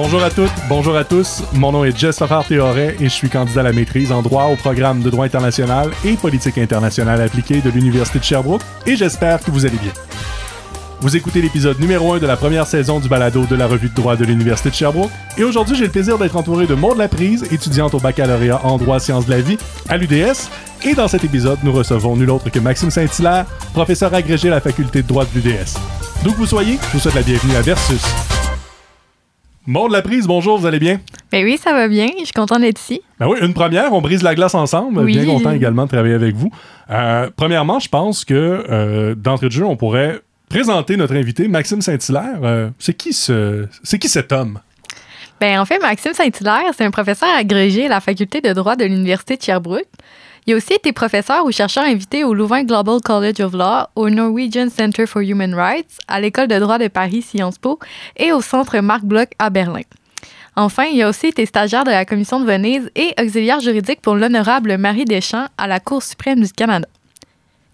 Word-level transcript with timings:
Bonjour 0.00 0.22
à 0.22 0.30
toutes, 0.30 0.52
bonjour 0.68 0.96
à 0.96 1.02
tous. 1.02 1.42
Mon 1.54 1.72
nom 1.72 1.84
est 1.84 1.98
Jess 1.98 2.22
Théoret 2.46 2.94
et 3.00 3.04
je 3.04 3.08
suis 3.08 3.28
candidat 3.28 3.62
à 3.62 3.64
la 3.64 3.72
maîtrise 3.72 4.12
en 4.12 4.22
droit 4.22 4.44
au 4.44 4.54
programme 4.54 5.02
de 5.02 5.10
droit 5.10 5.24
international 5.24 5.90
et 6.04 6.12
politique 6.12 6.56
internationale 6.56 7.20
appliquée 7.20 7.60
de 7.60 7.68
l'Université 7.68 8.20
de 8.20 8.24
Sherbrooke 8.24 8.62
et 8.86 8.94
j'espère 8.94 9.40
que 9.40 9.50
vous 9.50 9.66
allez 9.66 9.76
bien. 9.76 9.90
Vous 11.00 11.16
écoutez 11.16 11.42
l'épisode 11.42 11.80
numéro 11.80 12.12
1 12.12 12.20
de 12.20 12.28
la 12.28 12.36
première 12.36 12.68
saison 12.68 13.00
du 13.00 13.08
balado 13.08 13.44
de 13.46 13.56
la 13.56 13.66
revue 13.66 13.88
de 13.88 13.94
droit 13.94 14.14
de 14.14 14.24
l'Université 14.24 14.70
de 14.70 14.76
Sherbrooke. 14.76 15.10
Et 15.36 15.42
aujourd'hui, 15.42 15.74
j'ai 15.74 15.86
le 15.86 15.90
plaisir 15.90 16.16
d'être 16.16 16.36
entouré 16.36 16.68
de 16.68 16.76
Maud 16.76 16.96
Laprise, 16.96 17.42
étudiante 17.50 17.92
au 17.94 17.98
baccalauréat 17.98 18.60
en 18.64 18.78
droit 18.78 19.00
sciences 19.00 19.26
de 19.26 19.32
la 19.32 19.40
vie 19.40 19.58
à 19.88 19.96
l'UDS. 19.96 20.48
Et 20.84 20.94
dans 20.94 21.08
cet 21.08 21.24
épisode, 21.24 21.58
nous 21.64 21.72
recevons 21.72 22.14
nul 22.14 22.30
autre 22.30 22.50
que 22.50 22.60
Maxime 22.60 22.92
Saint-Hilaire, 22.92 23.46
professeur 23.72 24.14
agrégé 24.14 24.46
à 24.46 24.52
la 24.52 24.60
faculté 24.60 25.02
de 25.02 25.08
droit 25.08 25.24
de 25.24 25.40
l'UDS. 25.40 25.74
D'où 26.22 26.30
que 26.30 26.36
vous 26.36 26.46
soyez, 26.46 26.78
je 26.86 26.92
vous 26.92 27.00
souhaite 27.00 27.16
la 27.16 27.22
bienvenue 27.22 27.56
à 27.56 27.62
Versus. 27.62 28.37
Maud 29.70 29.92
Laprise, 29.92 30.26
bonjour, 30.26 30.56
vous 30.56 30.64
allez 30.64 30.78
bien? 30.78 30.98
Ben 31.30 31.44
oui, 31.44 31.58
ça 31.62 31.74
va 31.74 31.88
bien. 31.88 32.06
Je 32.18 32.24
suis 32.24 32.32
content 32.32 32.58
d'être 32.58 32.80
ici. 32.80 33.02
Ben 33.20 33.28
oui, 33.28 33.36
une 33.42 33.52
première, 33.52 33.92
on 33.92 34.00
brise 34.00 34.22
la 34.22 34.34
glace 34.34 34.54
ensemble. 34.54 35.04
Bien 35.04 35.26
content 35.26 35.50
également 35.50 35.84
de 35.84 35.90
travailler 35.90 36.14
avec 36.14 36.34
vous. 36.34 36.50
Euh, 36.88 37.28
premièrement, 37.36 37.78
je 37.78 37.90
pense 37.90 38.24
que 38.24 38.64
euh, 38.70 39.14
d'entrée 39.14 39.48
de 39.48 39.52
jeu, 39.52 39.66
on 39.66 39.76
pourrait 39.76 40.22
présenter 40.48 40.96
notre 40.96 41.14
invité, 41.14 41.48
Maxime 41.48 41.82
Saint-Hilaire. 41.82 42.38
Euh, 42.44 42.70
c'est 42.78 42.94
qui 42.94 43.12
ce, 43.12 43.66
c'est 43.82 43.98
qui 43.98 44.08
cet 44.08 44.32
homme? 44.32 44.58
Ben, 45.38 45.60
en 45.60 45.66
fait, 45.66 45.78
Maxime 45.80 46.14
Saint-Hilaire, 46.14 46.72
c'est 46.74 46.86
un 46.86 46.90
professeur 46.90 47.28
agrégé 47.36 47.84
à 47.84 47.88
la 47.90 48.00
faculté 48.00 48.40
de 48.40 48.54
droit 48.54 48.74
de 48.74 48.86
l'Université 48.86 49.36
de 49.36 49.42
Sherbrooke. 49.42 49.84
Il 50.48 50.54
a 50.54 50.56
aussi 50.56 50.72
été 50.72 50.92
professeur 50.92 51.44
ou 51.44 51.52
chercheur 51.52 51.84
invité 51.84 52.24
au 52.24 52.32
Louvain 52.32 52.64
Global 52.64 53.02
College 53.04 53.38
of 53.40 53.52
Law, 53.52 53.86
au 53.94 54.08
Norwegian 54.08 54.70
Center 54.70 55.04
for 55.04 55.20
Human 55.20 55.54
Rights, 55.54 55.98
à 56.08 56.22
l'École 56.22 56.48
de 56.48 56.58
droit 56.58 56.78
de 56.78 56.88
Paris 56.88 57.20
Sciences 57.20 57.58
Po 57.58 57.78
et 58.16 58.32
au 58.32 58.40
Centre 58.40 58.78
Marc 58.78 59.04
Bloch 59.04 59.28
à 59.38 59.50
Berlin. 59.50 59.82
Enfin, 60.56 60.84
il 60.84 61.02
a 61.02 61.10
aussi 61.10 61.26
été 61.26 61.44
stagiaire 61.44 61.84
de 61.84 61.90
la 61.90 62.06
Commission 62.06 62.40
de 62.40 62.46
Venise 62.46 62.90
et 62.96 63.12
auxiliaire 63.20 63.60
juridique 63.60 64.00
pour 64.00 64.14
l'honorable 64.14 64.78
Marie 64.78 65.04
Deschamps 65.04 65.48
à 65.58 65.66
la 65.66 65.80
Cour 65.80 66.02
suprême 66.02 66.40
du 66.40 66.50
Canada. 66.50 66.88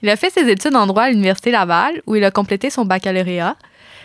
Il 0.02 0.10
a 0.10 0.16
fait 0.16 0.30
ses 0.30 0.50
études 0.50 0.74
en 0.74 0.88
droit 0.88 1.04
à 1.04 1.10
l'Université 1.10 1.52
Laval, 1.52 2.02
où 2.08 2.16
il 2.16 2.24
a 2.24 2.32
complété 2.32 2.70
son 2.70 2.84
baccalauréat, 2.84 3.54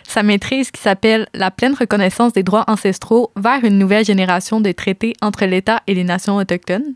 sa 0.07 0.21
maîtrise 0.21 0.69
qui 0.69 0.79
s'appelle 0.79 1.25
La 1.33 1.49
pleine 1.49 1.73
reconnaissance 1.73 2.33
des 2.33 2.43
droits 2.43 2.65
ancestraux 2.67 3.31
vers 3.35 3.65
une 3.65 3.79
nouvelle 3.79 4.05
génération 4.05 4.61
de 4.61 4.71
traités 4.73 5.15
entre 5.23 5.45
l'État 5.45 5.81
et 5.87 5.95
les 5.95 6.03
nations 6.03 6.35
autochtones, 6.35 6.93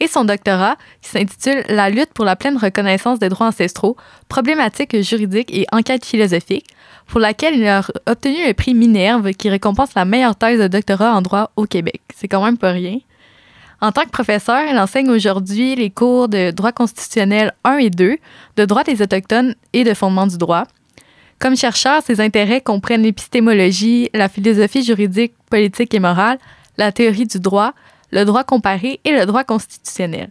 et 0.00 0.08
son 0.08 0.24
doctorat 0.24 0.76
qui 1.00 1.10
s'intitule 1.10 1.64
La 1.68 1.90
lutte 1.90 2.12
pour 2.12 2.24
la 2.24 2.36
pleine 2.36 2.56
reconnaissance 2.56 3.18
des 3.18 3.28
droits 3.28 3.48
ancestraux, 3.48 3.96
problématiques 4.28 5.00
juridiques 5.02 5.52
et 5.52 5.66
enquêtes 5.72 6.04
philosophiques, 6.04 6.68
pour 7.06 7.20
laquelle 7.20 7.54
il 7.54 7.66
a 7.66 7.82
obtenu 8.06 8.46
le 8.46 8.52
prix 8.52 8.74
Minerve 8.74 9.30
qui 9.32 9.48
récompense 9.48 9.94
la 9.94 10.04
meilleure 10.04 10.36
thèse 10.36 10.60
de 10.60 10.68
doctorat 10.68 11.14
en 11.14 11.22
droit 11.22 11.50
au 11.56 11.66
Québec. 11.66 12.00
C'est 12.14 12.28
quand 12.28 12.44
même 12.44 12.58
pas 12.58 12.72
rien. 12.72 12.98
En 13.80 13.92
tant 13.92 14.04
que 14.04 14.10
professeur, 14.10 14.56
elle 14.56 14.78
enseigne 14.78 15.10
aujourd'hui 15.10 15.74
les 15.74 15.90
cours 15.90 16.28
de 16.28 16.50
droit 16.50 16.72
constitutionnel 16.72 17.52
1 17.64 17.76
et 17.78 17.90
2, 17.90 18.16
de 18.56 18.64
droit 18.64 18.84
des 18.84 19.02
Autochtones 19.02 19.54
et 19.74 19.84
de 19.84 19.92
fondement 19.92 20.26
du 20.26 20.38
droit. 20.38 20.64
Comme 21.38 21.56
chercheur, 21.56 22.02
ses 22.02 22.22
intérêts 22.22 22.62
comprennent 22.62 23.02
l'épistémologie, 23.02 24.08
la 24.14 24.30
philosophie 24.30 24.82
juridique, 24.82 25.34
politique 25.50 25.92
et 25.92 26.00
morale, 26.00 26.38
la 26.78 26.92
théorie 26.92 27.26
du 27.26 27.38
droit, 27.38 27.74
le 28.10 28.24
droit 28.24 28.44
comparé 28.44 29.00
et 29.04 29.12
le 29.12 29.26
droit 29.26 29.44
constitutionnel. 29.44 30.30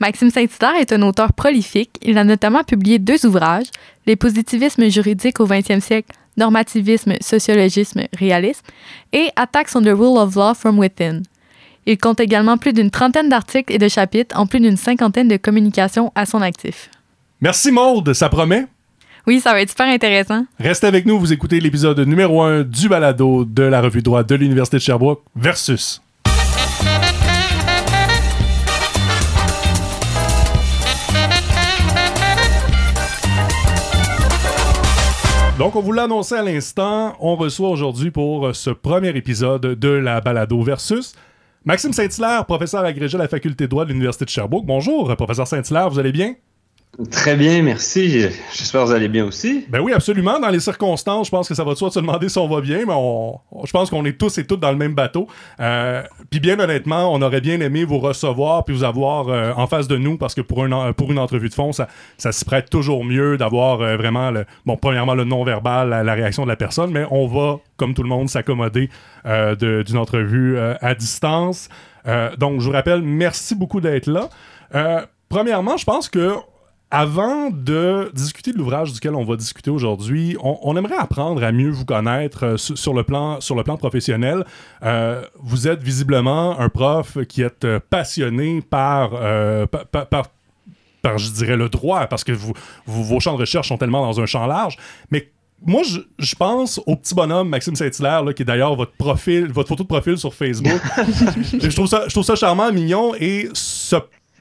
Maxime 0.00 0.30
Saint-Hilaire 0.30 0.80
est 0.80 0.92
un 0.92 1.02
auteur 1.02 1.32
prolifique. 1.32 1.98
Il 2.02 2.18
a 2.18 2.24
notamment 2.24 2.64
publié 2.64 2.98
deux 2.98 3.24
ouvrages, 3.26 3.66
Les 4.06 4.16
positivismes 4.16 4.90
juridiques 4.90 5.40
au 5.40 5.46
20e 5.46 5.80
siècle, 5.80 6.14
Normativisme, 6.36 7.14
sociologisme, 7.20 8.02
réalisme, 8.18 8.66
et 9.12 9.30
Attacks 9.36 9.74
on 9.76 9.82
the 9.82 9.86
Rule 9.86 10.18
of 10.18 10.34
Law 10.34 10.54
from 10.54 10.78
Within. 10.78 11.22
Il 11.86 11.96
compte 11.96 12.18
également 12.18 12.58
plus 12.58 12.72
d'une 12.72 12.90
trentaine 12.90 13.28
d'articles 13.28 13.72
et 13.72 13.78
de 13.78 13.88
chapitres 13.88 14.38
en 14.38 14.46
plus 14.46 14.58
d'une 14.58 14.76
cinquantaine 14.76 15.28
de 15.28 15.36
communications 15.36 16.12
à 16.14 16.26
son 16.26 16.42
actif. 16.42 16.90
Merci 17.40 17.70
Maude, 17.70 18.12
ça 18.14 18.28
promet? 18.28 18.66
Oui, 19.26 19.40
ça 19.40 19.52
va 19.52 19.62
être 19.62 19.70
super 19.70 19.86
intéressant. 19.86 20.44
Restez 20.58 20.86
avec 20.86 21.06
nous, 21.06 21.18
vous 21.18 21.32
écoutez 21.32 21.60
l'épisode 21.60 22.00
numéro 22.00 22.42
1 22.42 22.64
du 22.64 22.88
balado 22.88 23.44
de 23.44 23.62
la 23.62 23.80
revue 23.80 24.02
droit 24.02 24.22
de 24.22 24.34
l'Université 24.34 24.76
de 24.78 24.82
Sherbrooke 24.82 25.22
versus. 25.36 26.02
Donc, 35.56 35.76
on 35.76 35.80
vous 35.80 35.92
l'a 35.92 36.08
à 36.36 36.42
l'instant, 36.42 37.14
on 37.20 37.36
reçoit 37.36 37.68
aujourd'hui 37.68 38.10
pour 38.10 38.56
ce 38.56 38.70
premier 38.70 39.10
épisode 39.10 39.62
de 39.62 39.88
la 39.88 40.20
balado 40.20 40.60
versus 40.62 41.14
Maxime 41.64 41.92
Saint-Hilaire, 41.92 42.44
professeur 42.44 42.84
agrégé 42.84 43.14
à 43.14 43.18
la 43.18 43.28
faculté 43.28 43.64
de 43.64 43.70
droit 43.70 43.84
de 43.84 43.90
l'Université 43.90 44.24
de 44.24 44.30
Sherbrooke. 44.30 44.66
Bonjour, 44.66 45.14
professeur 45.14 45.46
Saint-Hilaire, 45.46 45.88
vous 45.88 46.00
allez 46.00 46.10
bien? 46.10 46.34
Très 47.10 47.34
bien, 47.34 47.62
merci. 47.62 48.28
J'espère 48.52 48.82
que 48.82 48.86
vous 48.86 48.92
allez 48.92 49.08
bien 49.08 49.24
aussi. 49.24 49.64
Ben 49.68 49.80
oui, 49.80 49.92
absolument. 49.92 50.38
Dans 50.38 50.48
les 50.48 50.60
circonstances, 50.60 51.26
je 51.26 51.30
pense 51.30 51.48
que 51.48 51.54
ça 51.54 51.64
va 51.64 51.72
de 51.72 51.76
soi 51.76 51.88
de 51.88 51.94
se 51.94 51.98
demander 51.98 52.28
si 52.28 52.38
on 52.38 52.48
va 52.48 52.60
bien, 52.60 52.84
mais 52.86 52.94
je 53.64 53.70
pense 53.72 53.90
qu'on 53.90 54.04
est 54.04 54.16
tous 54.16 54.38
et 54.38 54.46
toutes 54.46 54.60
dans 54.60 54.70
le 54.70 54.76
même 54.76 54.94
bateau. 54.94 55.26
Euh, 55.58 56.02
puis 56.30 56.38
bien 56.38 56.58
honnêtement, 56.60 57.12
on 57.12 57.20
aurait 57.20 57.40
bien 57.40 57.60
aimé 57.60 57.84
vous 57.84 57.98
recevoir 57.98 58.64
puis 58.64 58.74
vous 58.74 58.84
avoir 58.84 59.28
euh, 59.28 59.52
en 59.56 59.66
face 59.66 59.88
de 59.88 59.96
nous 59.96 60.16
parce 60.18 60.34
que 60.34 60.40
pour, 60.40 60.62
un, 60.64 60.92
pour 60.92 61.10
une 61.10 61.18
entrevue 61.18 61.48
de 61.48 61.54
fond, 61.54 61.72
ça, 61.72 61.88
ça 62.16 62.30
se 62.30 62.44
prête 62.44 62.70
toujours 62.70 63.04
mieux 63.04 63.36
d'avoir 63.38 63.80
euh, 63.80 63.96
vraiment, 63.96 64.30
le, 64.30 64.44
bon, 64.64 64.76
premièrement, 64.76 65.14
le 65.14 65.24
non-verbal, 65.24 65.88
la, 65.88 66.14
réaction 66.14 66.44
de 66.44 66.48
la 66.48 66.56
personne, 66.56 66.92
mais 66.92 67.06
on 67.10 67.26
va, 67.26 67.58
comme 67.76 67.94
tout 67.94 68.04
le 68.04 68.08
monde, 68.08 68.28
s'accommoder 68.28 68.88
d'une 69.24 69.96
entrevue 69.96 70.58
à 70.58 70.94
distance. 70.94 71.68
donc, 72.38 72.60
je 72.60 72.66
vous 72.66 72.72
rappelle, 72.72 73.02
merci 73.02 73.54
beaucoup 73.54 73.80
d'être 73.80 74.06
là. 74.06 74.28
premièrement, 75.28 75.76
je 75.76 75.84
pense 75.84 76.08
que 76.08 76.34
avant 76.94 77.50
de 77.50 78.12
discuter 78.14 78.52
de 78.52 78.58
l'ouvrage 78.58 78.92
duquel 78.92 79.16
on 79.16 79.24
va 79.24 79.34
discuter 79.34 79.68
aujourd'hui, 79.68 80.36
on, 80.40 80.76
aimerait 80.76 80.96
apprendre 80.96 81.42
à 81.42 81.50
mieux 81.50 81.70
vous 81.70 81.84
connaître 81.84 82.44
euh, 82.44 82.56
sur, 82.56 82.94
le 82.94 83.02
plan, 83.02 83.40
sur 83.40 83.56
le 83.56 83.64
plan 83.64 83.76
professionnel. 83.76 84.44
Euh, 84.84 85.24
vous 85.40 85.66
êtes 85.66 85.82
visiblement 85.82 86.56
un 86.60 86.68
prof 86.68 87.18
qui 87.28 87.42
est 87.42 87.64
euh, 87.64 87.80
passionné 87.90 88.62
par, 88.62 89.10
par, 89.90 91.18
je 91.18 91.32
dirais, 91.32 91.56
le 91.56 91.68
droit, 91.68 92.06
parce 92.06 92.22
que 92.22 92.30
vous, 92.30 92.52
vos 92.86 93.18
champs 93.18 93.34
de 93.34 93.40
recherche 93.40 93.66
sont 93.66 93.76
tellement 93.76 94.06
dans 94.06 94.20
un 94.20 94.26
champ 94.26 94.46
large. 94.46 94.76
Mais 95.10 95.32
moi, 95.66 95.82
je, 95.82 96.34
pense 96.36 96.80
au 96.86 96.94
petit 96.94 97.16
bonhomme 97.16 97.48
Maxime 97.48 97.74
Saint-Hilaire, 97.74 98.22
qui 98.36 98.42
est 98.42 98.46
d'ailleurs 98.46 98.76
votre 98.76 98.92
profil, 98.92 99.50
votre 99.50 99.68
photo 99.68 99.82
de 99.82 99.88
profil 99.88 100.16
sur 100.16 100.32
Facebook. 100.32 100.80
je, 101.60 101.74
trouve 101.74 101.88
ça, 101.88 102.04
je 102.06 102.12
trouve 102.12 102.24
ça 102.24 102.36
charmant, 102.36 102.70
mignon, 102.70 103.16
et 103.18 103.48
ce 103.52 103.96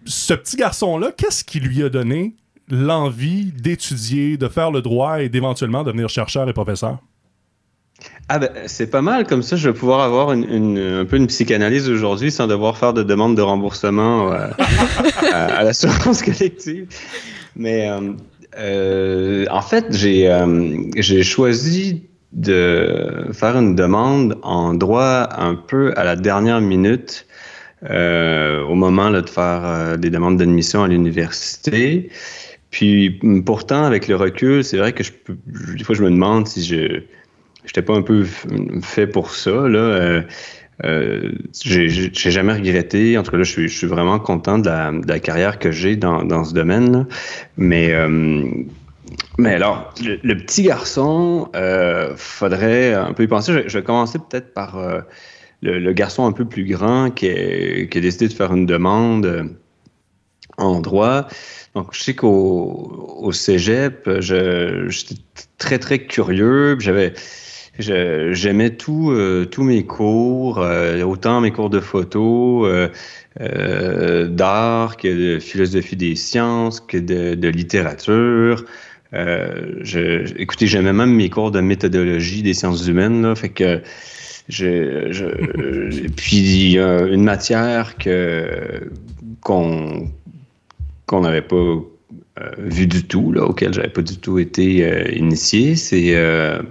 ce 0.06 0.34
petit 0.34 0.58
garçon-là, 0.58 1.12
qu'est-ce 1.16 1.44
qui 1.44 1.59
lui 1.59 1.84
a 1.84 1.90
donné 1.90 2.35
l'envie 2.69 3.51
d'étudier, 3.51 4.38
de 4.38 4.47
faire 4.47 4.72
le 4.72 4.81
droit 4.81 5.22
et 5.22 5.29
d'éventuellement 5.29 5.84
devenir 5.84 6.09
chercheur 6.09 6.47
et 6.50 6.53
professeur? 6.53 7.00
Ah 8.29 8.40
ben, 8.40 8.50
c'est 8.68 8.90
pas 8.90 9.01
mal, 9.01 9.28
comme 9.28 9.44
ça 9.44 9.56
je 9.56 9.69
vais 9.69 9.75
pouvoir 9.75 10.01
avoir 10.01 10.31
une, 10.31 10.78
un 10.78 11.06
peu 11.06 11.18
une 11.18 11.28
psychanalyse 11.28 11.90
aujourd'hui 11.90 12.31
sans 12.31 12.47
devoir 12.47 12.78
faire 12.78 12.94
de 12.94 13.03
demande 13.03 13.35
de 13.35 13.41
remboursement 13.41 14.31
euh, 14.31 14.47
à, 15.31 15.63
l'assurance 15.63 16.22
collective. 16.22 16.88
Mais 17.56 17.90
euh, 17.90 18.13
euh, 18.57 19.46
en 19.52 19.62
fait, 19.62 19.85
j'ai 19.91 21.23
choisi 21.23 22.03
de 22.31 23.28
faire 23.31 23.57
une 23.57 23.75
demande 23.75 24.40
en 24.41 24.73
droit 24.73 25.29
un 25.38 25.56
peu 25.56 25.94
à 25.96 26.03
la 26.03 26.16
dernière 26.16 26.62
minute 26.62 27.28
au 27.84 28.76
moment 28.76 29.09
là, 29.09 29.22
de 29.22 29.29
faire 29.29 29.97
des 29.97 30.09
demandes 30.09 30.37
d'admission 30.37 30.84
à 30.84 30.87
l'université. 30.87 32.09
Puis 32.73 33.20
pourtant, 33.46 33.84
avec 33.84 34.08
le 34.08 34.16
recul, 34.16 34.64
c'est 34.64 34.78
vrai 34.78 34.93
que 34.93 35.03
des 35.78 35.84
fois, 35.84 35.93
je 35.93 36.03
me 36.03 36.09
demande 36.09 36.47
si 36.47 36.66
je 36.66 37.03
n'étais 37.66 37.84
pas 37.84 37.93
un 37.93 38.02
peu 38.02 38.25
fait 38.81 39.05
pour 39.05 39.29
ça. 39.29 39.70
Là. 39.70 39.79
Euh, 39.79 40.22
euh, 40.84 41.31
j'ai 41.61 42.31
jamais 42.31 42.53
regretté. 42.53 43.16
En 43.16 43.22
tout 43.22 43.29
cas, 43.29 43.37
là, 43.37 43.43
je 43.43 43.52
suis, 43.52 43.70
je 43.70 43.78
suis 43.78 43.85
vraiment 43.85 44.17
content 44.17 44.58
de 44.58 44.67
la, 45.08 45.20
carrière 45.20 45.59
que 45.59 45.72
j'ai 45.72 45.96
dans, 45.96 46.23
dans 46.23 46.43
ce 46.43 46.55
domaine. 46.55 47.05
Mais, 47.58 47.93
euh, 47.93 48.43
mais 49.37 49.53
alors, 49.53 49.93
le, 50.02 50.34
petit 50.35 50.64
garçon, 50.64 51.49
euh, 51.55 52.16
faudrait 52.17 52.96
un 52.96 53.14
peu 53.14 53.22
y 53.22 53.28
penser. 53.28 53.66
Je, 53.67 53.78
vais 53.78 53.84
commencer 53.84 54.17
peut-être 54.17 54.52
par 54.55 54.79
euh, 54.79 55.02
le, 55.61 55.93
garçon 55.93 56.25
un 56.25 56.31
peu 56.31 56.46
plus 56.46 56.66
grand 56.66 57.11
qui 57.11 57.29
a 57.29 58.02
décidé 58.02 58.29
de 58.29 58.34
faire 58.34 58.52
une 58.52 58.66
demande 58.66 59.55
en 60.58 60.81
droit. 60.81 61.28
Donc, 61.75 61.87
je 61.93 62.03
sais 62.03 62.14
qu'au 62.14 63.17
au 63.20 63.31
cégep, 63.31 64.09
j'étais 64.20 65.16
très, 65.58 65.79
très 65.79 65.99
curieux. 65.99 66.78
J'avais, 66.79 67.14
j'aimais 67.79 68.70
tout, 68.72 69.11
euh, 69.11 69.46
tous 69.46 69.64
mes 69.64 69.84
cours, 69.85 70.59
euh, 70.59 71.02
autant 71.02 71.41
mes 71.41 71.52
cours 71.52 71.72
de 71.72 71.79
photo, 71.79 72.67
euh, 72.67 74.28
d'art 74.28 74.97
que 74.97 75.35
de 75.35 75.40
philosophie 75.40 75.96
des 75.96 76.16
sciences, 76.16 76.79
que 76.79 76.97
de, 76.97 77.34
de 77.34 77.47
littérature. 77.47 78.66
je, 79.11 80.40
écoutez, 80.40 80.67
j'aimais 80.67 80.93
même 80.93 81.14
mes 81.14 81.29
cours 81.29 81.52
de 81.52 81.61
méthodologie 81.61 82.43
des 82.43 82.53
sciences 82.53 82.87
humaines. 82.87 83.23
Là, 83.23 83.35
fait 83.35 83.49
que 83.49 83.81
je, 84.47 85.09
puis 86.16 86.37
il 86.37 86.72
y 86.72 86.79
a 86.79 87.02
une 87.02 87.23
matière 87.23 87.97
que 87.97 88.91
qu'on 89.41 90.11
qu'on 91.13 91.21
n'avait 91.21 91.43
pas 91.43 91.55
euh, 91.55 92.51
vu 92.57 92.87
du 92.87 93.03
tout, 93.05 93.31
là, 93.31 93.43
auquel 93.43 93.71
j'avais 93.71 93.89
pas 93.89 94.01
du 94.01 94.17
tout 94.17 94.39
été 94.39 94.83
euh, 94.83 95.11
initié, 95.15 95.75
c'est 95.75 96.15
euh, 96.15 96.63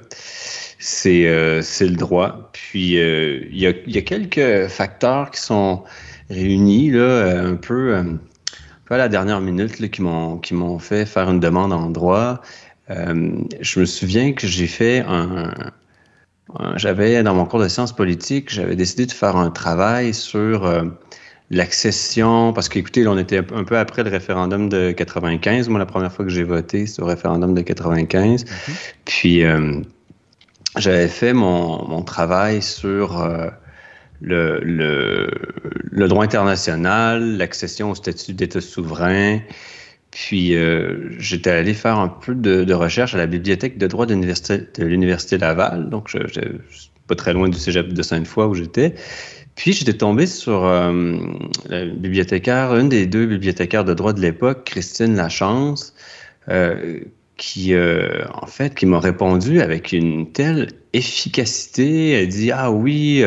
c'est 0.81 1.89
le 1.89 1.95
droit. 1.95 2.51
Puis 2.53 2.95
il 2.95 3.57
y 3.57 3.67
a, 3.69 3.73
y, 3.87 3.99
a, 3.99 4.03
quelques 4.03 4.69
facteurs 4.69 5.31
qui 5.31 5.41
sont 5.41 5.85
réunis 6.29 6.91
là, 6.91 7.45
un 7.47 7.55
peu, 7.55 7.95
un 7.95 8.19
peu 8.85 8.95
à 8.95 8.99
la 8.99 9.09
dernière 9.09 9.41
minute 9.41 9.79
là, 9.79 9.87
qui 9.87 10.03
m'ont 10.03 10.39
qui 10.39 10.55
m'ont 10.55 10.81
fait 10.81 11.07
faire 11.07 11.31
une 11.31 11.39
demande 11.39 11.73
en 11.73 11.89
droit. 11.91 12.43
je 12.89 13.79
me 13.81 13.85
souviens 13.85 14.33
que 14.33 14.49
j'ai 14.49 14.67
fait 14.67 15.05
un, 15.07 15.53
j'avais 16.75 17.23
dans 17.23 17.35
mon 17.35 17.47
cours 17.47 17.61
de 17.61 17.69
sciences 17.69 17.95
politiques, 17.95 18.51
j'avais 18.51 18.75
décidé 18.75 19.07
de 19.07 19.13
faire 19.13 19.37
un 19.37 19.51
travail 19.51 20.13
sur 20.13 20.67
l'accession, 21.53 22.53
parce 22.55 22.69
qu'écoutez, 22.71 23.07
on 23.07 23.19
était 23.19 23.39
un 23.39 23.65
peu 23.65 23.79
après 23.79 24.03
le 24.03 24.11
référendum 24.11 24.71
de 24.71 24.91
95. 24.91 25.69
Moi, 25.69 25.79
la 25.79 25.87
première 25.87 26.11
fois 26.11 26.25
que 26.25 26.31
j'ai 26.31 26.45
voté, 26.45 26.87
c'est 26.87 27.03
au 27.03 27.05
référendum 27.05 27.55
de 27.55 27.61
95. 27.61 28.45
Mhm. 28.45 28.75
Puis, 29.05 29.45
euh, 29.45 29.81
j'avais 30.79 31.09
fait 31.09 31.35
mon, 31.35 31.87
mon, 31.87 32.03
travail 32.03 32.63
sur 32.63 33.21
euh, 33.21 33.49
le, 34.23 34.61
le, 34.61 35.29
le, 35.91 36.09
droit 36.09 36.25
international, 36.25 37.37
l'accession 37.37 37.91
au 37.91 37.95
statut 37.95 38.33
d'État 38.33 38.63
souverain. 38.63 39.41
Puis, 40.11 40.57
euh, 40.57 41.11
j'étais 41.19 41.51
allé 41.51 41.75
faire 41.75 41.99
un 41.99 42.09
peu 42.09 42.35
de, 42.35 42.65
de, 42.65 42.75
recherche 42.75 43.15
à 43.15 43.19
la 43.19 43.27
bibliothèque 43.27 43.77
de 43.77 43.87
droit 43.87 44.07
de 44.07 44.15
l'Université 44.15 45.37
Laval. 45.37 45.91
Donc, 45.91 46.09
je, 46.09 46.19
je, 46.29 46.41
pas 47.07 47.15
très 47.15 47.35
loin 47.35 47.49
du 47.49 47.59
cégep 47.59 47.93
de 47.93 48.03
Sainte-Foy 48.03 48.47
où 48.47 48.55
j'étais. 48.55 48.95
Puis 49.55 49.73
j'étais 49.73 49.93
tombé 49.93 50.27
sur 50.27 50.65
euh, 50.65 51.19
la 51.69 51.85
bibliothécaire, 51.85 52.75
une 52.75 52.89
des 52.89 53.07
deux 53.07 53.27
bibliothécaires 53.27 53.85
de 53.85 53.95
droit 53.95 54.13
de 54.13 54.21
l'époque, 54.21 54.65
Christine 54.65 55.15
Lachance, 55.15 55.95
euh, 56.49 57.01
qui, 57.37 57.75
euh, 57.75 58.25
en 58.35 58.47
fait, 58.47 58.75
qui 58.75 58.87
m'a 58.87 58.99
répondu 58.99 59.61
avec 59.61 59.93
une 59.93 60.33
telle 60.33 60.69
efficacité. 60.93 62.13
Elle 62.13 62.29
dit 62.29 62.51
Ah 62.51 62.71
oui, 62.71 63.23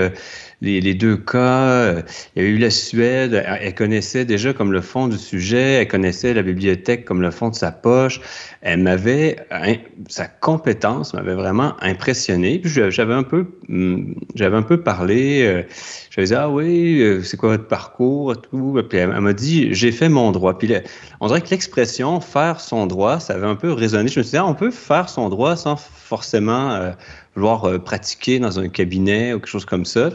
les, 0.66 0.94
deux 0.94 1.18
cas. 1.18 1.96
Il 2.36 2.44
y 2.44 2.46
a 2.46 2.48
eu 2.48 2.58
la 2.58 2.70
Suède. 2.70 3.44
Elle, 3.62 3.76
connaissait 3.76 4.26
déjà 4.26 4.54
comme 4.54 4.72
le 4.72 4.82
fond 4.82 5.08
du 5.08 5.18
sujet. 5.18 5.82
Elle 5.82 5.88
connaissait 5.88 6.34
la 6.34 6.42
bibliothèque 6.42 7.06
comme 7.06 7.22
le 7.22 7.32
fond 7.32 7.50
de 7.50 7.56
sa 7.56 7.72
poche. 7.72 8.22
Elle 8.62 8.82
m'avait, 8.82 9.38
sa 10.10 10.28
compétence 10.28 11.14
m'avait 11.14 11.36
vraiment 11.36 11.76
impressionné. 11.82 12.60
Puis 12.60 12.70
j'avais 12.70 13.14
un 13.14 13.24
peu, 13.24 13.46
hmm, 13.68 14.14
j'avais 14.36 14.58
un 14.58 14.64
peu 14.64 14.82
parlé. 14.82 15.44
Euh, 15.44 15.64
j'avais 16.10 16.28
dit 16.28 16.36
ah 16.36 16.50
oui, 16.50 17.02
euh, 17.02 17.22
c'est 17.24 17.38
quoi 17.38 17.50
votre 17.50 17.68
parcours 17.68 18.36
tout. 18.42 18.82
Puis 18.90 18.98
elle, 18.98 19.10
m'a 19.10 19.34
dit 19.34 19.74
j'ai 19.74 19.92
fait 19.92 20.10
mon 20.10 20.32
droit. 20.32 20.58
Puis 20.58 20.74
on 21.20 21.28
dirait 21.28 21.42
que 21.42 21.50
l'expression 21.50 22.20
faire 22.22 22.60
son 22.60 22.88
droit, 22.88 23.20
ça 23.20 23.34
avait 23.34 23.48
un 23.48 23.56
peu 23.56 23.72
résonné. 23.72 24.10
Je 24.10 24.20
me 24.20 24.24
suis 24.24 24.32
dit 24.32 24.38
ah, 24.38 24.46
on 24.46 24.56
peut 24.56 24.72
faire 24.72 25.10
son 25.10 25.30
droit 25.30 25.56
sans 25.56 25.76
forcément 25.76 26.72
euh, 26.72 26.92
vouloir 27.36 27.66
euh, 27.66 27.80
pratiquer 27.80 28.40
dans 28.40 28.60
un 28.60 28.70
cabinet 28.70 29.34
ou 29.34 29.40
quelque 29.40 29.50
chose 29.50 29.66
comme 29.66 29.86
ça. 29.86 30.10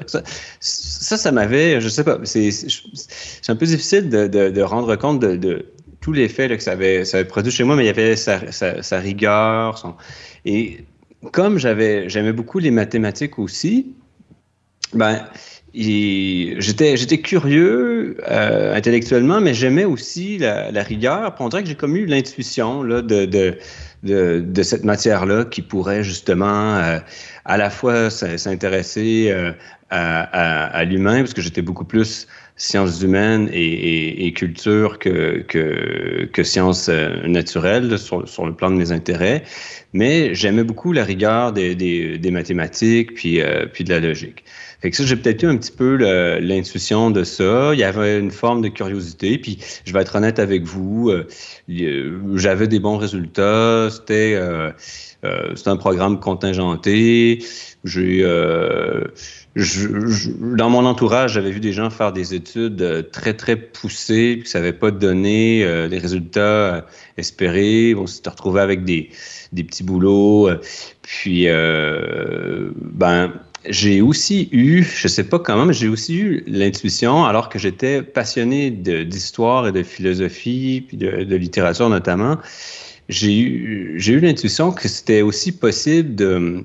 Ça, 0.61 1.17
ça, 1.17 1.33
m'avait, 1.33 1.81
je 1.81 1.89
sais 1.89 2.05
pas, 2.05 2.19
c'est 2.25 2.51
un 3.49 3.57
peu 3.57 3.67
difficile 3.67 4.09
de, 4.09 4.27
de, 4.27 4.63
rendre 4.63 4.97
compte 4.97 5.21
de, 5.21 5.37
de 5.37 5.67
tous 6.01 6.13
les 6.13 6.29
faits 6.29 6.51
que 6.57 6.63
ça 6.63 6.73
avait, 6.73 7.05
ça 7.05 7.19
avait 7.19 7.29
produit 7.29 7.53
chez 7.53 7.65
moi, 7.65 7.77
mais 7.77 7.85
il 7.85 7.87
y 7.87 7.91
avait 7.91 8.17
sa, 8.17 8.51
sa, 8.51 8.99
rigueur. 8.99 9.97
Et 10.45 10.85
comme 11.33 11.59
j'avais, 11.59 12.09
j'aimais 12.09 12.33
beaucoup 12.33 12.59
les 12.59 12.71
mathématiques 12.71 13.39
aussi, 13.39 13.95
ben, 14.95 15.25
j'étais, 15.75 16.97
j'étais 16.97 17.19
curieux 17.19 18.17
euh, 18.29 18.75
intellectuellement, 18.75 19.41
mais 19.41 19.55
j'aimais 19.55 19.85
aussi 19.85 20.39
la, 20.39 20.71
la, 20.71 20.83
rigueur. 20.83 21.35
Puis 21.35 21.45
on 21.45 21.49
dirait 21.49 21.63
que 21.63 21.69
j'ai 21.69 21.75
comme 21.75 21.97
eu 21.97 22.07
l'intuition 22.07 22.85
de, 22.85 23.01
de 23.01 23.59
de, 24.03 24.43
de 24.47 24.63
cette 24.63 24.85
matière-là 24.85 25.45
qui 25.45 25.63
pourrait 25.63 26.03
justement 26.03 26.77
euh, 26.77 26.99
à 27.45 27.57
la 27.57 27.71
fois 27.71 28.11
s'intéresser 28.11 29.29
euh, 29.31 29.53
à, 29.91 30.23
à, 30.23 30.67
à 30.67 30.85
l'humain, 30.85 31.19
parce 31.19 31.35
que 31.35 31.43
j'étais 31.43 31.63
beaucoup 31.63 31.85
plus 31.85 32.27
sciences 32.57 33.01
humaines 33.03 33.49
et, 33.53 33.63
et, 33.63 34.27
et 34.27 34.33
culture 34.33 34.99
que, 34.99 35.45
que, 35.49 36.29
que 36.33 36.43
sciences 36.43 36.89
euh, 36.89 37.27
naturelles 37.27 37.99
sur, 37.99 38.29
sur, 38.29 38.47
le 38.47 38.55
plan 38.55 38.71
de 38.71 38.77
mes 38.77 38.93
intérêts. 38.93 39.43
Mais 39.93 40.35
j'aimais 40.35 40.65
beaucoup 40.65 40.93
la 40.93 41.05
rigueur 41.05 41.53
des, 41.53 41.75
des, 41.75 42.19
des 42.19 42.31
mathématiques 42.31 43.15
puis, 43.15 43.41
puis 43.73 43.85
de 43.85 43.91
la 43.91 44.01
logique. 44.01 44.45
Fait 44.81 44.91
que 44.91 44.97
ça, 44.97 45.05
j'ai 45.05 45.17
peut-être 45.17 45.43
eu 45.43 45.47
un 45.47 45.57
petit 45.57 45.73
peu 45.73 45.97
l'intuition 46.41 47.11
de 47.11 47.25
ça. 47.25 47.75
Il 47.75 47.81
y 47.81 47.85
avait 47.85 48.19
une 48.19 48.31
forme 48.31 48.63
de 48.63 48.69
curiosité. 48.69 49.39
Puis, 49.39 49.59
je 49.85 49.93
vais 49.93 50.01
être 50.01 50.17
honnête 50.17 50.39
avec 50.39 50.65
vous, 50.65 51.11
euh, 51.11 51.27
j'avais 52.35 52.67
des 52.67 52.81
bons 52.81 52.97
résultats. 52.97 53.89
C'était 53.91 54.35
euh, 54.35 54.71
euh 55.25 55.55
un 55.67 55.77
programme 55.77 56.19
contingenté. 56.19 57.45
J'ai 57.85 58.21
euh, 58.23 59.05
dans 59.57 60.71
mon 60.71 60.87
entourage, 60.87 61.33
j'avais 61.33 61.51
vu 61.51 61.61
des 61.61 61.73
gens 61.73 61.91
faire 61.91 62.13
des 62.13 62.35
études 62.35 63.11
très, 63.11 63.35
très 63.35 63.57
poussées, 63.57 64.37
puis 64.39 64.49
ça 64.49 64.61
n'avait 64.61 64.73
pas 64.73 64.91
donné 64.91 65.65
euh, 65.65 65.89
les 65.89 65.99
résultats 65.99 66.87
espérés. 67.17 67.95
On 67.97 68.07
s'était 68.07 68.31
retrouvé 68.31 68.61
avec 68.61 68.85
des, 68.85 69.11
des 69.53 69.65
petits 69.65 69.83
boulots. 69.83 70.49
Puis, 71.03 71.49
euh, 71.49 72.71
ben, 72.77 73.33
j'ai 73.69 74.01
aussi 74.01 74.49
eu, 74.53 74.83
je 74.83 75.09
sais 75.09 75.25
pas 75.25 75.39
comment, 75.39 75.67
mais 75.67 75.75
j'ai 75.75 75.89
aussi 75.89 76.17
eu 76.17 76.45
l'intuition, 76.47 77.25
alors 77.25 77.49
que 77.49 77.59
j'étais 77.59 78.03
passionné 78.03 78.71
d'histoire 78.71 79.69
et 79.69 79.73
de 79.73 79.83
philosophie, 79.83 80.85
puis 80.87 80.97
de, 80.97 81.37
littérature 81.37 81.89
notamment, 81.89 82.39
j'ai 83.09 83.39
eu, 83.39 84.01
eu 84.03 84.21
l'intuition 84.21 84.73
que 84.73 84.89
c'était 84.89 85.23
aussi 85.23 85.53
possible 85.53 86.15
de, 86.15 86.65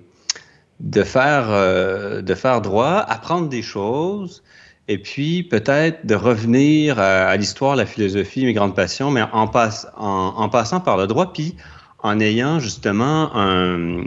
de, 0.79 1.03
faire, 1.03 1.47
euh, 1.49 2.21
de 2.21 2.33
faire 2.33 2.61
droit, 2.61 3.03
apprendre 3.07 3.49
des 3.49 3.61
choses, 3.61 4.41
et 4.87 4.97
puis 4.97 5.43
peut-être 5.43 6.05
de 6.05 6.15
revenir 6.15 6.99
à, 6.99 7.35
l'histoire, 7.35 7.75
la 7.75 7.85
philosophie, 7.85 8.45
mes 8.45 8.53
grandes 8.53 8.75
passions, 8.75 9.11
mais 9.11 9.23
en, 9.23 9.51
en 9.97 10.49
passant 10.49 10.79
par 10.79 10.95
le 10.95 11.07
droit, 11.07 11.33
puis 11.33 11.55
en 12.03 12.19
ayant 12.19 12.59
justement 12.59 13.35
un, 13.35 14.03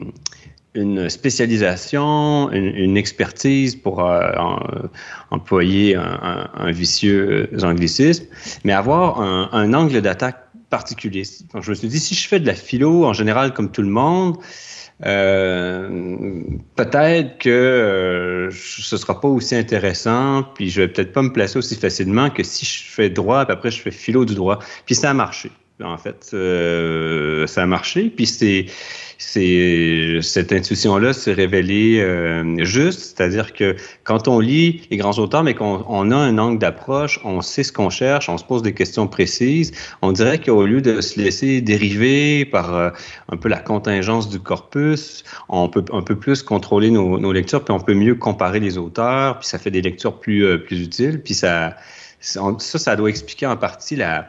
une 0.79 1.11
spécialisation, 1.11 2.51
une, 2.53 2.97
expertise 2.97 3.77
pour 3.77 4.05
euh, 4.05 4.31
employer 5.31 5.97
un, 5.97 6.71
vicieux 6.71 7.51
anglicisme, 7.63 8.27
mais 8.65 8.73
avoir 8.73 9.21
un, 9.21 9.75
angle 9.75 10.01
d'attaque 10.01 10.45
particulier. 10.71 11.25
Je 11.61 11.71
me 11.71 11.75
suis 11.75 11.89
dit, 11.89 11.99
si 11.99 12.15
je 12.15 12.29
fais 12.29 12.41
de 12.41 12.47
la 12.47 12.55
philo 12.55 13.05
en 13.05 13.13
général 13.13 13.53
comme 13.55 13.71
tout 13.71 13.83
le 13.83 13.89
monde, 13.89 14.37
euh, 15.07 16.41
peut-être 16.77 17.39
que 17.39 17.49
euh, 17.49 18.51
ce 18.51 18.97
sera 18.97 19.21
pas 19.21 19.29
aussi 19.29 19.55
intéressant, 19.55 20.45
puis 20.55 20.71
je 20.71 20.83
vais 20.83 20.89
peut-être 20.89 21.13
pas 21.13 21.23
me 21.23 21.33
placer 21.33 21.59
aussi 21.59 21.77
facilement 21.77 22.31
que 22.31 22.43
si 22.43 22.67
je 22.67 22.83
fais 22.85 23.09
droit, 23.11 23.45
puis 23.45 23.53
après 23.53 23.71
je 23.71 23.81
fais 23.81 23.91
philo 23.91 24.25
du 24.25 24.35
droit. 24.35 24.59
Puis 24.87 24.95
ça 24.95 25.11
a 25.11 25.15
marché. 25.15 25.51
En 25.81 25.97
fait, 25.97 26.35
ça 27.47 27.63
a 27.63 27.67
marché. 27.67 28.11
Puis 28.11 28.27
c'est 28.27 28.67
c'est 29.21 30.21
cette 30.23 30.53
intuition-là 30.53 31.13
s'est 31.13 31.33
révélée 31.33 32.01
euh, 32.01 32.65
juste, 32.65 33.01
c'est-à-dire 33.01 33.53
que 33.53 33.75
quand 34.05 34.29
on 34.29 34.39
lit 34.39 34.83
les 34.93 34.97
grands 34.97 35.19
auteurs, 35.19 35.43
mais 35.43 35.55
qu'on 35.55 35.85
on 35.89 36.13
a 36.13 36.17
un 36.17 36.39
angle 36.39 36.61
d'approche, 36.61 37.19
on 37.25 37.41
sait 37.41 37.65
ce 37.65 37.73
qu'on 37.73 37.91
cherche, 37.91 38.29
on 38.29 38.39
se 38.39 38.45
pose 38.45 38.63
des 38.63 38.75
questions 38.75 39.09
précises, 39.09 39.73
on 40.03 40.13
dirait 40.13 40.39
qu'au 40.39 40.65
lieu 40.65 40.81
de 40.81 41.01
se 41.01 41.21
laisser 41.21 41.61
dériver 41.61 42.45
par 42.45 42.73
euh, 42.73 42.91
un 43.29 43.37
peu 43.37 43.49
la 43.49 43.59
contingence 43.59 44.29
du 44.29 44.39
corpus, 44.39 45.25
on 45.49 45.69
peut 45.69 45.85
un 45.93 46.03
peu 46.03 46.15
plus 46.15 46.45
contrôler 46.45 46.93
nos, 46.93 47.19
nos, 47.19 47.33
lectures, 47.33 47.65
puis 47.65 47.75
on 47.75 47.81
peut 47.81 47.95
mieux 47.95 48.15
comparer 48.15 48.61
les 48.61 48.79
auteurs, 48.79 49.41
puis 49.41 49.49
ça 49.49 49.59
fait 49.59 49.73
des 49.73 49.83
lectures 49.83 50.21
plus, 50.21 50.47
euh, 50.47 50.59
plus 50.59 50.81
utiles, 50.81 51.21
puis 51.21 51.35
ça, 51.35 51.77
ça, 52.21 52.55
ça 52.59 52.95
doit 52.95 53.11
expliquer 53.11 53.47
en 53.47 53.57
partie 53.57 53.97
la 53.97 54.29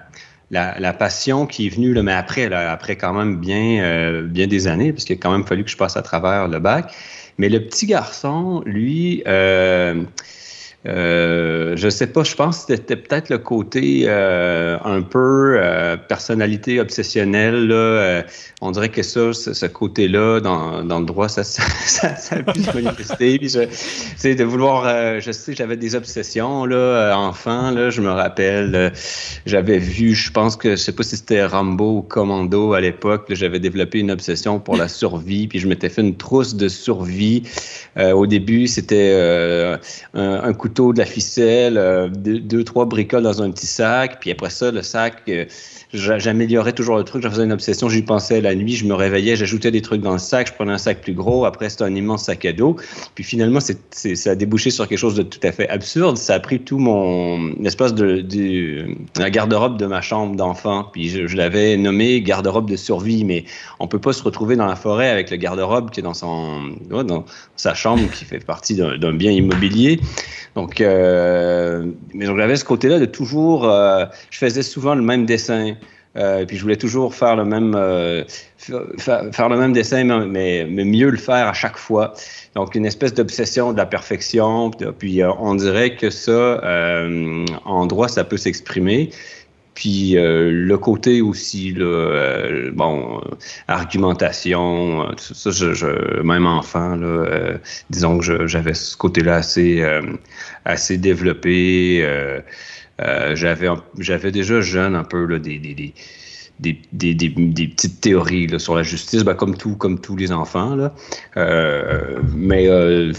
la, 0.51 0.93
passion 0.93 1.45
qui 1.45 1.67
est 1.67 1.69
venue, 1.69 1.93
là, 1.93 2.03
mais 2.03 2.13
après, 2.13 2.51
après 2.53 2.95
quand 2.95 3.13
même 3.13 3.37
bien, 3.37 3.83
euh, 3.83 4.23
bien 4.23 4.47
des 4.47 4.67
années, 4.67 4.91
parce 4.91 5.05
qu'il 5.05 5.15
a 5.15 5.19
quand 5.19 5.31
même 5.31 5.45
fallu 5.45 5.63
que 5.63 5.69
je 5.69 5.77
passe 5.77 5.97
à 5.97 6.01
travers 6.01 6.47
le 6.47 6.59
bac. 6.59 6.93
Mais 7.37 7.49
le 7.49 7.63
petit 7.63 7.85
garçon, 7.85 8.61
lui, 8.65 9.23
euh, 9.27 10.03
euh 10.85 11.49
je, 11.75 11.89
sais 11.89 12.07
pas, 12.07 12.23
je 12.23 12.35
pense 12.35 12.65
que 12.65 12.75
c'était 12.75 12.95
peut-être 12.95 13.29
le 13.29 13.37
côté 13.37 14.03
euh, 14.05 14.77
un 14.83 15.01
peu 15.01 15.57
euh, 15.57 15.97
personnalité 15.97 16.79
obsessionnelle. 16.79 18.25
On 18.61 18.71
dirait 18.71 18.89
que 18.89 19.03
ça, 19.03 19.33
ce, 19.33 19.65
côté-là, 19.65 20.39
dans, 20.41 20.99
le 20.99 21.05
droit, 21.05 21.29
ça, 21.29 21.43
ça, 21.43 21.63
ça, 22.15 22.35
a 22.35 22.43
pu 22.43 22.61
se 22.61 22.73
manifester. 22.73 23.37
Puis 23.39 23.49
je, 23.49 24.33
de 24.33 24.43
vouloir, 24.43 25.19
je 25.19 25.31
sais, 25.31 25.53
j'avais 25.53 25.77
des 25.77 25.95
obsessions, 25.95 26.61
enfant, 26.61 27.89
je 27.89 28.01
me 28.01 28.11
rappelle, 28.11 28.91
j'avais 29.45 29.77
vu, 29.77 30.13
je 30.13 30.31
pense 30.31 30.55
que, 30.55 30.71
je 30.71 30.75
sais 30.75 30.91
pas 30.91 31.03
si 31.03 31.17
c'était 31.17 31.45
Rambo 31.45 31.97
ou 31.97 32.01
Commando 32.01 32.73
à 32.73 32.81
l'époque, 32.81 33.27
j'avais 33.29 33.59
développé 33.59 33.99
une 33.99 34.11
obsession 34.11 34.59
pour 34.59 34.75
la 34.75 34.87
survie, 34.87 35.47
puis 35.47 35.59
je 35.59 35.67
m'étais 35.67 35.89
fait 35.89 36.01
une 36.01 36.15
trousse 36.15 36.55
de 36.55 36.67
survie. 36.67 37.43
au 37.97 38.27
début, 38.27 38.67
c'était 38.67 39.13
un, 40.13 40.43
un, 40.43 40.53
de 40.69 40.97
la 40.97 41.05
ficelle, 41.05 41.77
euh, 41.77 42.09
deux, 42.09 42.63
trois 42.63 42.85
bricoles 42.85 43.23
dans 43.23 43.41
un 43.41 43.51
petit 43.51 43.67
sac, 43.67 44.19
puis 44.19 44.31
après 44.31 44.49
ça, 44.49 44.71
le 44.71 44.81
sac, 44.81 45.21
euh, 45.27 45.45
j'améliorais 45.93 46.73
toujours 46.73 46.97
le 46.97 47.03
truc, 47.03 47.23
j'en 47.23 47.31
faisais 47.31 47.43
une 47.43 47.51
obsession, 47.51 47.89
j'y 47.89 48.03
pensais 48.03 48.41
la 48.41 48.53
nuit, 48.53 48.75
je 48.75 48.85
me 48.85 48.93
réveillais, 48.93 49.35
j'ajoutais 49.35 49.71
des 49.71 49.81
trucs 49.81 50.01
dans 50.01 50.13
le 50.13 50.19
sac, 50.19 50.47
je 50.47 50.53
prenais 50.53 50.73
un 50.73 50.77
sac 50.77 51.01
plus 51.01 51.13
gros, 51.13 51.45
après 51.45 51.69
c'était 51.69 51.83
un 51.83 51.95
immense 51.95 52.25
sac 52.25 52.45
à 52.45 52.53
dos, 52.53 52.75
puis 53.15 53.23
finalement 53.23 53.59
c'est, 53.59 54.15
ça 54.15 54.31
a 54.31 54.35
débouché 54.35 54.69
sur 54.69 54.87
quelque 54.87 54.99
chose 54.99 55.15
de 55.15 55.23
tout 55.23 55.39
à 55.41 55.51
fait 55.51 55.67
absurde, 55.67 56.17
ça 56.17 56.35
a 56.35 56.39
pris 56.39 56.59
tout 56.59 56.77
mon 56.77 57.55
espace 57.63 57.95
de, 57.95 58.21
de, 58.21 58.85
la 59.17 59.31
garde-robe 59.31 59.77
de 59.77 59.87
ma 59.87 60.01
chambre 60.01 60.35
d'enfant, 60.35 60.85
puis 60.93 61.09
je, 61.09 61.35
l'avais 61.35 61.75
nommé 61.75 62.21
garde-robe 62.21 62.69
de 62.69 62.75
survie, 62.75 63.23
mais 63.23 63.45
on 63.79 63.87
peut 63.87 63.99
pas 63.99 64.13
se 64.13 64.21
retrouver 64.21 64.55
dans 64.55 64.67
la 64.67 64.75
forêt 64.75 65.09
avec 65.09 65.31
le 65.31 65.37
garde-robe 65.37 65.89
qui 65.89 66.01
est 66.01 66.03
dans 66.03 66.13
son 66.13 66.75
dans 66.89 67.25
sa 67.55 67.73
chambre 67.73 68.09
qui 68.11 68.25
fait 68.25 68.43
partie 68.45 68.75
d'un, 68.75 69.13
bien 69.13 69.31
immobilier. 69.31 69.99
Donc, 70.55 70.81
euh, 70.81 71.85
mais 72.13 72.25
donc 72.25 72.37
j'avais 72.37 72.55
ce 72.55 72.65
côté-là 72.65 72.99
de 72.99 73.05
toujours, 73.05 73.65
euh, 73.65 74.05
je 74.29 74.37
faisais 74.37 74.63
souvent 74.63 74.95
le 74.95 75.01
même 75.01 75.25
dessin. 75.25 75.75
Euh, 76.17 76.45
puis 76.45 76.57
je 76.57 76.63
voulais 76.63 76.75
toujours 76.75 77.13
faire 77.13 77.35
le 77.35 77.45
même, 77.45 77.75
euh, 77.75 78.23
faire, 78.57 79.49
le 79.49 79.57
même 79.57 79.73
dessin, 79.73 80.03
mais, 80.25 80.65
mieux 80.65 81.09
le 81.09 81.17
faire 81.17 81.47
à 81.47 81.53
chaque 81.53 81.77
fois. 81.77 82.13
Donc 82.55 82.75
une 82.75 82.85
espèce 82.85 83.13
d'obsession 83.13 83.73
de 83.73 83.77
la 83.77 83.85
perfection. 83.85 84.71
Puis 84.71 85.21
euh, 85.21 85.31
on 85.39 85.55
dirait 85.55 85.95
que 85.95 86.09
ça, 86.09 86.61
en 87.65 87.85
droit, 87.85 88.07
ça 88.07 88.23
peut 88.23 88.37
s'exprimer. 88.37 89.11
Puis 89.79 90.15
le 90.15 90.75
côté 90.77 91.21
aussi, 91.21 91.71
là, 91.71 92.71
bon, 92.73 93.21
argumentation, 93.69 95.07
ça, 95.17 95.51
je, 95.51 95.73
je, 95.73 96.21
même 96.21 96.45
enfant, 96.45 96.97
là, 96.97 97.57
disons 97.89 98.17
que 98.19 98.45
j'avais 98.45 98.73
ce 98.73 98.97
côté-là 98.97 99.35
assez, 99.35 99.81
assez 100.65 100.97
développé. 100.97 102.05
Euh, 103.01 103.35
j'avais, 103.35 103.69
j'avais 103.97 104.31
déjà 104.31 104.61
jeune 104.61 104.95
un 104.95 105.03
peu 105.03 105.25
là, 105.25 105.39
des, 105.39 105.57
des, 105.59 105.73
des 105.73 105.93
des, 106.59 106.77
des, 106.91 107.13
des, 107.13 107.29
petites 107.29 108.01
théories 108.01 108.47
là, 108.47 108.59
sur 108.59 108.75
la 108.75 108.83
justice, 108.83 109.23
ben, 109.23 109.33
comme, 109.33 109.55
tout, 109.55 109.75
comme 109.75 109.99
tous 109.99 110.15
les 110.15 110.31
enfants. 110.31 110.75
Là. 110.75 110.93
Euh, 111.37 112.19
mais 112.35 112.67
euh, 112.67 113.13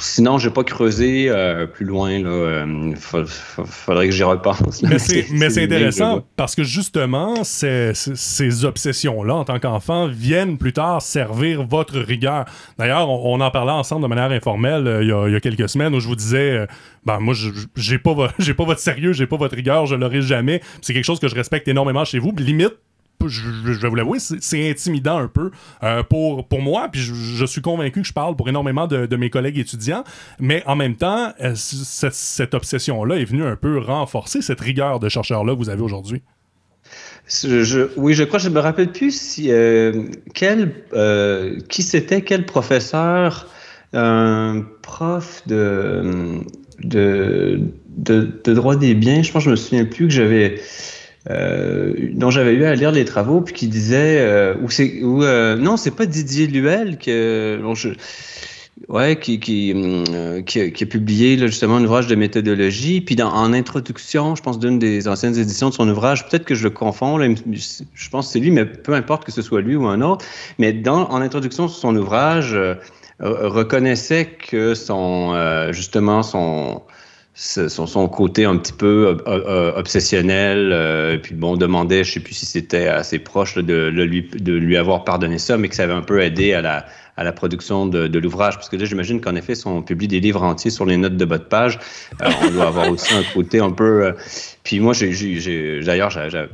sinon, 0.00 0.38
je 0.38 0.48
n'ai 0.48 0.54
pas 0.54 0.64
creusé 0.64 1.26
euh, 1.28 1.66
plus 1.66 1.84
loin. 1.84 2.12
Il 2.12 2.26
euh, 2.26 2.74
faudrait 2.86 4.06
que 4.06 4.14
j'y 4.14 4.22
repense. 4.22 4.82
Mais 4.82 4.98
c'est 4.98 5.62
intéressant 5.62 6.24
parce 6.36 6.54
que 6.54 6.64
justement, 6.64 7.44
ces, 7.44 7.92
ces 7.94 8.64
obsessions-là, 8.64 9.34
en 9.34 9.44
tant 9.44 9.58
qu'enfant, 9.58 10.08
viennent 10.08 10.56
plus 10.56 10.72
tard 10.72 11.02
servir 11.02 11.64
votre 11.64 11.98
rigueur. 11.98 12.46
D'ailleurs, 12.78 13.10
on, 13.10 13.40
en 13.40 13.50
parlait 13.50 13.72
ensemble 13.72 14.02
de 14.02 14.08
manière 14.08 14.30
informelle 14.30 15.00
il 15.02 15.08
y, 15.08 15.12
a, 15.12 15.28
il 15.28 15.32
y 15.32 15.36
a 15.36 15.40
quelques 15.40 15.68
semaines 15.68 15.94
où 15.94 16.00
je 16.00 16.08
vous 16.08 16.16
disais 16.16 16.66
ben 17.04 17.20
moi 17.20 17.34
j'ai 17.76 17.98
pas 17.98 18.14
j'ai 18.38 18.54
pas 18.54 18.64
votre 18.64 18.80
sérieux, 18.80 19.12
j'ai 19.12 19.26
pas 19.26 19.36
votre 19.36 19.54
rigueur, 19.54 19.86
je 19.86 19.94
l'aurai 19.94 20.20
jamais. 20.20 20.60
C'est 20.82 20.92
quelque 20.92 21.04
chose 21.04 21.20
que 21.20 21.28
je 21.28 21.34
respecte 21.34 21.68
énormément 21.68 22.04
chez 22.04 22.18
vous. 22.18 22.32
Limite 22.36 22.74
je, 23.26 23.80
vais 23.80 23.88
vous 23.88 23.94
l'avouer, 23.94 24.18
c'est 24.18 24.70
intimidant 24.70 25.18
un 25.18 25.28
peu 25.28 25.50
euh, 25.82 26.02
pour, 26.02 26.46
pour 26.46 26.60
moi, 26.60 26.88
puis 26.90 27.00
je, 27.00 27.46
suis 27.46 27.60
convaincu 27.60 28.02
que 28.02 28.06
je 28.06 28.12
parle 28.12 28.36
pour 28.36 28.48
énormément 28.48 28.86
de, 28.86 29.16
mes 29.16 29.30
collègues 29.30 29.58
étudiants, 29.58 30.04
mais 30.38 30.62
en 30.66 30.76
même 30.76 30.96
temps, 30.96 31.32
euh, 31.40 31.54
cette, 31.54 32.54
obsession-là 32.54 33.16
est 33.16 33.24
venue 33.24 33.44
un 33.44 33.56
peu 33.56 33.78
renforcer 33.78 34.42
cette 34.42 34.60
rigueur 34.60 35.00
de 35.00 35.08
chercheur-là 35.08 35.54
que 35.54 35.58
vous 35.58 35.70
avez 35.70 35.82
aujourd'hui. 35.82 36.22
oui, 37.96 38.14
je 38.14 38.24
crois, 38.24 38.38
je 38.38 38.48
me 38.48 38.60
rappelle 38.60 38.92
plus 38.92 39.40
euh, 39.46 40.04
quel 40.34 40.84
qui 41.68 41.82
c'était, 41.82 42.22
quel 42.22 42.46
professeur, 42.46 43.48
un 43.92 44.64
prof 44.82 45.42
de 45.46 46.40
de, 46.82 47.60
de, 47.96 48.52
droit 48.52 48.76
des 48.76 48.94
biens. 48.94 49.22
Je 49.22 49.32
pense 49.32 49.44
que 49.44 49.46
je 49.46 49.50
me 49.50 49.56
souviens 49.56 49.84
plus 49.84 50.08
que 50.08 50.12
j'avais. 50.12 50.60
Euh, 51.30 51.94
dont 52.12 52.30
j'avais 52.30 52.52
eu 52.52 52.64
à 52.64 52.74
lire 52.74 52.92
les 52.92 53.04
travaux, 53.04 53.40
puis 53.40 53.54
qui 53.54 53.68
disait, 53.68 54.20
euh, 54.20 54.54
ou 54.62 54.70
c'est, 54.70 55.02
ou 55.02 55.24
euh, 55.24 55.56
non, 55.56 55.76
c'est 55.76 55.90
pas 55.90 56.06
Didier 56.06 56.46
Luel 56.46 56.98
que, 56.98 57.60
ouais, 58.88 59.18
qui, 59.18 59.40
qui, 59.40 59.74
qui, 60.46 60.60
a, 60.60 60.86
publié 60.86 61.36
justement 61.38 61.76
un 61.76 61.84
ouvrage 61.84 62.06
de 62.06 62.14
méthodologie, 62.14 63.00
puis 63.00 63.16
dans, 63.16 63.32
en 63.32 63.52
introduction, 63.52 64.36
je 64.36 64.42
pense 64.42 64.60
d'une 64.60 64.78
des 64.78 65.08
anciennes 65.08 65.36
éditions 65.36 65.70
de 65.70 65.74
son 65.74 65.88
ouvrage, 65.88 66.28
peut-être 66.28 66.44
que 66.44 66.54
je 66.54 66.62
le 66.62 66.70
confonds, 66.70 67.18
je 67.18 68.08
pense 68.08 68.26
que 68.26 68.32
c'est 68.32 68.40
lui, 68.40 68.52
mais 68.52 68.64
peu 68.64 68.94
importe 68.94 69.24
que 69.24 69.32
ce 69.32 69.42
soit 69.42 69.62
lui 69.62 69.74
ou 69.74 69.86
un 69.86 70.02
autre, 70.02 70.24
mais 70.58 70.72
dans, 70.72 71.10
en 71.10 71.20
introduction 71.20 71.66
de 71.66 71.70
son 71.70 71.96
ouvrage, 71.96 72.56
euh, 73.22 73.48
reconnaissait 73.48 74.26
que 74.26 74.74
son 74.74 75.32
euh, 75.34 75.72
justement 75.72 76.22
son 76.22 76.82
son, 77.36 77.86
son, 77.86 78.08
côté 78.08 78.46
un 78.46 78.56
petit 78.56 78.72
peu 78.72 79.18
euh, 79.26 79.72
obsessionnel, 79.76 80.70
euh, 80.72 81.18
puis 81.18 81.34
bon, 81.34 81.56
demandait, 81.56 82.02
je 82.02 82.12
sais 82.12 82.20
plus 82.20 82.32
si 82.32 82.46
c'était 82.46 82.88
assez 82.88 83.18
proche 83.18 83.56
de, 83.56 83.88
lui, 83.88 84.22
de 84.22 84.54
lui 84.54 84.76
avoir 84.76 85.04
pardonné 85.04 85.36
ça, 85.38 85.58
mais 85.58 85.68
que 85.68 85.74
ça 85.74 85.82
avait 85.82 85.92
un 85.92 86.02
peu 86.02 86.22
aidé 86.22 86.54
à 86.54 86.62
la, 86.62 86.86
à 87.18 87.24
la 87.24 87.32
production 87.32 87.86
de, 87.86 88.06
de 88.06 88.18
l'ouvrage. 88.18 88.54
Parce 88.54 88.70
que 88.70 88.76
là, 88.76 88.86
j'imagine 88.86 89.20
qu'en 89.20 89.36
effet, 89.36 89.54
si 89.54 89.66
on 89.66 89.82
publie 89.82 90.08
des 90.08 90.20
livres 90.20 90.42
entiers 90.42 90.70
sur 90.70 90.86
les 90.86 90.96
notes 90.96 91.18
de 91.18 91.24
bas 91.26 91.36
de 91.36 91.44
page, 91.44 91.78
on 92.20 92.50
doit 92.50 92.68
avoir 92.68 92.90
aussi 92.90 93.12
un 93.12 93.24
côté 93.34 93.60
un 93.60 93.70
peu... 93.70 94.14
puis 94.64 94.80
moi, 94.80 94.94
j'ai, 94.94 95.82
d'ailleurs, 95.82 96.10
j'ai 96.10 96.46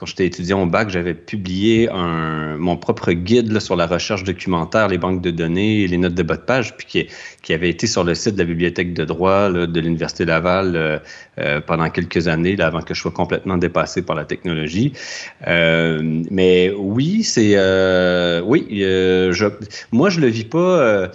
quand 0.00 0.06
j'étais 0.06 0.24
étudiant 0.24 0.62
au 0.62 0.66
bac, 0.66 0.88
j'avais 0.88 1.12
publié 1.12 1.90
un, 1.90 2.56
mon 2.56 2.78
propre 2.78 3.12
guide 3.12 3.60
sur 3.60 3.76
la 3.76 3.86
recherche 3.86 4.24
documentaire, 4.24 4.88
les 4.88 4.96
banques 4.96 5.20
de 5.20 5.30
données 5.30 5.82
et 5.82 5.88
les 5.88 5.98
notes 5.98 6.14
de 6.14 6.22
bas 6.22 6.36
de 6.36 6.40
page, 6.40 6.74
puis 6.74 6.86
qui, 6.86 7.06
qui 7.42 7.52
avait 7.52 7.68
été 7.68 7.86
sur 7.86 8.02
le 8.02 8.14
site 8.14 8.32
de 8.32 8.38
la 8.38 8.46
bibliothèque 8.46 8.94
de 8.94 9.04
droit 9.04 9.50
de 9.50 9.80
l'Université 9.80 10.24
Laval 10.24 10.74
euh, 10.74 10.98
euh, 11.38 11.60
pendant 11.60 11.90
quelques 11.90 12.28
années, 12.28 12.56
là, 12.56 12.68
avant 12.68 12.80
que 12.80 12.94
je 12.94 13.00
sois 13.02 13.10
complètement 13.10 13.58
dépassé 13.58 14.00
par 14.00 14.16
la 14.16 14.24
technologie. 14.24 14.94
Euh, 15.46 16.22
mais 16.30 16.72
oui, 16.74 17.22
c'est... 17.22 17.56
oui, 18.40 18.66
je, 18.70 19.50
moi, 19.92 20.08
je 20.08 20.20
le 20.20 20.28
vis 20.28 20.44
pas 20.44 21.10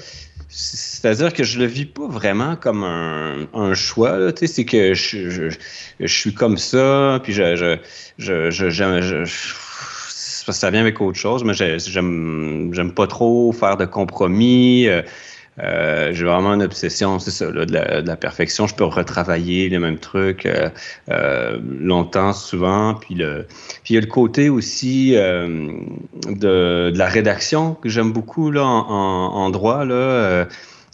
c'est-à-dire 0.58 1.34
que 1.34 1.44
je 1.44 1.60
le 1.60 1.66
vis 1.66 1.86
pas 1.86 2.08
vraiment 2.08 2.56
comme 2.56 2.86
un, 2.86 3.46
un 3.54 3.74
choix. 3.74 4.32
C'est 4.36 4.64
que 4.64 4.94
je, 4.94 5.50
je, 6.00 6.08
suis 6.08 6.34
comme 6.34 6.58
ça, 6.58 7.20
puis 7.22 7.34
je, 7.34 7.78
je, 8.18 9.26
ça 10.50 10.72
vient 10.72 10.80
avec 10.80 11.02
autre 11.02 11.20
chose, 11.20 11.44
mais 11.44 11.54
j'aime 11.54 12.94
pas 12.96 13.06
trop 13.06 13.52
faire 13.52 13.76
de 13.76 13.84
compromis. 13.84 14.88
Euh, 14.88 15.02
euh, 15.64 16.12
j'ai 16.14 16.26
vraiment 16.26 16.54
une 16.54 16.64
obsession, 16.64 17.20
c'est 17.20 17.32
ça, 17.32 17.50
là, 17.50 17.66
de, 17.66 18.08
la, 18.08 18.16
perfection. 18.18 18.68
Je 18.68 18.76
peux 18.76 18.84
retravailler 18.84 19.70
les 19.70 19.80
mêmes 19.80 20.00
trucs 20.00 20.46
euh, 20.46 20.70
euh, 21.10 21.58
longtemps, 21.80 22.34
souvent. 22.34 22.96
Puis 22.96 23.16
le, 23.16 23.46
puis 23.84 23.94
il 23.94 23.96
y 23.96 23.98
a 23.98 24.02
le 24.02 24.08
côté 24.08 24.50
aussi 24.50 25.12
de, 25.14 25.72
de, 26.30 26.92
la 26.96 27.08
rédaction 27.08 27.76
que 27.76 27.90
j'aime 27.90 28.12
beaucoup 28.12 28.52
là 28.52 28.66
en, 28.66 29.34
en, 29.34 29.50
droit 29.50 29.86
là. 29.86 30.48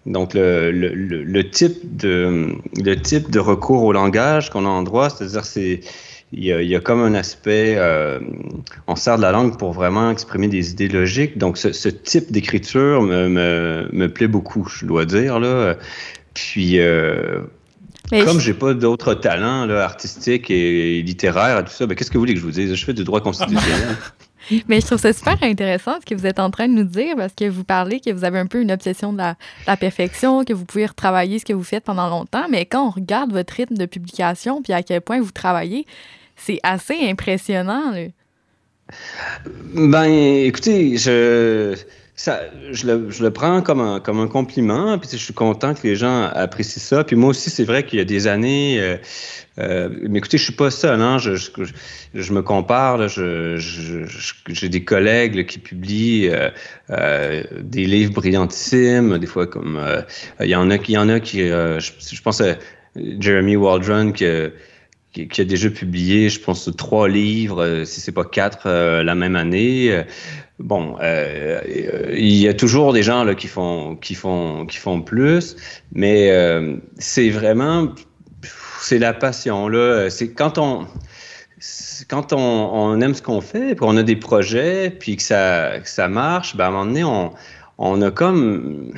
donc 0.06 0.34
le, 0.34 0.72
le, 0.72 0.94
le, 0.94 1.50
type 1.50 1.98
de 1.98 2.56
le 2.78 2.96
type 3.02 3.32
de 3.32 3.40
recours 3.40 3.84
au 3.84 3.94
langage 3.94 4.50
qu'on 4.50 4.66
a 4.66 4.70
en 4.70 4.84
droit, 4.84 5.10
c'est-à-dire 5.10 5.46
c'est 5.46 5.82
il 6.34 6.46
y, 6.46 6.76
a, 6.76 6.80
comme 6.80 7.02
un 7.02 7.14
aspect, 7.14 7.76
euh, 7.78 8.20
on 8.88 8.96
sert 8.96 9.18
de 9.18 9.22
la 9.22 9.32
langue 9.32 9.58
pour 9.58 9.74
vraiment 9.74 10.10
exprimer 10.12 10.48
des 10.48 10.72
idées 10.72 10.88
logiques. 10.88 11.38
Donc, 11.38 11.58
ce, 11.58 11.90
type 11.90 12.32
d'écriture 12.32 13.02
me, 13.02 13.28
me, 13.28 13.90
me, 13.92 14.08
plaît 14.08 14.30
beaucoup, 14.30 14.66
je 14.66 14.86
dois 14.86 15.04
dire. 15.04 15.40
Là. 15.40 15.76
Puis, 16.34 16.80
euh, 16.80 17.42
comme 18.10 18.40
j'ai 18.40 18.54
pas 18.54 18.74
d'autres 18.74 19.14
talents 19.14 19.66
là, 19.66 19.84
artistiques 19.84 20.50
et, 20.50 21.02
littéraires 21.02 21.60
et 21.60 21.64
tout 21.66 21.72
ça, 21.72 21.86
ben, 21.86 21.96
qu'est-ce 21.96 22.10
que 22.10 22.18
vous 22.18 22.22
voulez 22.22 22.34
que 22.34 22.40
je 22.40 22.46
vous 22.46 22.52
dise? 22.52 22.74
Je 22.74 22.86
fais 22.86 22.94
du 22.94 23.04
droit 23.04 23.20
constitutionnel. 23.20 23.98
Mais 24.68 24.82
je 24.82 24.86
trouve 24.86 25.00
ça 25.00 25.14
super 25.14 25.38
intéressant 25.44 26.00
ce 26.02 26.06
que 26.06 26.16
vous 26.16 26.26
êtes 26.26 26.40
en 26.40 26.50
train 26.50 26.68
de 26.68 26.74
nous 26.74 26.84
dire 26.84 27.16
parce 27.16 27.34
que 27.34 27.48
vous 27.48 27.64
parlez 27.64 28.00
que 28.00 28.10
vous 28.10 28.24
avez 28.24 28.40
un 28.40 28.48
peu 28.48 28.62
une 28.62 28.72
obsession 28.72 29.14
de 29.14 29.20
la, 29.20 29.36
la, 29.68 29.78
perfection, 29.78 30.44
que 30.44 30.52
vous 30.52 30.66
pouvez 30.66 30.88
retravailler 30.88 31.40
ce 31.40 31.46
que 31.46 31.54
vous 31.54 31.64
faites 31.64 31.84
pendant 31.84 32.10
longtemps, 32.10 32.48
mais 32.50 32.66
quand 32.66 32.88
on 32.88 32.90
regarde 32.90 33.32
votre 33.32 33.54
rythme 33.54 33.76
de 33.76 33.86
publication 33.86 34.62
puis 34.62 34.74
à 34.74 34.82
quel 34.82 35.02
point 35.02 35.22
vous 35.22 35.32
travaillez, 35.32 35.86
c'est 36.44 36.60
assez 36.64 36.98
impressionnant. 37.10 37.94
Ben, 39.74 40.06
écoutez, 40.06 40.98
je 40.98 41.76
ça, 42.22 42.42
je, 42.72 42.86
le, 42.86 43.10
je 43.10 43.24
le 43.24 43.32
prends 43.32 43.64
comme 43.64 43.82
un, 43.82 44.00
comme 44.00 44.20
un 44.20 44.28
compliment, 44.28 45.00
puis 45.00 45.10
je 45.12 45.18
suis 45.18 45.34
content 45.34 45.74
que 45.74 45.82
les 45.88 45.96
gens 45.96 46.26
apprécient 46.26 46.80
ça. 46.80 47.04
Puis 47.04 47.16
moi 47.16 47.32
aussi, 47.32 47.50
c'est 47.50 47.64
vrai 47.64 47.84
qu'il 47.84 47.98
y 47.98 48.02
a 48.02 48.06
des 48.06 48.28
années, 48.28 48.80
euh, 48.80 48.98
euh, 49.58 49.90
mais 50.08 50.20
écoutez, 50.20 50.38
je 50.38 50.44
suis 50.44 50.54
pas 50.54 50.70
seul, 50.70 51.02
hein, 51.02 51.18
je, 51.18 51.36
je, 51.36 51.50
je 52.14 52.34
me 52.34 52.44
compare, 52.44 53.00
là, 53.00 53.08
je, 53.08 53.56
j'ai 54.50 54.70
des 54.70 54.84
collègues 54.84 55.48
qui 55.48 55.58
publient 55.58 56.30
euh, 56.92 57.44
des 57.60 57.86
livres 57.86 58.14
brillantissimes, 58.14 59.18
des 59.18 59.28
fois 59.28 59.48
comme, 59.48 59.82
il 60.40 60.48
y 60.48 60.56
en 60.56 60.70
a 60.70 60.78
qui, 60.78 60.92
y 60.92 60.98
en 61.00 61.10
a 61.10 61.20
qui, 61.20 61.40
je, 61.40 62.22
pense 62.22 62.40
à 62.40 62.56
Jeremy 62.96 63.56
Waldron 63.56 64.12
qui 64.12 64.26
qui, 65.14 65.42
a 65.42 65.44
déjà 65.44 65.70
publié, 65.70 66.30
je 66.30 66.40
pense, 66.40 66.70
trois 66.78 67.10
livres, 67.10 67.84
si 67.86 68.00
c'est 68.00 68.12
pas 68.12 68.24
quatre, 68.24 68.70
la 68.70 69.16
même 69.16 69.36
année 69.36 70.04
bon, 70.62 70.98
euh, 71.02 71.62
il 72.14 72.38
y 72.38 72.48
a 72.48 72.54
toujours 72.54 72.94
des 72.94 73.04
gens 73.04 73.24
là, 73.24 73.36
qui, 73.36 73.48
font, 73.48 73.96
qui, 73.96 74.16
font, 74.16 74.66
qui 74.66 74.78
font 74.78 75.02
plus, 75.02 75.56
mais 75.94 76.32
euh, 76.32 76.78
c'est 76.98 77.30
vraiment, 77.30 77.90
c'est 78.80 79.00
la 79.00 79.14
passion. 79.14 79.68
Là. 79.68 80.10
C'est 80.10 80.34
quand 80.34 80.58
on, 80.58 80.88
quand 82.08 82.34
on, 82.34 82.38
on 82.38 83.02
aime 83.02 83.14
ce 83.14 83.22
qu'on 83.22 83.42
fait, 83.42 83.76
puis 83.76 83.86
on 83.88 83.98
a 83.98 84.04
des 84.04 84.16
projets, 84.16 84.90
puis 84.90 85.18
que 85.18 85.24
ça, 85.24 85.80
que 85.80 85.90
ça 85.90 86.08
marche, 86.08 86.56
ben 86.56 86.66
à 86.66 86.68
un 86.68 86.72
moment 86.72 86.86
donné, 86.86 87.04
on, 87.04 87.34
on 87.78 88.02
a 88.02 88.12
comme 88.12 88.94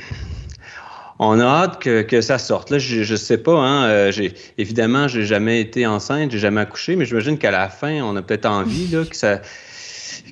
on 1.18 1.38
a 1.38 1.44
hâte 1.44 1.78
que, 1.78 2.20
ça 2.20 2.38
sorte. 2.38 2.70
Là, 2.70 2.78
je, 2.78 3.02
je 3.02 3.14
sais 3.16 3.38
pas, 3.38 3.56
hein, 3.56 3.84
euh, 3.84 4.12
j'ai, 4.12 4.34
évidemment, 4.58 5.08
j'ai 5.08 5.24
jamais 5.24 5.60
été 5.60 5.86
enceinte, 5.86 6.30
j'ai 6.30 6.38
jamais 6.38 6.60
accouché, 6.60 6.96
mais 6.96 7.04
j'imagine 7.04 7.38
qu'à 7.38 7.50
la 7.50 7.68
fin, 7.68 8.02
on 8.02 8.16
a 8.16 8.22
peut-être 8.22 8.46
envie 8.46 8.88
là, 8.88 9.04
que 9.04 9.16
ça, 9.16 9.40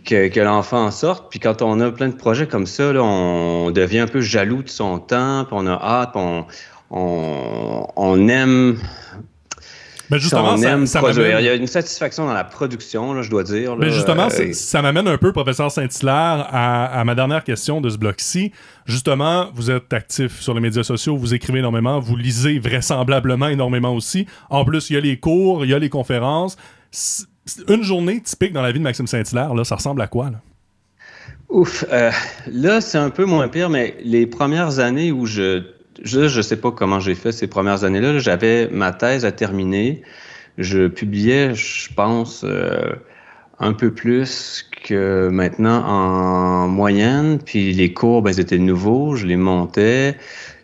que, 0.05 0.41
l'enfant 0.41 0.91
sorte. 0.91 1.31
Puis 1.31 1.39
quand 1.39 1.63
on 1.63 1.81
a 1.81 1.91
plein 1.91 2.09
de 2.09 2.17
projets 2.17 2.47
comme 2.47 2.67
ça, 2.67 2.93
là, 2.93 3.03
on 3.03 3.71
devient 3.71 4.01
un 4.01 4.07
peu 4.07 4.21
jaloux 4.21 4.63
de 4.63 4.69
son 4.69 4.99
temps, 4.99 5.45
puis 5.45 5.57
on 5.59 5.67
a 5.67 5.75
hâte, 5.75 6.13
on, 6.15 6.45
on, 6.91 7.87
on 7.97 8.29
aime 8.29 8.79
mais 10.13 10.19
justement, 10.19 10.57
ça, 10.57 10.87
ça 10.87 11.01
Il 11.11 11.45
y 11.45 11.49
a 11.49 11.55
une 11.55 11.67
satisfaction 11.67 12.27
dans 12.27 12.33
la 12.33 12.45
production, 12.45 13.13
là, 13.15 13.23
je 13.23 13.31
dois 13.31 13.43
dire. 13.43 13.77
Mais 13.77 13.91
justement, 13.91 14.29
euh, 14.31 14.53
ça 14.53 14.83
m'amène 14.83 15.09
un 15.09 15.19
peu, 15.19 15.33
professeur 15.33 15.71
Saint-Hilaire, 15.71 16.47
à, 16.51 17.01
à, 17.01 17.05
ma 17.05 17.15
dernière 17.15 17.43
question 17.43 17.81
de 17.81 17.91
ce 17.91 17.99
bloc-ci. 17.99 18.53
Justement, 18.87 19.51
vous 19.55 19.71
êtes 19.71 19.93
actif 19.93 20.41
sur 20.41 20.55
les 20.55 20.61
médias 20.61 20.85
sociaux, 20.85 21.17
vous 21.17 21.35
écrivez 21.35 21.59
énormément, 21.59 21.99
vous 21.99 22.17
lisez 22.17 22.59
vraisemblablement 22.59 23.49
énormément 23.49 23.95
aussi. 23.95 24.27
En 24.51 24.65
plus, 24.65 24.91
il 24.91 24.95
y 24.95 24.97
a 24.97 25.01
les 25.01 25.19
cours, 25.19 25.65
il 25.65 25.71
y 25.71 25.75
a 25.75 25.79
les 25.79 25.91
conférences 25.91 26.57
une 27.69 27.83
journée 27.83 28.21
typique 28.21 28.53
dans 28.53 28.63
la 28.63 28.73
vie 28.73 28.79
de 28.79 28.85
Maxime 28.85 29.07
Saint-Hilaire, 29.07 29.55
là, 29.55 29.65
ça 29.65 29.77
ressemble 29.77 30.01
à 30.01 30.07
quoi? 30.07 30.31
Là? 30.31 30.41
Ouf, 31.49 31.85
euh, 31.91 32.11
là, 32.51 32.81
c'est 32.81 32.99
un 32.99 33.11
peu 33.11 33.25
moins 33.25 33.49
pire, 33.49 33.69
mais 33.69 33.97
les 34.03 34.27
premières 34.27 34.79
années 34.79 35.13
où 35.13 35.27
je. 35.27 35.63
Je 36.03 36.21
ne 36.21 36.43
sais 36.43 36.57
pas 36.57 36.71
comment 36.71 37.01
j'ai 37.01 37.15
fait 37.15 37.33
ces 37.33 37.47
premières 37.47 37.85
années-là. 37.85 38.19
J'avais 38.19 38.69
ma 38.69 38.93
thèse 38.93 39.25
à 39.25 39.33
terminer. 39.33 40.03
Je 40.59 40.87
publiais, 40.87 41.55
je 41.55 41.93
pense, 41.95 42.45
euh, 42.45 42.93
un 43.59 43.73
peu 43.73 43.93
plus 43.93 44.69
que 44.85 45.29
maintenant 45.29 45.85
en 45.85 46.69
moyenne. 46.69 47.39
Puis 47.45 47.73
les 47.73 47.93
cours, 47.93 48.23
ben, 48.23 48.39
étaient 48.39 48.59
nouveaux. 48.59 49.17
Je 49.17 49.27
les 49.27 49.37
montais 49.37 50.17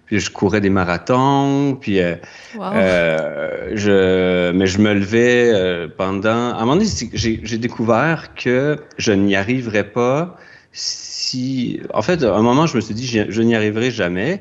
puis 0.09 0.21
je 0.21 0.31
courais 0.31 0.63
des 0.63 0.71
marathons, 0.71 1.77
puis 1.79 2.01
euh, 2.01 2.15
euh, 2.59 3.73
je, 3.75 4.53
mais 4.53 4.67
je 4.67 4.79
me 4.79 4.95
levais 4.95 5.53
euh, 5.53 5.87
pendant. 5.95 6.31
À 6.31 6.57
un 6.57 6.61
moment 6.61 6.77
donné, 6.77 6.89
j'ai 7.13 7.59
découvert 7.59 8.35
que 8.35 8.79
je 8.97 9.13
n'y 9.13 9.37
arriverais 9.37 9.85
pas 9.85 10.37
si. 10.73 11.81
En 11.93 12.01
fait, 12.01 12.23
à 12.23 12.35
un 12.35 12.41
moment, 12.41 12.67
je 12.67 12.77
me 12.77 12.81
suis 12.81 12.95
dit, 12.95 13.07
je, 13.07 13.31
je 13.31 13.43
n'y 13.43 13.55
arriverai 13.55 13.91
jamais. 13.91 14.41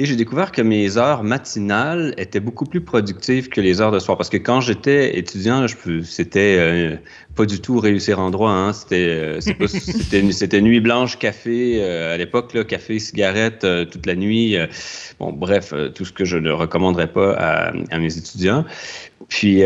Et 0.00 0.04
j'ai 0.04 0.14
découvert 0.14 0.52
que 0.52 0.62
mes 0.62 0.96
heures 0.96 1.24
matinales 1.24 2.14
étaient 2.18 2.38
beaucoup 2.38 2.64
plus 2.64 2.80
productives 2.80 3.48
que 3.48 3.60
les 3.60 3.80
heures 3.80 3.90
de 3.90 3.98
soir. 3.98 4.16
Parce 4.16 4.28
que 4.28 4.36
quand 4.36 4.60
j'étais 4.60 5.18
étudiant, 5.18 5.66
c'était 6.04 6.56
euh, 6.56 6.96
pas 7.34 7.46
du 7.46 7.60
tout 7.60 7.80
réussir 7.80 8.20
en 8.20 8.30
droit. 8.30 8.52
Hein. 8.52 8.72
C'était, 8.72 9.08
euh, 9.08 9.40
c'était, 10.30 10.60
nuit 10.60 10.78
blanche, 10.78 11.18
café 11.18 11.80
euh, 11.82 12.14
à 12.14 12.16
l'époque, 12.16 12.56
café, 12.68 13.00
cigarette 13.00 13.66
toute 13.90 14.06
la 14.06 14.14
nuit. 14.14 14.56
bon, 15.18 15.32
bref, 15.32 15.74
tout 15.96 16.04
ce 16.04 16.12
que 16.12 16.24
je 16.24 16.36
ne 16.36 16.52
recommanderais 16.52 17.12
pas 17.12 17.32
à, 17.32 17.72
à 17.90 17.98
mes 17.98 18.16
étudiants. 18.16 18.64
Puis, 19.28 19.62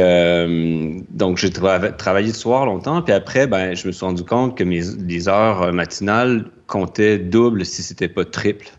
donc, 1.10 1.36
j'ai 1.36 1.50
travaillé 1.50 2.28
le 2.28 2.32
soir 2.32 2.64
longtemps. 2.64 3.02
Puis 3.02 3.12
après, 3.12 3.46
ben, 3.46 3.76
je 3.76 3.86
me 3.86 3.92
suis 3.92 4.04
rendu 4.06 4.24
compte 4.24 4.56
que 4.56 4.64
mes, 4.64 4.80
les 5.06 5.28
heures 5.28 5.74
matinales 5.74 6.46
comptaient 6.68 7.18
double 7.18 7.66
si 7.66 7.82
c'était 7.82 8.08
pas 8.08 8.24
triple. 8.24 8.70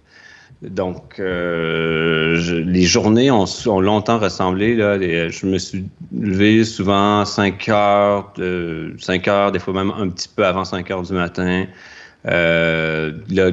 Donc, 0.70 1.20
euh, 1.20 2.64
les 2.66 2.84
journées 2.84 3.32
ont, 3.32 3.46
longtemps 3.80 4.18
ressemblé. 4.18 4.76
Là, 4.76 4.98
je 5.30 5.46
me 5.46 5.58
suis 5.58 5.86
levé 6.14 6.64
souvent 6.64 7.26
5 7.26 7.70
heures, 7.70 8.32
de, 8.38 8.94
5 9.00 9.28
heures, 9.28 9.52
des 9.52 9.60
fois 9.60 9.74
même 9.74 9.92
un 9.98 10.10
petit 10.10 10.30
peu 10.34 10.46
avant 10.46 10.64
5 10.64 10.90
heures 10.92 11.02
du 11.02 11.14
matin. 11.14 11.66
Euh, 12.28 13.12
là, 13.30 13.52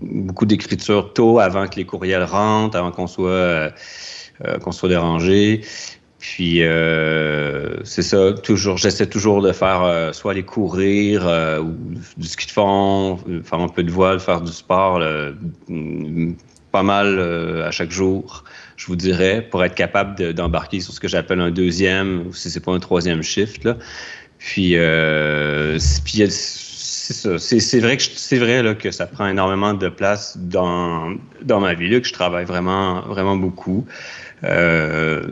beaucoup 0.00 0.46
d'écriture 0.46 1.12
tôt 1.12 1.40
avant 1.40 1.66
que 1.66 1.76
les 1.76 1.84
courriels 1.84 2.24
rentrent, 2.24 2.76
avant 2.76 2.92
qu'on 2.92 3.08
soit, 3.08 3.30
euh, 3.30 3.70
qu'on 4.62 4.72
soit 4.72 4.88
dérangé. 4.88 5.62
Puis 6.22 6.62
euh, 6.62 7.82
c'est 7.82 8.02
ça, 8.02 8.32
toujours, 8.32 8.76
j'essaie 8.76 9.08
toujours 9.08 9.42
de 9.42 9.50
faire 9.50 9.82
euh, 9.82 10.12
soit 10.12 10.30
aller 10.30 10.44
courir 10.44 11.26
euh, 11.26 11.58
ou 11.60 11.74
du 12.16 12.28
ski 12.28 12.46
de 12.46 12.52
fond, 12.52 13.18
faire 13.42 13.58
un 13.58 13.66
peu 13.66 13.82
de 13.82 13.90
voile, 13.90 14.20
faire 14.20 14.40
du 14.40 14.52
sport, 14.52 15.00
pas 16.72 16.82
mal 16.82 17.18
euh, 17.18 17.68
à 17.68 17.70
chaque 17.70 17.92
jour, 17.92 18.44
je 18.76 18.86
vous 18.86 18.96
dirais, 18.96 19.46
pour 19.48 19.62
être 19.62 19.74
capable 19.74 20.32
d'embarquer 20.32 20.80
sur 20.80 20.92
ce 20.92 21.00
que 21.00 21.06
j'appelle 21.06 21.40
un 21.40 21.50
deuxième, 21.50 22.26
ou 22.26 22.34
si 22.34 22.50
c'est 22.50 22.64
pas 22.64 22.72
un 22.72 22.80
troisième 22.80 23.22
shift. 23.22 23.64
Là. 23.64 23.76
Puis, 24.38 24.76
euh, 24.76 25.78
c'est 25.78 27.80
vrai 27.80 27.96
que 27.96 28.38
vrai 28.38 28.62
là, 28.62 28.74
que 28.74 28.90
ça 28.90 29.06
prend 29.06 29.28
énormément 29.28 29.74
de 29.74 29.88
place 29.88 30.36
dans, 30.38 31.14
dans 31.42 31.60
ma 31.60 31.74
vie, 31.74 31.90
là, 31.90 32.00
que 32.00 32.08
je 32.08 32.12
travaille 32.12 32.46
vraiment, 32.46 33.02
vraiment 33.02 33.36
beaucoup. 33.36 33.86
Euh, 34.42 35.28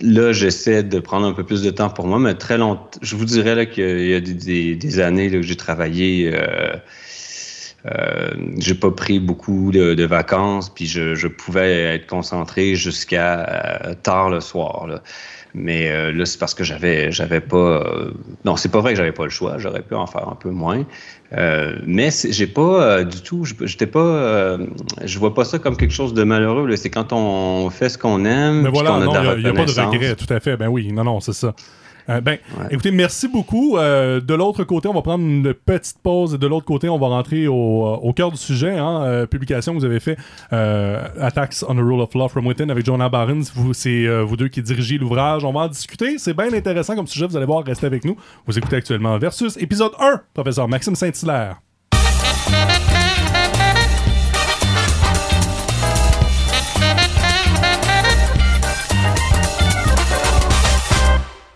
là, 0.00 0.32
j'essaie 0.32 0.82
de 0.82 1.00
prendre 1.00 1.26
un 1.26 1.32
peu 1.32 1.44
plus 1.44 1.62
de 1.62 1.70
temps 1.70 1.90
pour 1.90 2.06
moi, 2.06 2.18
mais 2.18 2.34
très 2.34 2.58
longtemps. 2.58 3.00
Je 3.02 3.16
vous 3.16 3.24
dirais 3.24 3.68
qu'il 3.70 4.06
y 4.06 4.14
a 4.14 4.20
des, 4.20 5.00
années 5.00 5.30
que 5.30 5.42
j'ai 5.42 5.56
travaillé. 5.56 6.32
Euh, 7.86 8.30
j'ai 8.58 8.74
pas 8.74 8.90
pris 8.90 9.18
beaucoup 9.18 9.70
de, 9.70 9.92
de 9.92 10.04
vacances, 10.04 10.70
puis 10.70 10.86
je, 10.86 11.14
je, 11.14 11.28
pouvais 11.28 11.96
être 11.96 12.06
concentré 12.06 12.76
jusqu'à 12.76 13.40
euh, 13.40 13.94
tard 13.94 14.30
le 14.30 14.40
soir. 14.40 14.86
Là. 14.86 15.02
Mais 15.52 15.90
euh, 15.90 16.10
là, 16.10 16.24
c'est 16.24 16.38
parce 16.38 16.54
que 16.54 16.64
j'avais, 16.64 17.12
j'avais 17.12 17.40
pas. 17.40 17.86
Non, 18.44 18.56
c'est 18.56 18.70
pas 18.70 18.80
vrai 18.80 18.92
que 18.92 18.96
j'avais 18.96 19.12
pas 19.12 19.24
le 19.24 19.30
choix. 19.30 19.58
J'aurais 19.58 19.82
pu 19.82 19.94
en 19.94 20.06
faire 20.06 20.28
un 20.28 20.34
peu 20.34 20.50
moins. 20.50 20.84
Mais 21.86 22.08
j'ai 22.10 22.46
pas 22.46 23.04
du 23.04 23.20
tout. 23.20 23.44
J'étais 23.44 23.86
pas. 23.86 24.56
je 25.04 25.18
vois 25.18 25.34
pas 25.34 25.44
ça 25.44 25.58
comme 25.58 25.76
quelque 25.76 25.94
chose 25.94 26.14
de 26.14 26.24
malheureux. 26.24 26.74
C'est 26.76 26.90
quand 26.90 27.12
on 27.12 27.70
fait 27.70 27.90
ce 27.90 27.98
qu'on 27.98 28.24
aime. 28.24 28.62
Mais 28.62 28.70
voilà, 28.70 28.98
il 29.00 29.42
n'y 29.42 29.46
a, 29.46 29.50
a, 29.50 29.52
pas 29.52 29.64
de 29.66 29.70
regret. 29.70 30.16
Tout 30.16 30.32
à 30.32 30.40
fait. 30.40 30.56
Ben 30.56 30.68
oui, 30.68 30.90
non, 30.90 31.04
non, 31.04 31.20
c'est 31.20 31.34
ça. 31.34 31.54
Euh, 32.08 32.20
ben, 32.20 32.38
écoutez, 32.70 32.90
merci 32.90 33.28
beaucoup. 33.28 33.76
Euh, 33.76 34.20
de 34.20 34.34
l'autre 34.34 34.64
côté, 34.64 34.88
on 34.88 34.94
va 34.94 35.02
prendre 35.02 35.24
une 35.24 35.54
petite 35.54 35.98
pause 36.02 36.38
de 36.38 36.46
l'autre 36.46 36.66
côté, 36.66 36.88
on 36.88 36.98
va 36.98 37.08
rentrer 37.08 37.46
au, 37.46 37.54
au 37.54 38.12
cœur 38.12 38.30
du 38.30 38.36
sujet. 38.36 38.76
Hein, 38.76 39.02
euh, 39.02 39.26
publication 39.26 39.72
que 39.72 39.78
vous 39.78 39.84
avez 39.84 40.00
fait, 40.00 40.16
Attacks 40.50 41.64
on 41.68 41.74
the 41.74 41.78
Rule 41.78 42.00
of 42.00 42.14
Law 42.14 42.28
from 42.28 42.46
Within 42.46 42.68
avec 42.68 42.84
Jonah 42.84 43.08
Barnes. 43.08 43.44
C'est 43.72 44.06
vous 44.22 44.36
deux 44.36 44.48
qui 44.48 44.62
dirigez 44.62 44.98
l'ouvrage. 44.98 45.44
On 45.44 45.52
va 45.52 45.60
en 45.60 45.68
discuter. 45.68 46.18
C'est 46.18 46.34
bien 46.34 46.52
intéressant 46.52 46.94
comme 46.94 47.06
sujet. 47.06 47.26
Vous 47.26 47.36
allez 47.36 47.46
voir, 47.46 47.64
restez 47.64 47.86
avec 47.86 48.04
nous. 48.04 48.16
Vous 48.46 48.56
écoutez 48.58 48.76
actuellement 48.76 49.18
Versus, 49.18 49.56
épisode 49.56 49.92
1, 49.98 50.20
professeur 50.34 50.68
Maxime 50.68 50.94
Saint-Hilaire. 50.94 51.63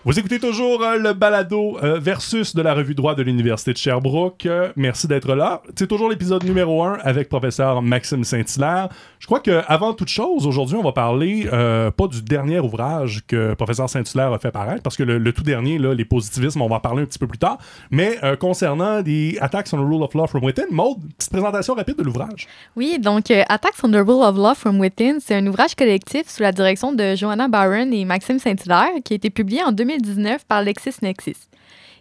Vous 0.05 0.17
écoutez 0.17 0.39
toujours 0.39 0.81
euh, 0.81 0.95
le 0.95 1.11
balado 1.11 1.77
euh, 1.83 1.99
versus 1.99 2.55
de 2.55 2.61
la 2.61 2.73
revue 2.73 2.95
droit 2.95 3.15
de 3.15 3.21
l'Université 3.21 3.73
de 3.73 3.77
Sherbrooke. 3.77 4.45
Euh, 4.45 4.71
merci 4.77 5.09
d'être 5.09 5.35
là. 5.35 5.61
C'est 5.75 5.87
toujours 5.87 6.09
l'épisode 6.09 6.41
numéro 6.45 6.81
1 6.81 6.99
avec 7.03 7.27
professeur 7.27 7.81
Maxime 7.81 8.23
Saint-Hilaire. 8.23 8.87
Je 9.19 9.25
crois 9.25 9.41
qu'avant 9.41 9.93
toute 9.93 10.07
chose, 10.07 10.47
aujourd'hui, 10.47 10.77
on 10.77 10.83
va 10.83 10.93
parler 10.93 11.49
pas 11.49 12.07
du 12.07 12.21
dernier 12.21 12.59
ouvrage 12.59 13.23
que 13.27 13.53
professeur 13.55 13.89
Saint-Hilaire 13.89 14.31
a 14.31 14.39
fait 14.39 14.51
paraître, 14.51 14.81
parce 14.81 14.95
que 14.95 15.03
le, 15.03 15.33
tout 15.33 15.43
dernier, 15.43 15.77
là, 15.77 15.93
les 15.93 16.05
positivismes, 16.05 16.61
on 16.61 16.69
va 16.69 16.77
en 16.77 16.79
parler 16.79 17.03
un 17.03 17.05
petit 17.05 17.19
peu 17.19 17.27
plus 17.27 17.37
tard, 17.37 17.57
mais 17.91 18.17
concernant 18.39 19.01
des 19.01 19.37
Attacks 19.41 19.67
on 19.73 19.77
the 19.77 19.81
Rule 19.81 20.03
of 20.03 20.13
Law 20.13 20.27
from 20.27 20.45
Within, 20.45 20.67
Maud, 20.71 20.99
petite 21.17 21.31
présentation 21.31 21.73
rapide 21.73 21.97
de 21.97 22.03
l'ouvrage. 22.03 22.47
Oui, 22.77 22.97
donc 22.97 23.29
Attacks 23.29 23.83
on 23.83 23.91
the 23.91 23.95
Rule 23.95 24.23
of 24.23 24.37
Law 24.37 24.55
from 24.55 24.79
Within, 24.79 25.17
c'est 25.19 25.35
un 25.35 25.45
ouvrage 25.45 25.75
collectif 25.75 26.29
sous 26.29 26.41
la 26.41 26.53
direction 26.53 26.93
de 26.93 27.15
Joanna 27.15 27.49
Barron 27.49 27.91
et 27.91 28.05
Maxime 28.05 28.39
Saint-Hilaire 28.39 28.91
qui 29.03 29.13
a 29.13 29.15
été 29.17 29.29
publié 29.29 29.61
en 29.63 29.73
2019 29.97 30.45
par 30.45 30.63
LexisNexis. 30.63 31.49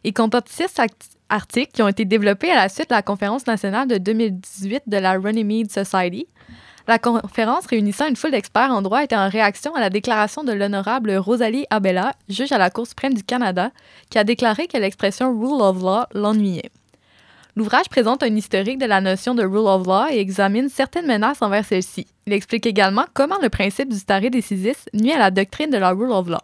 Il 0.04 0.12
comporte 0.12 0.48
six, 0.48 0.74
articles 1.28 1.72
qui 1.72 1.82
ont 1.82 1.88
été 1.88 2.04
développés 2.04 2.50
à 2.50 2.56
la 2.56 2.68
suite 2.68 2.90
de 2.90 2.94
la 2.94 3.02
conférence 3.02 3.46
nationale 3.46 3.88
de 3.88 3.98
2018 3.98 4.84
de 4.86 4.96
la 4.96 5.12
Runnymede 5.14 5.70
Society. 5.70 6.26
La 6.86 6.98
conférence 6.98 7.66
réunissant 7.66 8.08
une 8.08 8.16
foule 8.16 8.30
d'experts 8.30 8.70
en 8.70 8.80
droit 8.80 9.04
était 9.04 9.16
en 9.16 9.28
réaction 9.28 9.74
à 9.74 9.80
la 9.80 9.90
déclaration 9.90 10.42
de 10.42 10.52
l'honorable 10.52 11.14
Rosalie 11.16 11.66
Abella, 11.68 12.14
juge 12.30 12.52
à 12.52 12.56
la 12.56 12.70
Cour 12.70 12.86
suprême 12.86 13.12
du 13.12 13.22
Canada, 13.22 13.72
qui 14.08 14.18
a 14.18 14.24
déclaré 14.24 14.68
que 14.68 14.78
l'expression 14.78 15.38
rule 15.38 15.60
of 15.60 15.82
law 15.82 16.04
l'ennuyait. 16.14 16.70
L'ouvrage 17.56 17.88
présente 17.90 18.22
un 18.22 18.34
historique 18.34 18.78
de 18.78 18.86
la 18.86 19.00
notion 19.00 19.34
de 19.34 19.42
rule 19.42 19.66
of 19.66 19.86
law 19.86 20.06
et 20.10 20.20
examine 20.20 20.68
certaines 20.68 21.06
menaces 21.06 21.42
envers 21.42 21.64
celle-ci. 21.64 22.06
Il 22.26 22.32
explique 22.32 22.64
également 22.64 23.04
comment 23.12 23.38
le 23.42 23.50
principe 23.50 23.90
du 23.90 23.98
stare 23.98 24.30
decisis 24.30 24.88
nuit 24.94 25.12
à 25.12 25.18
la 25.18 25.30
doctrine 25.30 25.68
de 25.68 25.76
la 25.76 25.90
rule 25.90 26.12
of 26.12 26.28
law. 26.28 26.40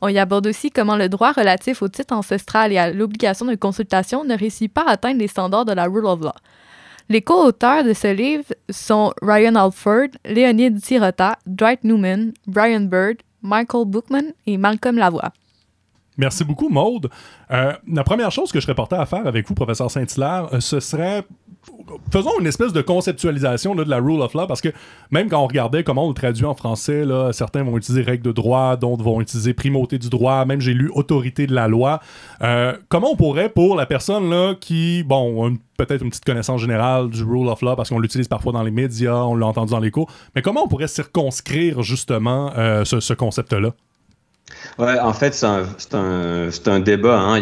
On 0.00 0.08
y 0.08 0.18
aborde 0.18 0.46
aussi 0.46 0.70
comment 0.70 0.96
le 0.96 1.08
droit 1.08 1.32
relatif 1.32 1.82
au 1.82 1.88
titre 1.88 2.14
ancestral 2.14 2.72
et 2.72 2.78
à 2.78 2.90
l'obligation 2.90 3.46
de 3.46 3.54
consultation 3.54 4.24
ne 4.24 4.36
réussit 4.36 4.72
pas 4.72 4.84
à 4.86 4.92
atteindre 4.92 5.18
les 5.18 5.28
standards 5.28 5.66
de 5.66 5.72
la 5.72 5.84
rule 5.84 6.06
of 6.06 6.20
law. 6.20 6.32
Les 7.10 7.22
co-auteurs 7.22 7.84
de 7.84 7.92
ce 7.92 8.06
livre 8.06 8.44
sont 8.70 9.12
Ryan 9.20 9.56
Alford, 9.56 10.08
Léonide 10.24 10.82
Sirota, 10.82 11.36
Dwight 11.44 11.82
Newman, 11.82 12.32
Brian 12.46 12.82
Bird, 12.82 13.16
Michael 13.42 13.84
Bookman 13.86 14.32
et 14.46 14.56
Malcolm 14.56 14.96
Lavoie. 14.96 15.32
Merci 16.16 16.44
beaucoup, 16.44 16.68
Maude. 16.68 17.10
Euh, 17.50 17.72
la 17.90 18.04
première 18.04 18.30
chose 18.30 18.52
que 18.52 18.60
je 18.60 18.64
serais 18.64 18.74
porté 18.74 18.94
à 18.94 19.06
faire 19.06 19.26
avec 19.26 19.48
vous, 19.48 19.54
professeur 19.54 19.90
Saint-Hilaire, 19.90 20.48
euh, 20.52 20.60
ce 20.60 20.78
serait 20.78 21.24
faisons 22.12 22.38
une 22.40 22.46
espèce 22.46 22.72
de 22.72 22.82
conceptualisation 22.82 23.74
de 23.74 23.82
la 23.82 23.98
rule 23.98 24.20
of 24.20 24.34
law 24.34 24.46
parce 24.46 24.60
que 24.60 24.70
même 25.10 25.28
quand 25.28 25.42
on 25.42 25.46
regardait 25.46 25.84
comment 25.84 26.06
on 26.06 26.08
le 26.08 26.14
traduit 26.14 26.44
en 26.44 26.54
français, 26.54 27.04
certains 27.32 27.62
vont 27.62 27.76
utiliser 27.76 28.02
règle 28.02 28.22
de 28.22 28.32
droit, 28.32 28.76
d'autres 28.76 29.02
vont 29.02 29.20
utiliser 29.20 29.54
primauté 29.54 29.98
du 29.98 30.08
droit, 30.08 30.44
même 30.44 30.60
j'ai 30.60 30.74
lu 30.74 30.90
autorité 30.94 31.46
de 31.46 31.54
la 31.54 31.68
loi. 31.68 32.00
Euh, 32.42 32.74
comment 32.88 33.12
on 33.12 33.16
pourrait, 33.16 33.48
pour 33.48 33.76
la 33.76 33.86
personne 33.86 34.30
là, 34.30 34.54
qui, 34.58 35.02
bon, 35.02 35.56
peut-être 35.76 36.02
une 36.02 36.10
petite 36.10 36.24
connaissance 36.24 36.60
générale 36.60 37.10
du 37.10 37.22
rule 37.22 37.48
of 37.48 37.62
law 37.62 37.76
parce 37.76 37.90
qu'on 37.90 37.98
l'utilise 37.98 38.28
parfois 38.28 38.52
dans 38.52 38.62
les 38.62 38.70
médias, 38.70 39.22
on 39.24 39.34
l'a 39.34 39.46
entendu 39.46 39.72
dans 39.72 39.80
les 39.80 39.90
cours, 39.90 40.10
mais 40.34 40.42
comment 40.42 40.64
on 40.64 40.68
pourrait 40.68 40.88
circonscrire 40.88 41.82
justement 41.82 42.52
ce, 42.84 43.00
ce 43.00 43.14
concept-là? 43.14 43.70
En 44.78 45.12
fait, 45.12 45.34
c'est 45.34 45.94
un, 45.94 46.80
débat. 46.80 47.18
Hein. 47.20 47.40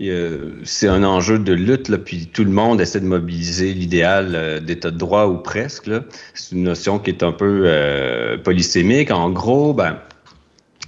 C'est 0.00 0.88
un 0.88 1.04
enjeu 1.04 1.38
de 1.38 1.52
lutte, 1.52 1.88
là, 1.88 1.98
puis 1.98 2.26
tout 2.26 2.44
le 2.44 2.50
monde 2.50 2.80
essaie 2.80 3.00
de 3.00 3.06
mobiliser 3.06 3.72
l'idéal 3.74 4.32
euh, 4.34 4.60
d'état 4.60 4.90
de 4.90 4.98
droit 4.98 5.26
ou 5.26 5.38
presque. 5.38 5.90
C'est 6.34 6.54
une 6.54 6.64
notion 6.64 6.98
qui 6.98 7.10
est 7.10 7.22
un 7.22 7.32
peu 7.32 7.62
euh, 7.66 8.36
polysémique. 8.38 9.10
En 9.10 9.30
gros, 9.30 9.72
ben, 9.72 9.98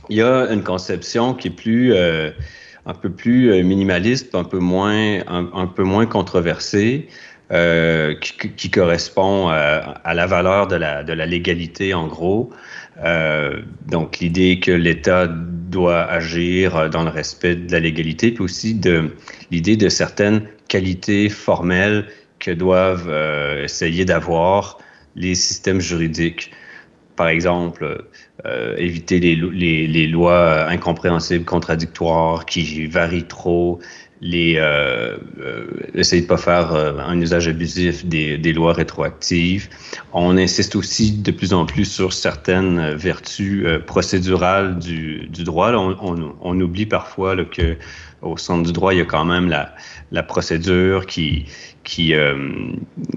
il 0.08 0.16
y 0.16 0.22
a 0.22 0.50
une 0.50 0.62
conception 0.62 1.34
qui 1.34 1.48
est 1.48 1.52
plus 1.52 1.92
euh, 1.94 2.30
un 2.84 2.94
peu 2.94 3.10
plus 3.10 3.62
minimaliste, 3.64 4.34
un 4.34 4.44
peu 4.44 4.58
moins 4.58 5.20
un, 5.28 5.66
peu 5.66 5.82
moins 5.82 6.06
controversée. 6.06 7.08
qui, 7.50 8.50
qui, 8.56 8.70
correspond 8.70 9.48
à 9.48 10.14
la 10.14 10.26
valeur 10.26 10.66
de 10.66 10.76
la, 10.76 11.04
de 11.04 11.12
la 11.12 11.26
légalité, 11.26 11.94
en 11.94 12.06
gros. 12.06 12.50
Euh, 13.04 13.62
donc, 13.86 14.18
l'idée 14.18 14.60
que 14.60 14.70
l'État 14.70 15.26
doit 15.28 16.04
agir 16.04 16.88
dans 16.90 17.02
le 17.02 17.10
respect 17.10 17.56
de 17.56 17.72
la 17.72 17.80
légalité, 17.80 18.30
puis 18.30 18.44
aussi 18.44 18.74
de 18.74 19.14
l'idée 19.50 19.76
de 19.76 19.88
certaines 19.88 20.42
qualités 20.68 21.28
formelles 21.28 22.06
que 22.38 22.50
doivent 22.50 23.08
euh, 23.08 23.64
essayer 23.64 24.04
d'avoir 24.04 24.78
les 25.14 25.34
systèmes 25.34 25.80
juridiques. 25.80 26.52
Par 27.16 27.28
exemple, 27.28 28.04
euh, 28.44 28.74
éviter 28.76 29.18
les, 29.20 30.06
lois 30.06 30.68
incompréhensibles, 30.68 31.44
contradictoires, 31.44 32.44
qui 32.44 32.86
varient 32.86 33.24
trop, 33.24 33.80
les 34.20 34.56
euh, 34.56 35.16
euh, 35.40 35.66
essayer 35.94 36.22
de 36.22 36.26
pas 36.26 36.38
faire 36.38 36.74
euh, 36.74 36.98
un 36.98 37.20
usage 37.20 37.48
abusif 37.48 38.06
des, 38.06 38.38
des, 38.38 38.52
lois 38.52 38.72
rétroactives. 38.72 39.68
On 40.12 40.36
insiste 40.38 40.74
aussi 40.74 41.12
de 41.12 41.30
plus 41.30 41.52
en 41.52 41.66
plus 41.66 41.84
sur 41.84 42.12
certaines 42.12 42.94
vertus 42.94 43.64
euh, 43.66 43.78
procédurales 43.78 44.78
du, 44.78 45.26
du 45.28 45.44
droit. 45.44 45.70
on, 45.72 45.96
on, 46.00 46.34
on, 46.40 46.60
oublie 46.60 46.86
parfois 46.86 47.34
là, 47.34 47.44
que 47.44 47.76
au 48.22 48.38
centre 48.38 48.62
du 48.64 48.72
droit, 48.72 48.94
il 48.94 48.98
y 48.98 49.02
a 49.02 49.04
quand 49.04 49.26
même 49.26 49.48
la, 49.48 49.74
la 50.10 50.22
procédure 50.22 51.06
qui 51.06 51.44
qui, 51.84 52.12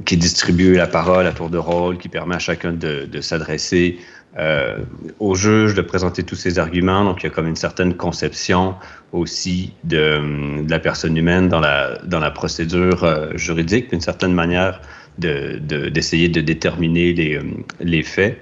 qui 0.05 0.15
distribue 0.15 0.75
la 0.75 0.85
parole 0.85 1.25
à 1.25 1.31
tour 1.31 1.49
de 1.49 1.57
rôle, 1.57 1.97
qui 1.97 2.07
permet 2.07 2.35
à 2.35 2.39
chacun 2.39 2.71
de, 2.71 3.05
de 3.11 3.19
s'adresser 3.19 3.97
euh, 4.37 4.77
au 5.19 5.33
juge 5.33 5.73
de 5.73 5.81
présenter 5.81 6.23
tous 6.23 6.35
ses 6.35 6.59
arguments. 6.59 7.03
Donc, 7.03 7.23
il 7.23 7.23
y 7.23 7.27
a 7.27 7.29
comme 7.31 7.47
une 7.47 7.55
certaine 7.55 7.95
conception 7.95 8.75
aussi 9.11 9.73
de, 9.83 10.63
de 10.63 10.69
la 10.69 10.79
personne 10.79 11.17
humaine 11.17 11.49
dans 11.49 11.59
la, 11.59 11.97
dans 12.03 12.19
la 12.19 12.29
procédure 12.29 13.03
euh, 13.03 13.31
juridique, 13.35 13.89
d'une 13.89 14.01
certaine 14.01 14.33
manière 14.33 14.81
d'essayer 15.17 16.29
de, 16.29 16.39
de, 16.39 16.45
déterminer 16.45 17.13
les, 17.13 17.35
euh, 17.35 17.43
les 17.81 18.03
faits 18.03 18.39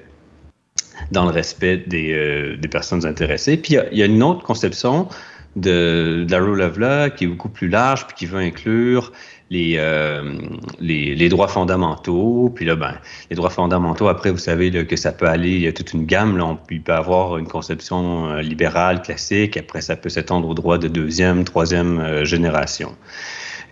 dans 1.12 1.24
le 1.24 1.32
respect 1.32 1.78
des, 1.78 2.12
euh, 2.12 2.58
des 2.58 2.68
personnes 2.68 3.06
intéressées. 3.06 3.58
Puis, 3.58 3.76
il 3.92 3.98
y, 3.98 4.04
a, 4.04 4.06
une 4.06 4.24
autre 4.24 4.44
conception 4.44 5.08
de, 5.58 6.26
de 6.28 6.32
la 6.32 6.40
rule 6.40 6.62
of 6.62 6.78
law 6.78 7.10
qui 7.10 7.26
est 7.26 7.28
beaucoup 7.28 7.50
plus 7.50 7.68
large, 7.68 8.08
puis 8.08 8.16
qui 8.16 8.26
veut 8.26 8.40
inclure 8.40 9.12
les, 9.50 9.76
euh, 9.78 10.38
les, 10.80 11.16
les, 11.16 11.30
droits 11.30 11.48
fondamentaux. 11.48 12.52
Puis 12.54 12.66
là, 12.66 12.76
ben, 12.76 12.96
les 13.30 13.36
droits 13.36 13.50
fondamentaux, 13.50 14.08
après, 14.08 14.32
vous 14.32 14.38
savez 14.38 14.72
là, 14.72 14.84
que 14.84 14.96
ça 14.96 15.12
peut 15.12 15.28
aller, 15.28 15.52
il 15.52 15.62
y 15.62 15.68
a 15.68 15.74
toute 15.74 15.94
une 15.94 16.06
gamme. 16.06 16.38
Là, 16.38 16.46
on 16.46 16.56
peut 16.56 16.94
avoir 16.94 17.38
une 17.38 17.48
conception 17.48 18.30
euh, 18.30 18.42
libérale 18.42 19.02
classique. 19.02 19.58
Après, 19.58 19.82
ça 19.82 19.96
peut 19.96 20.10
s'étendre 20.10 20.48
aux 20.48 20.54
droits 20.54 20.78
de 20.78 20.88
deuxième, 20.88 21.44
troisième 21.44 22.00
euh, 22.00 22.26
génération. 22.26 22.96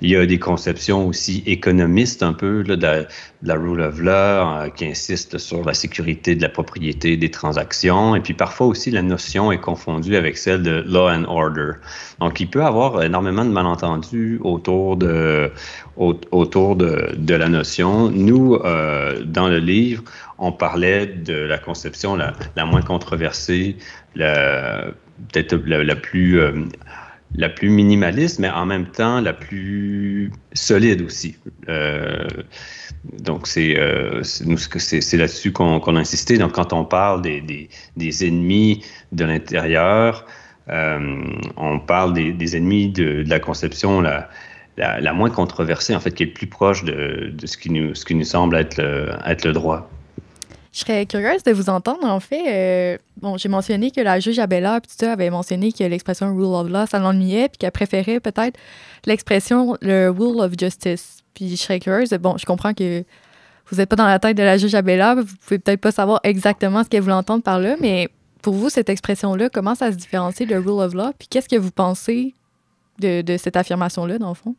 Il 0.02 0.10
y 0.10 0.16
a 0.16 0.26
des 0.26 0.40
conceptions 0.40 1.08
aussi 1.08 1.42
économistes 1.46 2.22
un 2.22 2.34
peu 2.34 2.64
de, 2.64 3.06
la 3.44 3.56
rule 3.56 3.82
of 3.82 4.00
law 4.00 4.12
euh, 4.12 4.70
qui 4.70 4.86
insiste 4.86 5.38
sur 5.38 5.64
la 5.64 5.74
sécurité 5.74 6.36
de 6.36 6.42
la 6.42 6.50
propriété 6.50 7.16
des 7.16 7.32
transactions. 7.32 8.16
Et 8.16 8.20
puis 8.20 8.34
parfois 8.34 8.68
aussi 8.68 8.92
la 8.92 9.02
notion 9.02 9.52
est 9.52 9.60
confondue 9.60 10.16
avec 10.16 10.38
celle 10.38 10.64
de 10.64 10.84
law 10.86 11.10
and 11.10 11.24
order. 11.28 11.74
Donc 12.20 12.40
il 12.40 12.50
peut 12.50 12.60
y 12.60 12.64
avoir 12.64 13.04
énormément 13.04 13.46
de 13.46 13.52
malentendus 13.52 14.40
autour 14.44 14.98
de 14.98 15.52
autour 15.98 16.76
de, 16.76 17.16
de 17.16 17.36
la 17.36 17.48
notion. 17.48 18.10
Nous, 18.12 18.56
euh, 18.56 19.24
dans 19.24 19.48
le 19.48 19.60
livre, 19.60 20.04
on 20.38 20.52
parlait 20.52 21.06
de 21.06 21.34
la 21.34 21.58
conception 21.58 22.18
la, 22.18 22.34
la 22.58 22.66
moins 22.66 22.82
controversée, 22.82 23.78
peut-être 24.16 25.56
la, 25.66 25.84
la, 25.84 25.96
plus 25.96 26.40
euh, 26.40 26.66
la 27.38 27.50
plus 27.50 27.70
minimaliste, 27.70 28.40
mais 28.40 28.50
en 28.50 28.66
même 28.66 28.88
temps 28.88 29.22
la 29.22 29.34
plus 29.34 30.32
solide 30.54 31.02
aussi. 31.02 31.36
Euh, 31.70 32.28
donc, 33.20 33.48
c'est 33.48 33.78
euh, 33.78 34.22
là-dessus 35.14 35.52
qu'on 35.52 35.96
a 35.96 36.00
insisté. 36.00 36.38
Donc, 36.38 36.54
quand 36.54 36.74
on 36.74 36.86
parle 36.86 37.22
des, 37.22 37.42
des, 37.42 37.70
des 37.98 38.28
ennemis 38.28 38.84
de 39.12 39.26
l'intérieur, 39.26 40.26
euh, 40.70 41.24
on 41.58 41.80
parle 41.80 42.14
des, 42.14 42.34
des 42.34 42.58
ennemis 42.58 42.90
de, 42.90 43.24
de, 43.24 43.30
la 43.30 43.40
conception 43.40 44.02
la, 44.02 44.30
la, 44.78 45.14
moins 45.14 45.30
controversée, 45.30 45.96
en 45.96 46.00
fait, 46.00 46.12
qui 46.12 46.24
est 46.24 46.28
le 46.28 46.34
plus 46.34 46.48
proche 46.48 46.84
de, 46.84 47.32
de 47.34 47.46
ce, 47.46 47.58
qui 47.58 47.70
nous, 47.70 47.94
ce 47.94 48.06
qui 48.06 48.16
nous 48.16 48.24
semble 48.24 48.56
être 48.56 48.82
être 49.26 49.46
le 49.46 49.54
droit. 49.54 49.90
Je 50.76 50.82
serais 50.82 51.06
curieuse 51.06 51.42
de 51.44 51.54
vous 51.54 51.70
entendre. 51.70 52.04
En 52.04 52.20
fait, 52.20 52.44
euh, 52.50 52.98
bon, 53.22 53.38
j'ai 53.38 53.48
mentionné 53.48 53.92
que 53.92 54.02
la 54.02 54.20
juge 54.20 54.40
Abella 54.40 54.82
ça, 54.90 55.14
avait 55.14 55.30
mentionné 55.30 55.72
que 55.72 55.86
l'expression 55.86 56.36
rule 56.36 56.54
of 56.54 56.68
law, 56.68 56.86
ça 56.86 57.00
l'ennuyait, 57.00 57.48
puis 57.48 57.60
qu'elle 57.60 57.72
préférait 57.72 58.20
peut-être 58.20 58.60
l'expression 59.06 59.78
le 59.82 60.10
rule 60.10 60.42
of 60.42 60.52
justice. 60.60 61.20
Puis 61.34 61.52
je 61.52 61.56
serais 61.56 61.80
curieuse. 61.80 62.10
Bon, 62.20 62.36
je 62.38 62.46
comprends 62.46 62.74
que 62.74 63.06
vous 63.68 63.78
n'êtes 63.78 63.88
pas 63.88 63.96
dans 63.96 64.06
la 64.06 64.20
tête 64.20 64.36
de 64.36 64.44
la 64.44 64.58
juge 64.58 64.76
Abella, 64.76 65.16
vous 65.16 65.36
pouvez 65.46 65.60
peut-être 65.60 65.80
pas 65.80 65.94
savoir 65.94 66.20
exactement 66.24 66.84
ce 66.84 66.90
qu'elle 66.90 67.04
voulait 67.04 67.14
entendre 67.14 67.42
par 67.42 67.58
là, 67.58 67.78
mais 67.80 68.10
pour 68.42 68.54
vous, 68.54 68.70
cette 68.70 68.90
expression-là, 68.90 69.48
comment 69.50 69.76
ça 69.76 69.94
se 69.94 69.96
différencie 69.96 70.48
de 70.48 70.56
rule 70.56 70.82
of 70.82 70.94
law? 70.94 71.14
Puis 71.18 71.30
qu'est-ce 71.30 71.48
que 71.48 71.56
vous 71.56 71.72
pensez 71.72 72.34
de 73.00 73.38
cette 73.38 73.56
affirmation-là, 73.56 74.20
dans 74.20 74.30
le 74.30 74.36
fond? 74.36 74.56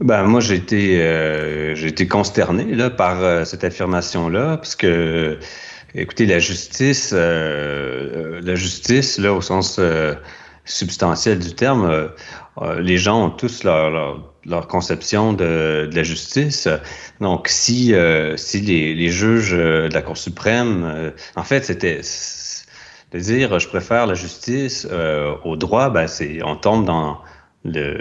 Ben, 0.00 0.24
moi, 0.24 0.40
j'ai 0.40 0.56
été, 0.56 1.00
euh, 1.00 1.74
j'ai 1.74 1.88
été 1.88 2.06
consterné 2.06 2.64
là, 2.74 2.90
par 2.90 3.22
euh, 3.22 3.44
cette 3.44 3.64
affirmation-là, 3.64 4.58
parce 4.58 4.76
que, 4.76 5.38
écoutez, 5.94 6.26
la 6.26 6.38
justice, 6.38 7.12
euh, 7.14 8.40
la 8.42 8.54
justice, 8.56 9.18
là, 9.18 9.32
au 9.32 9.40
sens 9.40 9.78
euh, 9.78 10.14
substantiel 10.66 11.38
du 11.38 11.54
terme, 11.54 12.10
euh, 12.60 12.80
les 12.80 12.98
gens 12.98 13.24
ont 13.24 13.30
tous 13.30 13.64
leur, 13.64 13.90
leur, 13.90 14.34
leur 14.44 14.68
conception 14.68 15.32
de, 15.32 15.88
de, 15.90 15.96
la 15.96 16.02
justice. 16.02 16.68
Donc, 17.20 17.48
si, 17.48 17.94
si 18.36 18.60
les, 18.60 18.94
les, 18.94 19.08
juges 19.08 19.52
de 19.52 19.92
la 19.92 20.02
Cour 20.02 20.16
suprême, 20.18 21.12
en 21.36 21.42
fait, 21.42 21.64
c'était 21.64 22.00
de 23.12 23.18
dire 23.18 23.58
je 23.58 23.68
préfère 23.68 24.06
la 24.06 24.14
justice 24.14 24.86
au 25.44 25.56
droit, 25.56 25.90
ben, 25.90 26.06
c'est, 26.06 26.42
on 26.42 26.56
tombe 26.56 26.84
dans 26.84 27.20
le, 27.64 27.98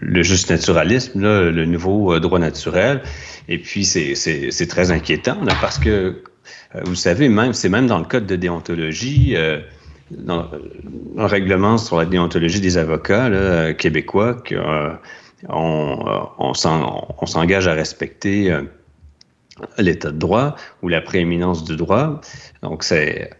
le, 0.00 0.22
juste 0.22 0.50
naturalisme, 0.50 1.20
là, 1.20 1.50
le 1.50 1.64
nouveau 1.64 2.14
euh, 2.14 2.20
droit 2.20 2.38
naturel. 2.38 3.02
Et 3.48 3.58
puis, 3.58 3.84
c'est 3.84 4.66
très 4.68 4.90
inquiétant 4.90 5.42
là, 5.44 5.54
parce 5.60 5.78
que, 5.78 6.22
euh, 6.74 6.80
vous 6.84 6.94
savez, 6.94 7.28
même 7.28 7.52
c'est 7.52 7.68
même 7.68 7.86
dans 7.86 7.98
le 7.98 8.04
code 8.04 8.26
de 8.26 8.36
déontologie, 8.36 9.34
euh, 9.36 9.60
dans, 10.10 10.48
le 11.16 11.24
règlement 11.24 11.78
sur 11.78 11.96
la 11.98 12.04
déontologie 12.04 12.60
des 12.60 12.78
avocats 12.78 13.72
québécois 13.74 14.36
qu'on 14.46 14.98
on, 15.48 16.54
s'engage 16.54 17.66
à 17.66 17.72
respecter 17.72 18.54
l'état 19.78 20.10
de 20.10 20.18
droit 20.18 20.56
ou 20.82 20.88
la 20.88 21.00
prééminence 21.00 21.64
du 21.64 21.76
droit. 21.76 22.20
Donc, 22.62 22.84
c'est 22.84 23.30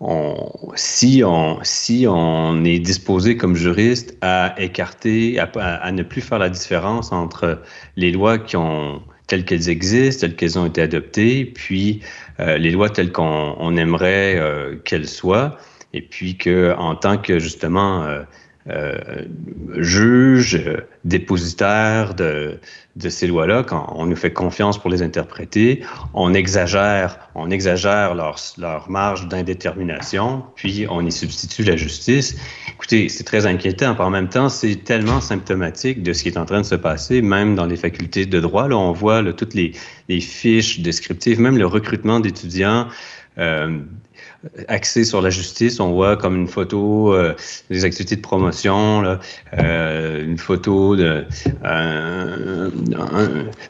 on, 0.00 0.52
si, 0.76 1.22
on, 1.24 1.58
si 1.62 2.06
on 2.08 2.64
est 2.64 2.78
disposé 2.78 3.36
comme 3.36 3.56
juriste 3.56 4.16
à 4.20 4.54
écarter, 4.58 5.38
à, 5.38 5.92
ne 5.92 6.02
plus 6.02 6.20
faire 6.20 6.38
la 6.38 6.50
différence 6.50 7.12
entre 7.12 7.62
les 7.96 8.12
lois 8.12 8.38
qui 8.38 8.56
ont 8.56 9.02
telles 9.26 9.44
qu'elles 9.44 9.68
existent, 9.68 10.26
telles 10.26 10.36
qu'elles 10.36 10.58
ont 10.58 10.66
été 10.66 10.80
adoptées, 10.82 11.44
puis 11.44 12.00
euh, 12.40 12.56
les 12.58 12.70
lois 12.70 12.90
telles 12.90 13.12
qu'on 13.12 13.76
aimerait 13.76 14.38
euh, 14.38 14.76
qu'elles 14.84 15.08
soient, 15.08 15.58
et 15.92 16.00
puis 16.00 16.36
que 16.36 16.74
en 16.78 16.94
tant 16.94 17.18
que 17.18 17.38
justement 17.38 18.06
euh, 18.68 19.24
juge, 19.78 20.62
dépositaire 21.04 22.14
de, 22.14 22.58
de 22.98 23.08
ces 23.08 23.26
lois-là, 23.26 23.62
quand 23.62 23.92
on 23.96 24.06
nous 24.06 24.16
fait 24.16 24.32
confiance 24.32 24.76
pour 24.78 24.90
les 24.90 25.02
interpréter, 25.02 25.84
on 26.14 26.34
exagère, 26.34 27.18
on 27.34 27.50
exagère 27.50 28.14
leur, 28.14 28.36
leur 28.58 28.90
marge 28.90 29.28
d'indétermination, 29.28 30.42
puis 30.56 30.86
on 30.90 31.06
y 31.06 31.12
substitue 31.12 31.62
la 31.62 31.76
justice. 31.76 32.36
Écoutez, 32.68 33.08
c'est 33.08 33.24
très 33.24 33.46
inquiétant. 33.46 33.96
En 33.98 34.10
même 34.10 34.28
temps, 34.28 34.48
c'est 34.48 34.76
tellement 34.84 35.20
symptomatique 35.20 36.02
de 36.02 36.12
ce 36.12 36.24
qui 36.24 36.28
est 36.28 36.38
en 36.38 36.44
train 36.44 36.60
de 36.60 36.66
se 36.66 36.74
passer, 36.74 37.22
même 37.22 37.54
dans 37.54 37.66
les 37.66 37.76
facultés 37.76 38.26
de 38.26 38.40
droit. 38.40 38.66
Là, 38.68 38.76
on 38.76 38.92
voit 38.92 39.22
là, 39.22 39.32
toutes 39.32 39.54
les, 39.54 39.72
les 40.08 40.20
fiches 40.20 40.80
descriptives, 40.80 41.40
même 41.40 41.56
le 41.56 41.66
recrutement 41.66 42.18
d'étudiants. 42.18 42.88
Euh, 43.38 43.78
axé 44.68 45.04
sur 45.04 45.20
la 45.20 45.30
justice. 45.30 45.80
On 45.80 45.92
voit 45.92 46.16
comme 46.16 46.36
une 46.36 46.48
photo 46.48 47.12
euh, 47.12 47.34
des 47.70 47.84
activités 47.84 48.16
de 48.16 48.20
promotion, 48.20 49.18
euh, 49.58 50.24
une 50.24 50.38
photo 50.38 50.96
de 50.96 51.24
euh, 51.64 52.70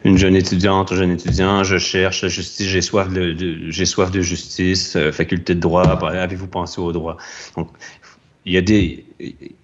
une 0.04 0.18
jeune 0.18 0.36
étudiante, 0.36 0.92
un 0.92 0.96
jeune 0.96 1.10
étudiant. 1.10 1.64
Je 1.64 1.78
cherche 1.78 2.22
la 2.22 2.28
justice, 2.28 2.66
j'ai 2.66 2.82
soif 2.82 3.08
de, 3.10 4.20
justice, 4.20 4.96
euh, 4.96 5.12
faculté 5.12 5.54
de 5.54 5.60
droit. 5.60 5.84
Avez-vous 5.84 6.48
pensé 6.48 6.80
au 6.80 6.92
droit 6.92 7.16
Donc, 7.56 7.68
il 8.44 8.52
y 8.52 8.56
a 8.56 8.62
des. 8.62 9.04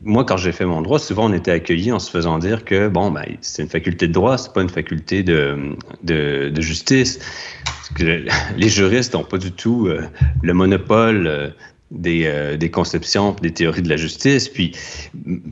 Moi, 0.03 0.25
quand 0.25 0.37
j'ai 0.37 0.53
fait 0.53 0.67
mon 0.67 0.83
droit, 0.83 0.99
souvent 0.99 1.31
on 1.31 1.33
était 1.33 1.53
accueillis 1.53 1.93
en 1.93 1.99
se 1.99 2.11
faisant 2.11 2.38
dire 2.38 2.64
que 2.64 2.88
bon, 2.88 3.11
ben, 3.11 3.25
c'est 3.40 3.62
une 3.62 3.69
faculté 3.69 4.09
de 4.09 4.12
droit, 4.12 4.37
c'est 4.37 4.53
pas 4.53 4.62
une 4.62 4.69
faculté 4.69 5.23
de, 5.23 5.77
de 6.03 6.61
justice 6.61 7.19
les 8.57 8.69
juristes 8.69 9.15
n'ont 9.15 9.25
pas 9.25 9.39
du 9.39 9.53
tout 9.53 9.87
euh, 9.87 10.03
le 10.43 10.53
monopole 10.53 11.27
euh, 11.27 11.49
des, 11.91 12.25
euh, 12.27 12.57
des, 12.57 12.71
conceptions, 12.71 13.37
des 13.41 13.53
théories 13.53 13.83
de 13.83 13.89
la 13.89 13.97
justice. 13.97 14.49
Puis 14.49 14.73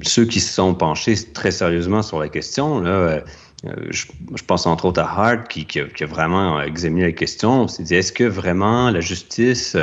ceux 0.02 0.24
qui 0.24 0.40
se 0.40 0.52
sont 0.52 0.74
penchés 0.74 1.14
très 1.32 1.50
sérieusement 1.50 2.02
sur 2.02 2.18
la 2.18 2.28
question, 2.28 2.80
là, 2.80 3.22
je, 3.90 4.06
pense 4.46 4.66
entre 4.66 4.86
autres 4.86 5.00
à 5.00 5.04
Hart 5.04 5.46
qui, 5.48 5.66
a, 5.78 6.06
vraiment 6.06 6.60
examiné 6.60 7.06
la 7.06 7.12
question. 7.12 7.68
C'est 7.68 7.84
dit 7.84 7.94
est-ce 7.94 8.12
que 8.12 8.24
vraiment 8.24 8.90
la 8.90 9.00
justice, 9.00 9.76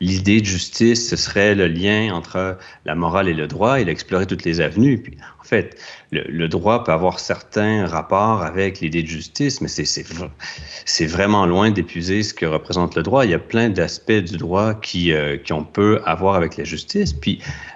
l'idée 0.00 0.40
de 0.40 0.46
justice, 0.46 1.08
ce 1.08 1.16
serait 1.16 1.54
le 1.54 1.66
lien 1.66 2.14
entre 2.14 2.58
la 2.84 2.94
morale 2.94 3.28
et 3.28 3.34
le 3.34 3.46
droit 3.46 3.80
Il 3.80 3.88
a 3.88 3.92
exploré 3.92 4.26
toutes 4.26 4.44
les 4.44 4.60
avenues? 4.60 4.98
Puis 4.98 5.16
en 5.40 5.46
fait, 5.46 5.76
le, 6.10 6.48
droit 6.48 6.84
peut 6.84 6.92
avoir 6.92 7.18
certains 7.18 7.86
rapports 7.86 8.42
avec 8.42 8.80
l'idée 8.80 9.02
de 9.02 9.08
justice, 9.08 9.60
mais 9.60 9.68
c'est 9.68 11.06
vraiment 11.06 11.44
loin 11.44 11.70
d'épuiser 11.70 12.22
ce 12.22 12.32
que 12.32 12.46
représente 12.46 12.96
le 12.96 13.02
droit. 13.02 13.26
Il 13.26 13.30
y 13.32 13.34
a 13.34 13.38
plein 13.38 13.68
d'aspects 13.68 14.12
du 14.12 14.38
droit 14.38 14.72
qui, 14.74 15.12
euh, 15.12 15.36
peut 15.72 16.00
avoir 16.06 16.36
avec 16.36 16.56
la 16.56 16.64
justice. 16.64 17.12
Puis, 17.12 17.40
euh, 17.42 17.73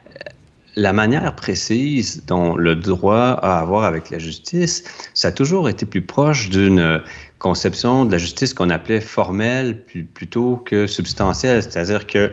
la 0.79 0.93
manière 0.93 1.35
précise 1.35 2.25
dont 2.27 2.57
le 2.57 2.77
droit 2.77 3.39
a 3.43 3.59
à 3.59 3.65
voir 3.65 3.85
avec 3.85 4.11
la 4.11 4.19
justice, 4.19 4.85
ça 5.13 5.29
a 5.29 5.33
toujours 5.33 5.69
été 5.69 5.85
plus 5.85 6.03
proche 6.03 6.51
d'une 6.51 7.03
conception 7.41 8.05
de 8.05 8.13
la 8.13 8.19
justice 8.19 8.55
qu'on 8.55 8.71
appelait 8.71 9.01
formelle 9.01 9.85
plutôt 10.15 10.57
que 10.57 10.87
substantielle. 10.87 11.65
C'est-à-dire 11.65 12.07
que 12.07 12.31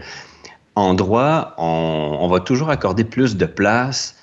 en 0.75 0.93
droit, 0.93 1.55
on, 1.57 2.17
on, 2.21 2.27
va 2.27 2.39
toujours 2.39 2.69
accorder 2.69 3.03
plus 3.03 3.35
de 3.35 3.45
place 3.45 4.15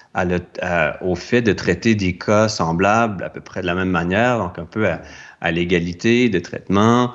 au 1.01 1.15
fait 1.15 1.43
de 1.43 1.53
traiter 1.53 1.95
des 1.95 2.17
cas 2.17 2.49
semblables 2.49 3.25
à 3.25 3.31
peu 3.31 3.41
près 3.41 3.63
de 3.63 3.67
la 3.67 3.75
même 3.75 3.91
manière, 3.91 4.39
donc 4.39 4.59
un 4.59 4.65
peu 4.65 4.87
à, 4.87 5.51
l'égalité 5.51 6.29
de 6.29 6.39
traitement, 6.39 7.13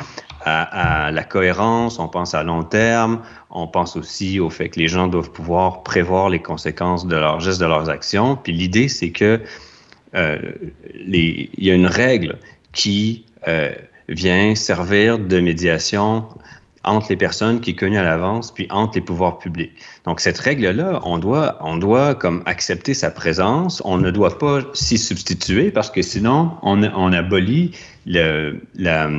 à, 0.48 1.12
la 1.12 1.24
cohérence, 1.24 2.00
on 2.00 2.08
pense 2.08 2.34
à 2.34 2.44
long 2.44 2.64
terme, 2.64 3.22
on 3.50 3.68
pense 3.68 3.96
aussi 3.96 4.40
au 4.40 4.50
fait 4.50 4.70
que 4.70 4.80
les 4.80 4.88
gens 4.88 5.08
doivent 5.08 5.32
pouvoir 5.32 5.84
prévoir 5.84 6.30
les 6.30 6.42
conséquences 6.42 7.06
de 7.06 7.16
leurs 7.16 7.40
gestes, 7.40 7.62
de 7.62 7.66
leurs 7.66 7.90
actions. 7.90 8.36
Puis 8.36 8.54
l'idée, 8.54 8.88
c'est 8.88 9.12
que 9.12 9.42
euh, 10.16 10.38
y 11.06 11.72
a 11.72 11.74
une 11.74 11.88
règle 11.88 12.38
qui 12.72 13.26
euh, 13.48 13.74
vient 14.08 14.56
servir 14.56 15.20
de 15.20 15.40
médiation 15.40 16.26
entre 16.88 17.08
les 17.10 17.18
personnes 17.18 17.60
qui 17.60 17.72
est 17.72 17.84
à 17.84 18.04
l'avance, 18.04 18.54
puis 18.54 18.68
entre 18.70 18.96
les 18.96 19.02
pouvoirs 19.02 19.40
publics. 19.40 19.74
Donc, 20.06 20.20
cette 20.20 20.38
règle-là, 20.38 21.02
on 21.04 21.18
doit, 21.18 21.58
on 21.62 21.78
doit 21.78 22.16
comme 22.16 22.42
accepter 22.46 22.94
sa 22.94 23.12
présence. 23.12 23.82
On 23.86 23.98
ne 23.98 24.10
doit 24.10 24.38
pas 24.38 24.62
s'y 24.74 24.98
substituer 24.98 25.70
parce 25.72 25.92
que 25.92 26.02
sinon, 26.02 26.54
on, 26.62 26.82
on 26.84 27.12
abolit 27.12 27.72
le, 28.06 28.62
la, 28.76 29.10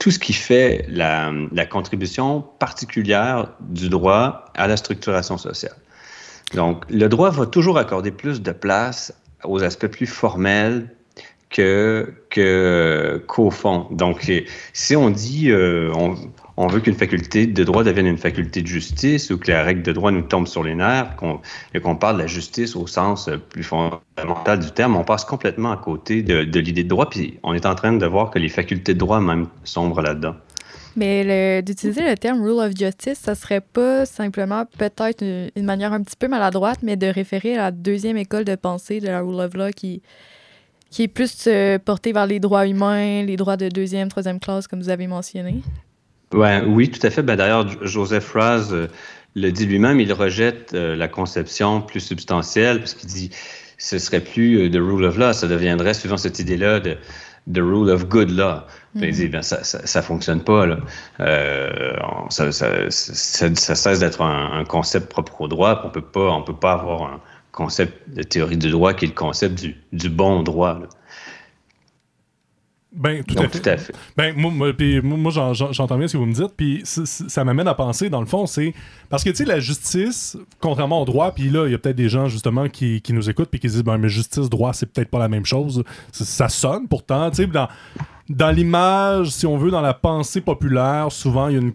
tout 0.00 0.10
ce 0.10 0.18
qui 0.18 0.32
fait 0.32 0.86
la, 0.88 1.30
contribution 1.70 2.40
particulière 2.58 3.52
du 3.60 3.88
droit 3.88 4.46
à 4.56 4.66
la 4.66 4.76
structuration 4.76 5.38
sociale. 5.38 5.76
Donc, 6.54 6.84
le 6.90 7.08
droit 7.08 7.30
va 7.30 7.46
toujours 7.46 7.78
accorder 7.78 8.10
plus 8.10 8.42
de 8.42 8.50
place 8.50 9.14
aux 9.44 9.62
aspects 9.62 9.86
plus 9.86 10.06
formels 10.06 10.90
que 11.50 12.14
qu'au 13.26 13.50
fond. 13.50 13.86
Donc, 13.90 14.32
si 14.72 14.96
on 14.96 15.10
dit, 15.10 15.50
euh, 15.50 15.92
on 16.56 16.66
veut 16.66 16.80
qu'une 16.80 16.94
faculté 16.94 17.46
de 17.46 17.64
droit 17.64 17.84
devienne 17.84 18.06
une 18.06 18.18
faculté 18.18 18.62
de 18.62 18.66
justice 18.66 19.30
ou 19.30 19.38
que 19.38 19.50
la 19.50 19.62
règle 19.62 19.82
de 19.82 19.92
droit 19.92 20.10
nous 20.10 20.22
tombe 20.22 20.46
sur 20.46 20.62
les 20.62 20.74
nerfs 20.74 21.16
et 21.74 21.80
qu'on 21.80 21.96
parle 21.96 22.16
de 22.16 22.22
la 22.22 22.26
justice 22.26 22.76
au 22.76 22.86
sens 22.86 23.30
plus 23.50 23.62
fondamental 23.62 24.58
du 24.58 24.70
terme, 24.70 24.96
on 24.96 25.04
passe 25.04 25.24
complètement 25.24 25.72
à 25.72 25.76
côté 25.76 26.22
de, 26.22 26.58
l'idée 26.58 26.84
de 26.84 26.88
droit, 26.88 27.08
puis 27.08 27.38
on 27.42 27.54
est 27.54 27.66
en 27.66 27.74
train 27.74 27.92
de 27.92 28.06
voir 28.06 28.30
que 28.30 28.38
les 28.38 28.48
facultés 28.48 28.94
de 28.94 28.98
droit 28.98 29.20
même 29.20 29.46
sombrent 29.64 30.02
là-dedans. 30.02 30.34
Mais 30.96 31.62
d'utiliser 31.62 32.02
le 32.02 32.16
terme 32.16 32.42
rule 32.42 32.58
of 32.58 32.76
justice, 32.76 33.18
ça 33.18 33.34
serait 33.34 33.60
pas 33.60 34.04
simplement 34.06 34.64
peut-être 34.78 35.22
une, 35.22 35.64
manière 35.64 35.92
un 35.92 36.02
petit 36.02 36.16
peu 36.16 36.28
maladroite, 36.28 36.80
mais 36.82 36.96
de 36.96 37.06
référer 37.06 37.54
à 37.54 37.64
la 37.64 37.70
deuxième 37.70 38.16
école 38.16 38.44
de 38.44 38.56
pensée 38.56 39.00
de 39.00 39.06
la 39.06 39.20
rule 39.20 39.40
of 39.40 39.54
law 39.54 39.70
qui, 39.70 40.02
qui 40.90 41.04
est 41.04 41.08
plus 41.08 41.44
euh, 41.46 41.78
portée 41.78 42.12
vers 42.12 42.26
les 42.26 42.40
droits 42.40 42.66
humains, 42.66 43.22
les 43.22 43.36
droits 43.36 43.56
de 43.56 43.68
deuxième, 43.68 44.08
troisième 44.08 44.40
classe, 44.40 44.66
comme 44.66 44.80
vous 44.80 44.90
avez 44.90 45.06
mentionné? 45.06 45.62
Ouais, 46.32 46.62
oui, 46.64 46.90
tout 46.90 47.04
à 47.04 47.10
fait. 47.10 47.22
Ben, 47.22 47.36
D'ailleurs, 47.36 47.66
Joseph 47.82 48.32
Raz 48.32 48.68
euh, 48.72 48.86
le 49.34 49.50
dit 49.50 49.66
lui-même, 49.66 49.98
il 50.00 50.12
rejette 50.12 50.72
euh, 50.74 50.94
la 50.94 51.08
conception 51.08 51.80
plus 51.80 52.00
substantielle 52.00 52.78
parce 52.78 52.94
qu'il 52.94 53.08
dit 53.08 53.30
ce 53.78 53.98
serait 53.98 54.20
plus 54.20 54.60
euh, 54.60 54.70
the 54.70 54.76
rule 54.76 55.04
of 55.04 55.16
law, 55.16 55.32
ça 55.32 55.48
deviendrait 55.48 55.94
suivant 55.94 56.16
cette 56.16 56.38
idée-là 56.38 56.78
de 56.80 56.96
the 57.52 57.58
rule 57.58 57.90
of 57.90 58.06
good 58.06 58.30
law. 58.30 58.64
Il 58.94 59.10
dit 59.10 59.26
mm-hmm. 59.26 59.30
ben, 59.30 59.42
ça, 59.42 59.64
ça, 59.64 59.84
ça, 59.86 60.02
fonctionne 60.02 60.42
pas. 60.42 60.66
Là. 60.66 60.78
ça, 62.28 62.52
ça, 62.52 62.90
ça, 62.90 63.74
cesse 63.74 63.98
d'être 63.98 64.22
un, 64.22 64.64
concept 64.64 65.08
propre 65.08 65.40
au 65.40 65.48
droit. 65.48 65.82
On 65.84 65.90
peut 65.90 66.00
pas, 66.00 66.30
on 66.30 66.42
peut 66.42 66.54
pas 66.54 66.72
avoir 66.72 67.02
un 67.02 67.20
concept 67.50 68.08
de 68.14 68.22
théorie 68.22 68.56
du 68.56 68.70
droit 68.70 68.92
qui 68.92 69.06
est 69.06 69.08
le 69.08 69.14
concept 69.14 69.60
du, 69.60 69.76
du 69.92 70.08
bon 70.08 70.42
droit. 70.42 70.74
Là. 70.74 70.88
Ben, 72.92 73.22
tout, 73.22 73.38
à 73.38 73.76
fait. 73.76 73.94
Ben, 74.16 74.34
moi, 74.36 74.50
moi, 74.50 75.30
j'entends 75.30 75.96
bien 75.96 76.08
ce 76.08 76.14
que 76.14 76.18
vous 76.18 76.26
me 76.26 76.32
dites, 76.32 76.54
puis 76.56 76.82
ça 76.84 77.44
m'amène 77.44 77.68
à 77.68 77.74
penser, 77.74 78.10
dans 78.10 78.20
le 78.20 78.26
fond, 78.26 78.46
c'est. 78.46 78.74
Parce 79.08 79.22
que, 79.22 79.30
tu 79.30 79.36
sais, 79.36 79.44
la 79.44 79.60
justice, 79.60 80.36
contrairement 80.60 81.00
au 81.00 81.04
droit, 81.04 81.32
puis 81.32 81.50
là, 81.50 81.66
il 81.66 81.72
y 81.72 81.74
a 81.74 81.78
peut-être 81.78 81.96
des 81.96 82.08
gens, 82.08 82.26
justement, 82.26 82.68
qui, 82.68 83.00
qui 83.00 83.12
nous 83.12 83.30
écoutent, 83.30 83.48
puis 83.48 83.60
qui 83.60 83.68
disent, 83.68 83.84
ben, 83.84 83.96
mais 83.96 84.08
justice, 84.08 84.50
droit, 84.50 84.72
c'est 84.72 84.86
peut-être 84.86 85.08
pas 85.08 85.20
la 85.20 85.28
même 85.28 85.46
chose. 85.46 85.84
Ça 86.10 86.48
sonne, 86.48 86.88
pourtant, 86.88 87.30
tu 87.30 87.36
sais, 87.36 87.46
dans, 87.46 87.68
dans 88.28 88.50
l'image, 88.50 89.30
si 89.30 89.46
on 89.46 89.56
veut, 89.56 89.70
dans 89.70 89.80
la 89.80 89.94
pensée 89.94 90.40
populaire, 90.40 91.12
souvent, 91.12 91.46
il 91.46 91.54
y 91.54 91.58
a 91.58 91.60
une 91.60 91.74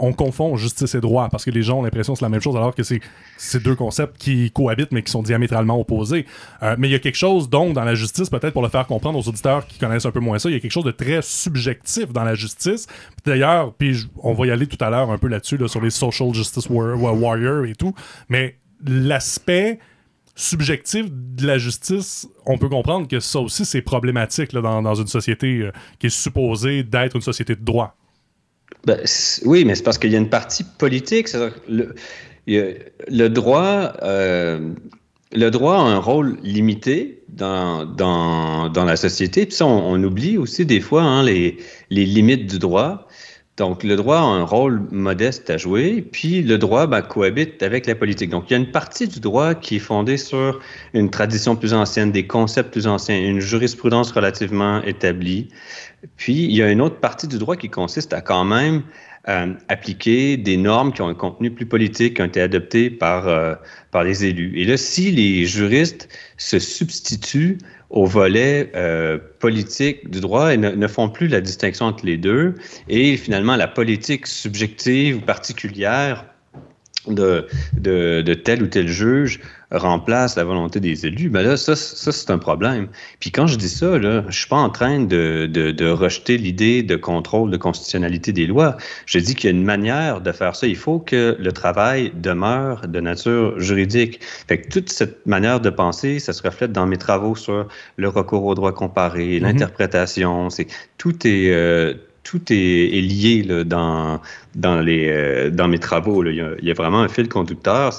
on 0.00 0.12
confond 0.12 0.56
justice 0.56 0.94
et 0.94 1.00
droit 1.00 1.28
parce 1.30 1.44
que 1.44 1.50
les 1.50 1.62
gens 1.62 1.78
ont 1.78 1.82
l'impression 1.82 2.12
que 2.12 2.18
c'est 2.18 2.24
la 2.24 2.30
même 2.30 2.40
chose 2.40 2.56
alors 2.56 2.74
que 2.74 2.82
c'est 2.82 3.62
deux 3.62 3.74
concepts 3.74 4.18
qui 4.18 4.50
cohabitent 4.50 4.92
mais 4.92 5.02
qui 5.02 5.10
sont 5.10 5.22
diamétralement 5.22 5.78
opposés. 5.80 6.26
Euh, 6.62 6.76
mais 6.78 6.88
il 6.88 6.92
y 6.92 6.94
a 6.94 6.98
quelque 6.98 7.16
chose 7.16 7.48
donc 7.48 7.74
dans 7.74 7.84
la 7.84 7.94
justice, 7.94 8.28
peut-être 8.30 8.52
pour 8.52 8.62
le 8.62 8.68
faire 8.68 8.86
comprendre 8.86 9.18
aux 9.18 9.28
auditeurs 9.28 9.66
qui 9.66 9.78
connaissent 9.78 10.06
un 10.06 10.10
peu 10.10 10.20
moins 10.20 10.38
ça, 10.38 10.48
il 10.50 10.52
y 10.52 10.56
a 10.56 10.60
quelque 10.60 10.72
chose 10.72 10.84
de 10.84 10.90
très 10.90 11.22
subjectif 11.22 12.12
dans 12.12 12.24
la 12.24 12.34
justice. 12.34 12.86
D'ailleurs, 13.24 13.72
puis 13.74 14.06
on 14.22 14.34
va 14.34 14.46
y 14.46 14.50
aller 14.50 14.66
tout 14.66 14.82
à 14.84 14.90
l'heure 14.90 15.10
un 15.10 15.18
peu 15.18 15.28
là-dessus 15.28 15.58
sur 15.66 15.80
les 15.80 15.90
social 15.90 16.32
justice 16.34 16.68
warriors 16.68 17.64
et 17.64 17.74
tout, 17.74 17.94
mais 18.28 18.56
l'aspect 18.84 19.78
subjectif 20.34 21.06
de 21.10 21.46
la 21.46 21.56
justice, 21.56 22.28
on 22.44 22.58
peut 22.58 22.68
comprendre 22.68 23.08
que 23.08 23.20
ça 23.20 23.40
aussi 23.40 23.64
c'est 23.64 23.80
problématique 23.80 24.52
dans, 24.52 24.82
dans, 24.82 24.94
une 24.94 25.06
société 25.06 25.60
euh, 25.60 25.72
qui 25.98 26.08
est 26.08 26.10
supposée 26.10 26.82
d'être 26.82 27.16
une 27.16 27.22
société 27.22 27.56
de 27.56 27.64
droit. 27.64 27.96
Ben, 28.86 29.00
oui, 29.44 29.64
mais 29.64 29.74
c'est 29.74 29.82
parce 29.82 29.98
qu'il 29.98 30.12
y 30.12 30.14
a 30.14 30.18
une 30.18 30.30
partie 30.30 30.64
politique. 30.78 31.28
Le, 31.68 31.94
le 32.46 33.28
droit, 33.28 33.92
euh, 34.02 34.72
le 35.32 35.50
droit 35.50 35.74
a 35.74 35.80
un 35.80 35.98
rôle 35.98 36.38
limité 36.44 37.24
dans, 37.28 37.84
dans, 37.84 38.68
dans 38.68 38.84
la 38.84 38.96
société. 38.96 39.44
Puis 39.46 39.56
ça, 39.56 39.66
on, 39.66 40.00
oublie 40.02 40.38
aussi 40.38 40.64
des 40.64 40.80
fois 40.80 41.02
hein, 41.02 41.24
les, 41.24 41.58
les 41.90 42.06
limites 42.06 42.46
du 42.46 42.60
droit. 42.60 43.05
Donc, 43.56 43.84
le 43.84 43.96
droit 43.96 44.18
a 44.18 44.20
un 44.20 44.42
rôle 44.42 44.82
modeste 44.90 45.48
à 45.48 45.56
jouer, 45.56 46.02
puis 46.02 46.42
le 46.42 46.58
droit 46.58 46.86
ben, 46.86 47.00
cohabite 47.00 47.62
avec 47.62 47.86
la 47.86 47.94
politique. 47.94 48.28
Donc, 48.28 48.50
il 48.50 48.52
y 48.52 48.54
a 48.54 48.58
une 48.58 48.70
partie 48.70 49.08
du 49.08 49.18
droit 49.18 49.54
qui 49.54 49.76
est 49.76 49.80
fondée 49.80 50.18
sur 50.18 50.60
une 50.92 51.08
tradition 51.08 51.56
plus 51.56 51.72
ancienne, 51.72 52.12
des 52.12 52.26
concepts 52.26 52.70
plus 52.70 52.86
anciens, 52.86 53.18
une 53.18 53.40
jurisprudence 53.40 54.12
relativement 54.12 54.82
établie. 54.82 55.48
Puis, 56.18 56.44
il 56.44 56.52
y 56.52 56.62
a 56.62 56.70
une 56.70 56.82
autre 56.82 57.00
partie 57.00 57.28
du 57.28 57.38
droit 57.38 57.56
qui 57.56 57.70
consiste 57.70 58.12
à 58.12 58.20
quand 58.20 58.44
même 58.44 58.82
euh, 59.28 59.54
appliquer 59.68 60.36
des 60.36 60.56
normes 60.56 60.92
qui 60.92 61.02
ont 61.02 61.08
un 61.08 61.14
contenu 61.14 61.50
plus 61.50 61.66
politique, 61.66 62.14
qui 62.14 62.22
ont 62.22 62.26
été 62.26 62.40
adoptées 62.40 62.90
par, 62.90 63.26
euh, 63.26 63.56
par 63.90 64.04
les 64.04 64.24
élus. 64.24 64.52
Et 64.56 64.64
là, 64.64 64.76
si 64.76 65.10
les 65.10 65.46
juristes 65.46 66.08
se 66.36 66.60
substituent 66.60 67.58
au 67.90 68.06
volet 68.06 68.70
euh, 68.76 69.18
politique 69.40 70.08
du 70.10 70.20
droit 70.20 70.54
et 70.54 70.56
ne, 70.56 70.86
font 70.86 71.08
plus 71.08 71.26
la 71.26 71.40
distinction 71.40 71.86
entre 71.86 72.06
les 72.06 72.16
deux, 72.16 72.54
et 72.88 73.16
finalement 73.16 73.56
la 73.56 73.66
politique 73.66 74.28
subjective 74.28 75.16
ou 75.16 75.20
particulière 75.20 76.24
de, 77.08 77.46
de, 77.74 78.22
de, 78.22 78.34
tel 78.34 78.62
ou 78.62 78.66
tel 78.66 78.88
juge 78.88 79.40
remplace 79.72 80.36
la 80.36 80.44
volonté 80.44 80.78
des 80.78 81.06
élus, 81.06 81.28
ben 81.28 81.42
là, 81.42 81.56
ça, 81.56 81.74
ça 81.74 82.12
c'est 82.12 82.30
un 82.30 82.38
problème. 82.38 82.88
Puis 83.18 83.32
quand 83.32 83.46
je 83.46 83.56
dis 83.56 83.68
ça, 83.68 83.98
là, 83.98 84.24
je 84.28 84.38
suis 84.38 84.48
pas 84.48 84.56
en 84.56 84.70
train 84.70 85.00
de, 85.00 85.48
de, 85.50 85.72
de 85.72 85.88
rejeter 85.88 86.38
l'idée 86.38 86.82
de 86.82 86.94
contrôle 86.96 87.50
de 87.50 87.56
constitutionnalité 87.56 88.32
des 88.32 88.46
lois. 88.46 88.76
Je 89.06 89.18
dis 89.18 89.34
qu'il 89.34 89.50
y 89.50 89.52
a 89.52 89.56
une 89.56 89.64
manière 89.64 90.20
de 90.20 90.30
faire 90.30 90.54
ça. 90.54 90.66
Il 90.66 90.76
faut 90.76 91.00
que 91.00 91.36
le 91.38 91.52
travail 91.52 92.12
demeure 92.14 92.86
de 92.86 93.00
nature 93.00 93.58
juridique. 93.58 94.20
Fait 94.48 94.60
que 94.60 94.68
toute 94.68 94.90
cette 94.90 95.26
manière 95.26 95.60
de 95.60 95.70
penser, 95.70 96.20
ça 96.20 96.32
se 96.32 96.42
reflète 96.42 96.72
dans 96.72 96.86
mes 96.86 96.98
travaux 96.98 97.34
sur 97.34 97.66
le 97.96 98.08
recours 98.08 98.44
au 98.44 98.54
droit 98.54 98.72
comparé, 98.72 99.38
mm-hmm. 99.38 99.42
l'interprétation. 99.42 100.50
C'est 100.50 100.68
tout 100.96 101.26
est 101.26 101.50
euh, 101.50 101.94
tout 102.26 102.42
est, 102.50 103.00
lié 103.00 103.46
euh, 103.48 103.62
dans 103.62 105.68
mes 105.68 105.78
travaux. 105.78 106.24
Il, 106.24 106.58
y 106.60 106.70
a, 106.70 106.74
vraiment 106.74 107.02
un 107.02 107.08
fil 107.08 107.28
conducteur. 107.28 107.92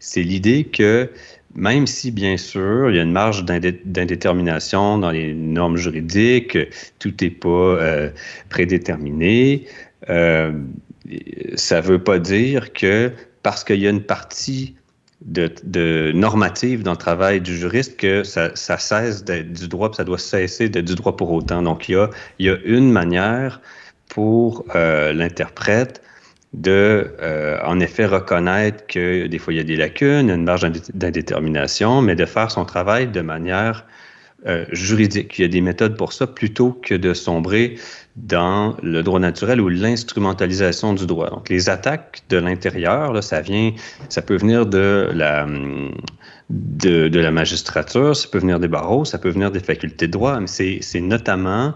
C'est 0.00 0.22
l'idée 0.22 0.64
que 0.64 1.10
même 1.54 1.86
si, 1.86 2.10
bien 2.10 2.36
sûr, 2.36 2.90
il 2.90 2.96
y 2.96 2.98
a 2.98 3.02
une 3.02 3.12
marge 3.12 3.46
d'indétermination 3.46 4.98
dans 4.98 5.10
les 5.10 5.32
normes 5.32 5.78
juridiques, 5.78 6.58
tout 6.98 7.14
n'est 7.22 7.30
pas 7.30 7.48
euh, 7.48 8.10
prédéterminé, 8.50 9.64
euh, 10.10 10.52
ça 11.54 11.80
ne 11.80 11.86
veut 11.86 12.04
pas 12.04 12.18
dire 12.18 12.74
que 12.74 13.12
parce 13.42 13.64
qu'il 13.64 13.80
y 13.80 13.86
a 13.86 13.90
une 13.90 14.02
partie 14.02 14.76
de, 15.22 16.12
normative 16.12 16.82
dans 16.82 16.92
le 16.92 16.96
travail 16.96 17.40
du 17.40 17.56
juriste 17.56 17.96
que 17.96 18.22
ça, 18.24 18.50
cesse 18.54 19.24
d'être 19.24 19.52
du 19.52 19.68
droit, 19.68 19.90
puis 19.90 19.96
ça 19.96 20.04
doit 20.04 20.18
cesser 20.18 20.68
d'être 20.68 20.84
du 20.84 20.94
droit 20.94 21.16
pour 21.16 21.32
autant. 21.32 21.62
Donc, 21.62 21.88
il 21.88 21.92
y 21.92 21.96
a, 21.96 22.10
il 22.38 22.46
y 22.46 22.50
a 22.50 22.56
une 22.64 22.90
manière 22.90 23.60
pour 24.08 24.64
euh, 24.74 25.12
l'interprète 25.12 26.02
de, 26.54 27.14
euh, 27.20 27.58
en 27.64 27.78
effet, 27.80 28.06
reconnaître 28.06 28.86
que 28.86 29.26
des 29.26 29.38
fois 29.38 29.52
il 29.52 29.56
y 29.56 29.60
a 29.60 29.64
des 29.64 29.76
lacunes, 29.76 30.30
une 30.30 30.44
marge 30.44 30.62
d'indétermination, 30.94 32.00
mais 32.00 32.14
de 32.14 32.24
faire 32.24 32.50
son 32.50 32.64
travail 32.64 33.08
de 33.08 33.20
manière 33.20 33.84
euh, 34.46 34.64
juridique. 34.70 35.38
Il 35.38 35.42
y 35.42 35.44
a 35.44 35.48
des 35.48 35.60
méthodes 35.60 35.96
pour 35.96 36.12
ça 36.12 36.28
plutôt 36.28 36.70
que 36.70 36.94
de 36.94 37.12
sombrer 37.12 37.76
dans 38.14 38.76
le 38.82 39.02
droit 39.02 39.18
naturel 39.18 39.60
ou 39.60 39.68
l'instrumentalisation 39.68 40.94
du 40.94 41.06
droit. 41.06 41.28
Donc, 41.30 41.48
les 41.48 41.68
attaques 41.68 42.22
de 42.28 42.36
l'intérieur, 42.36 43.22
ça 43.22 43.40
vient, 43.40 43.72
ça 44.08 44.22
peut 44.22 44.36
venir 44.36 44.64
de 44.64 45.10
la, 45.12 45.44
de, 46.50 47.18
la 47.18 47.30
magistrature, 47.30 48.16
ça 48.16 48.28
peut 48.28 48.38
venir 48.38 48.60
des 48.60 48.68
barreaux, 48.68 49.04
ça 49.04 49.18
peut 49.18 49.30
venir 49.30 49.50
des 49.50 49.60
facultés 49.60 50.06
de 50.06 50.12
droit, 50.12 50.38
mais 50.38 50.46
c'est 50.46 51.00
notamment 51.00 51.74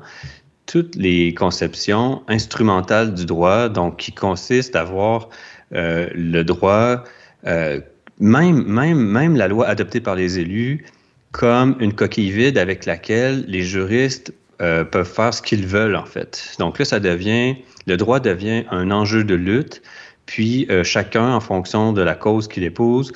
toutes 0.66 0.94
les 0.94 1.34
conceptions 1.34 2.22
instrumentales 2.28 3.14
du 3.14 3.26
droit, 3.26 3.68
donc 3.68 3.98
qui 3.98 4.12
consistent 4.12 4.76
à 4.76 4.84
voir 4.84 5.28
euh, 5.74 6.08
le 6.14 6.42
droit, 6.44 7.02
euh, 7.46 7.80
même, 8.20 8.62
même, 8.64 8.98
même 8.98 9.36
la 9.36 9.48
loi 9.48 9.66
adoptée 9.66 10.00
par 10.00 10.14
les 10.14 10.38
élus, 10.38 10.84
comme 11.32 11.76
une 11.80 11.92
coquille 11.92 12.30
vide 12.30 12.58
avec 12.58 12.86
laquelle 12.86 13.44
les 13.48 13.62
juristes 13.62 14.32
euh, 14.60 14.84
peuvent 14.84 15.10
faire 15.10 15.34
ce 15.34 15.42
qu'ils 15.42 15.66
veulent, 15.66 15.96
en 15.96 16.04
fait. 16.04 16.54
Donc 16.58 16.78
là, 16.78 16.84
ça 16.84 17.00
devient, 17.00 17.56
le 17.86 17.96
droit 17.96 18.20
devient 18.20 18.64
un 18.70 18.90
enjeu 18.90 19.24
de 19.24 19.34
lutte, 19.34 19.82
puis 20.26 20.68
chacun, 20.84 21.34
en 21.34 21.40
fonction 21.40 21.92
de 21.92 22.00
la 22.00 22.14
cause 22.14 22.46
qu'il 22.46 22.62
épouse, 22.62 23.12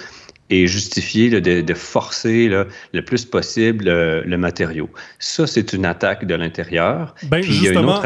et 0.51 0.67
justifier 0.67 1.41
de, 1.41 1.75
forcer 1.75 2.49
le 2.49 3.03
plus 3.03 3.25
possible 3.25 3.87
le 3.87 4.37
matériau. 4.37 4.89
Ça, 5.19 5.47
c'est 5.47 5.73
une 5.73 5.85
attaque 5.85 6.25
de 6.25 6.35
l'intérieur. 6.35 7.15
Ben, 7.25 7.43
justement, 7.43 8.01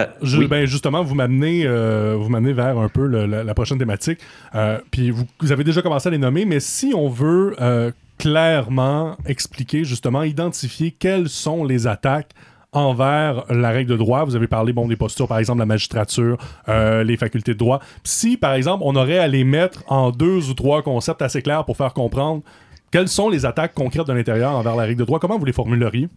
ben, 0.48 0.66
justement, 0.66 1.02
vous 1.02 1.14
m'amenez 1.14 1.66
euh, 1.66 2.16
vous 2.18 2.28
m'amenez 2.28 2.52
vers 2.52 2.78
un 2.78 2.88
peu 2.88 3.06
la, 3.06 3.54
prochaine 3.54 3.78
thématique. 3.78 4.20
Euh, 4.54 4.78
puis 4.90 5.10
vous, 5.10 5.26
vous, 5.40 5.52
avez 5.52 5.64
déjà 5.64 5.82
commencé 5.82 6.08
à 6.08 6.10
les 6.10 6.18
nommer, 6.18 6.44
mais 6.44 6.60
si 6.60 6.92
on 6.96 7.08
veut 7.08 7.54
euh, 7.60 7.90
clairement 8.20 9.16
expliquer, 9.24 9.84
justement, 9.84 10.22
identifier 10.22 10.90
quelles 10.90 11.30
sont 11.30 11.64
les 11.64 11.86
attaques 11.86 12.32
envers 12.72 13.44
la 13.48 13.70
règle 13.70 13.90
de 13.90 13.96
droit. 13.96 14.24
Vous 14.24 14.36
avez 14.36 14.46
parlé 14.46 14.74
des 14.74 14.96
postures, 14.96 15.26
par 15.26 15.38
exemple, 15.38 15.58
la 15.58 15.66
magistrature, 15.66 16.36
euh, 16.68 17.02
les 17.02 17.16
facultés 17.16 17.54
de 17.54 17.58
droit. 17.58 17.80
Si, 18.04 18.36
par 18.36 18.52
exemple, 18.52 18.82
on 18.86 18.94
aurait 18.94 19.18
à 19.18 19.26
les 19.26 19.42
mettre 19.42 19.82
en 19.88 20.10
deux 20.10 20.50
ou 20.50 20.54
trois 20.54 20.82
concepts 20.82 21.22
assez 21.22 21.40
clairs 21.40 21.64
pour 21.64 21.78
faire 21.78 21.94
comprendre 21.94 22.42
quelles 22.90 23.08
sont 23.08 23.30
les 23.30 23.46
attaques 23.46 23.72
concrètes 23.72 24.06
de 24.06 24.12
l'intérieur 24.12 24.52
envers 24.52 24.76
la 24.76 24.82
règle 24.82 25.00
de 25.00 25.04
droit, 25.06 25.18
comment 25.18 25.38
vous 25.38 25.46
les 25.46 25.52
formuleriez? 25.52 26.08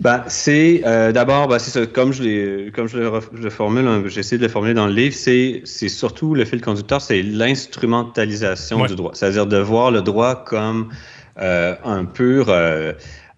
Ben, 0.00 0.24
c'est 0.28 0.82
euh, 0.86 1.12
d'abord, 1.12 1.48
ben, 1.48 1.58
c'est 1.58 1.92
comme 1.92 2.12
je 2.12 2.70
comme 2.70 2.88
je 2.88 2.98
le, 2.98 3.50
formule, 3.50 3.86
hein, 3.86 4.02
j'ai 4.06 4.20
essayé 4.20 4.38
de 4.38 4.42
le 4.42 4.48
formuler 4.48 4.74
dans 4.74 4.86
le 4.86 4.92
livre, 4.92 5.14
c'est, 5.14 5.62
c'est 5.64 5.88
surtout 5.88 6.34
le 6.34 6.44
fil 6.44 6.60
conducteur, 6.60 7.00
c'est 7.00 7.22
l'instrumentalisation 7.22 8.86
du 8.86 8.96
droit, 8.96 9.12
c'est-à-dire 9.14 9.46
de 9.46 9.58
voir 9.58 9.90
le 9.90 10.02
droit 10.02 10.44
comme 10.44 10.88
euh, 11.38 11.74
un 11.84 12.04
pur 12.04 12.50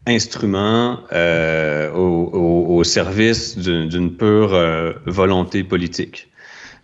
instrument 0.07 1.01
euh, 1.13 1.91
au, 1.93 2.83
service 2.85 3.59
d'une 3.59 4.17
pure 4.17 4.55
euh, 4.55 4.93
volonté 5.07 5.63
politique. 5.65 6.29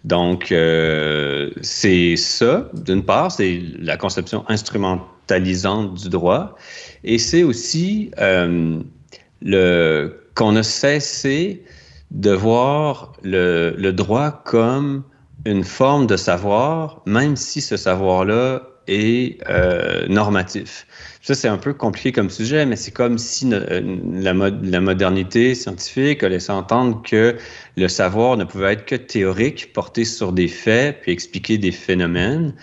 Donc, 0.04 0.52
euh, 0.52 1.50
c'est 1.62 2.16
ça, 2.16 2.68
d'une 2.74 3.02
part, 3.02 3.32
c'est 3.32 3.60
la 3.78 3.96
conception 3.96 4.44
instrumentalisante 4.48 5.94
du 5.94 6.08
droit, 6.10 6.56
et 7.02 7.18
c'est 7.18 7.42
aussi 7.42 8.10
le 9.42 10.22
qu'on 10.34 10.54
a 10.56 10.62
cessé 10.62 11.64
de 12.10 12.30
voir 12.30 13.14
le, 13.22 13.90
droit 13.92 14.42
comme 14.44 15.02
une 15.46 15.64
forme 15.64 16.06
de 16.06 16.16
savoir, 16.16 17.02
même 17.06 17.36
si 17.36 17.62
ce 17.62 17.76
savoir-là 17.76 18.62
est 18.86 19.42
normatif. 20.08 20.86
Ça, 21.26 21.34
c'est 21.34 21.48
un 21.48 21.58
peu 21.58 21.74
compliqué 21.74 22.12
comme 22.12 22.30
sujet, 22.30 22.64
mais 22.66 22.76
c'est 22.76 22.92
comme 22.92 23.18
si 23.18 23.52
euh, 23.52 23.80
la, 24.12 24.32
la, 24.32 24.80
modernité 24.80 25.56
scientifique 25.56 26.22
a 26.22 26.28
laissé 26.28 26.52
entendre 26.52 27.02
que 27.02 27.36
le 27.76 27.88
savoir 27.88 28.36
ne 28.36 28.44
pouvait 28.44 28.74
être 28.74 28.84
que 28.84 28.94
théorique, 28.94 29.72
porté 29.72 30.04
sur 30.04 30.32
des 30.32 30.46
faits, 30.46 31.00
puis 31.00 31.10
expliquer 31.10 31.58
des 31.58 31.72
phénomènes. 31.72 32.54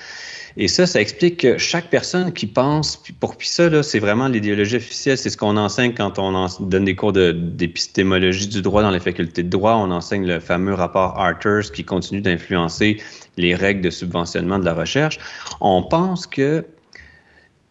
Et 0.56 0.68
ça, 0.68 0.86
ça 0.86 1.02
explique 1.02 1.42
que 1.42 1.58
chaque 1.58 1.90
personne 1.90 2.32
qui 2.32 2.46
pense, 2.46 3.02
pour 3.20 3.36
puis 3.36 3.48
ça, 3.48 3.82
c'est 3.82 4.00
vraiment 4.00 4.28
l'idéologie 4.28 4.76
officielle, 4.76 5.18
c'est 5.18 5.32
ce 5.32 5.38
qu'on 5.38 5.58
enseigne 5.58 5.94
quand 5.94 6.20
on 6.20 6.48
donne 6.60 6.86
des 6.86 6.96
cours 6.96 7.12
d'épistémologie 7.12 8.48
du 8.48 8.62
droit 8.62 8.84
dans 8.84 8.92
les 8.92 9.00
facultés 9.00 9.42
de 9.42 9.50
droit. 9.50 9.74
On 9.74 9.90
enseigne 9.90 10.28
le 10.28 10.40
fameux 10.40 10.74
rapport 10.74 11.20
Arthurs 11.20 11.72
qui 11.72 11.84
continue 11.84 12.22
d'influencer 12.22 13.02
les 13.38 13.56
règles 13.56 13.82
de 13.82 13.90
subventionnement 13.90 14.60
de 14.60 14.66
la 14.66 14.74
recherche. 14.74 15.18
On 15.60 15.82
pense 15.82 16.28
que 16.28 16.66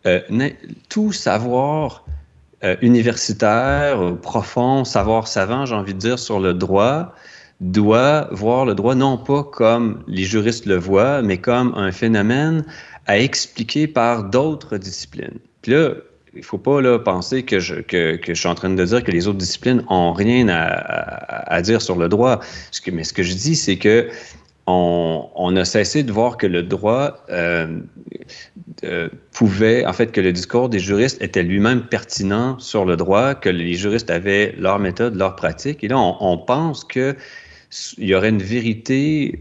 euh, 0.06 0.20
tout 0.88 1.12
savoir 1.12 2.04
euh, 2.64 2.76
universitaire, 2.82 4.16
profond, 4.22 4.84
savoir 4.84 5.28
savant, 5.28 5.66
j'ai 5.66 5.74
envie 5.76 5.94
de 5.94 5.98
dire, 5.98 6.18
sur 6.18 6.40
le 6.40 6.54
droit, 6.54 7.14
doit 7.62 8.28
voir 8.32 8.66
le 8.66 8.74
droit 8.74 8.94
non 8.94 9.16
pas 9.16 9.44
comme 9.44 10.02
les 10.08 10.24
juristes 10.24 10.66
le 10.66 10.76
voient, 10.76 11.22
mais 11.22 11.38
comme 11.38 11.72
un 11.76 11.92
phénomène 11.92 12.64
à 13.06 13.18
expliquer 13.18 13.86
par 13.86 14.24
d'autres 14.24 14.76
disciplines. 14.76 15.38
Puis 15.62 15.72
là, 15.72 15.90
il 16.34 16.40
ne 16.40 16.44
faut 16.44 16.58
pas 16.58 16.80
là, 16.80 16.98
penser 16.98 17.44
que 17.44 17.60
je, 17.60 17.76
que, 17.76 18.16
que, 18.16 18.34
je 18.34 18.40
suis 18.40 18.48
en 18.48 18.54
train 18.54 18.70
de 18.70 18.84
dire 18.84 19.04
que 19.04 19.10
les 19.10 19.28
autres 19.28 19.38
disciplines 19.38 19.84
ont 19.88 20.12
rien 20.12 20.48
à, 20.48 21.54
à, 21.54 21.62
dire 21.62 21.80
sur 21.82 21.96
le 21.96 22.08
droit. 22.08 22.40
Que, 22.84 22.90
mais 22.90 23.04
ce 23.04 23.12
que 23.12 23.22
je 23.22 23.34
dis, 23.34 23.54
c'est 23.54 23.76
que 23.76 24.08
on, 24.66 25.56
a 25.56 25.64
cessé 25.64 26.02
de 26.02 26.12
voir 26.12 26.36
que 26.36 26.46
le 26.46 26.62
droit 26.62 27.24
euh, 27.30 27.80
euh, 28.84 29.08
pouvait, 29.32 29.84
en 29.86 29.92
fait, 29.92 30.12
que 30.12 30.20
le 30.20 30.32
discours 30.32 30.68
des 30.68 30.78
juristes 30.78 31.20
était 31.20 31.42
lui-même 31.42 31.82
pertinent 31.82 32.58
sur 32.58 32.84
le 32.84 32.96
droit, 32.96 33.34
que 33.34 33.48
les 33.48 33.74
juristes 33.74 34.10
avaient 34.10 34.54
leur 34.58 34.78
méthode, 34.78 35.16
leur 35.16 35.36
pratique. 35.36 35.82
Et 35.82 35.88
là, 35.88 35.98
on, 35.98 36.38
pense 36.38 36.84
qu'il 37.72 38.04
y 38.04 38.14
aurait 38.14 38.28
une 38.28 38.42
vérité 38.42 39.40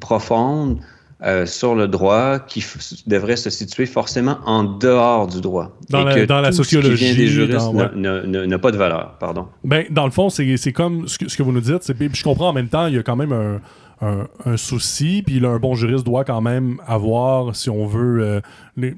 profonde 0.00 0.80
euh, 1.22 1.44
sur 1.44 1.74
le 1.74 1.86
droit 1.86 2.38
qui 2.38 2.64
devrait 3.06 3.36
se 3.36 3.50
situer 3.50 3.84
forcément 3.86 4.38
en 4.46 4.64
dehors 4.64 5.26
du 5.26 5.40
droit. 5.40 5.76
Dans, 5.90 6.04
la, 6.04 6.24
dans 6.24 6.40
la, 6.40 6.52
sociologie. 6.52 6.96
Ce 6.96 6.98
qui 6.98 7.04
vient 7.04 7.24
des 7.24 7.26
juristes 7.26 7.72
n'a 7.72 8.58
pas 8.58 8.70
de 8.70 8.76
valeur, 8.78 9.18
pardon. 9.18 9.46
Ben, 9.64 9.84
dans 9.90 10.06
le 10.06 10.12
fond, 10.12 10.30
c'est 10.30 10.72
comme 10.72 11.08
ce 11.08 11.18
que, 11.18 11.28
ce 11.28 11.36
que, 11.36 11.42
vous 11.42 11.52
nous 11.52 11.60
dites. 11.60 11.92
Je 12.14 12.22
comprends 12.22 12.48
en 12.48 12.52
même 12.54 12.68
temps, 12.68 12.86
il 12.86 12.94
y 12.94 12.98
a 12.98 13.02
quand 13.02 13.16
même 13.16 13.32
un, 13.32 13.60
un, 14.00 14.56
souci, 14.56 15.22
puis 15.26 15.44
un 15.44 15.58
bon 15.58 15.74
juriste 15.74 16.06
doit 16.06 16.24
quand 16.24 16.40
même 16.40 16.80
avoir, 16.86 17.54
si 17.54 17.68
on 17.68 17.86
veut, 17.86 18.22
euh, 18.22 18.40
les, 18.78 18.94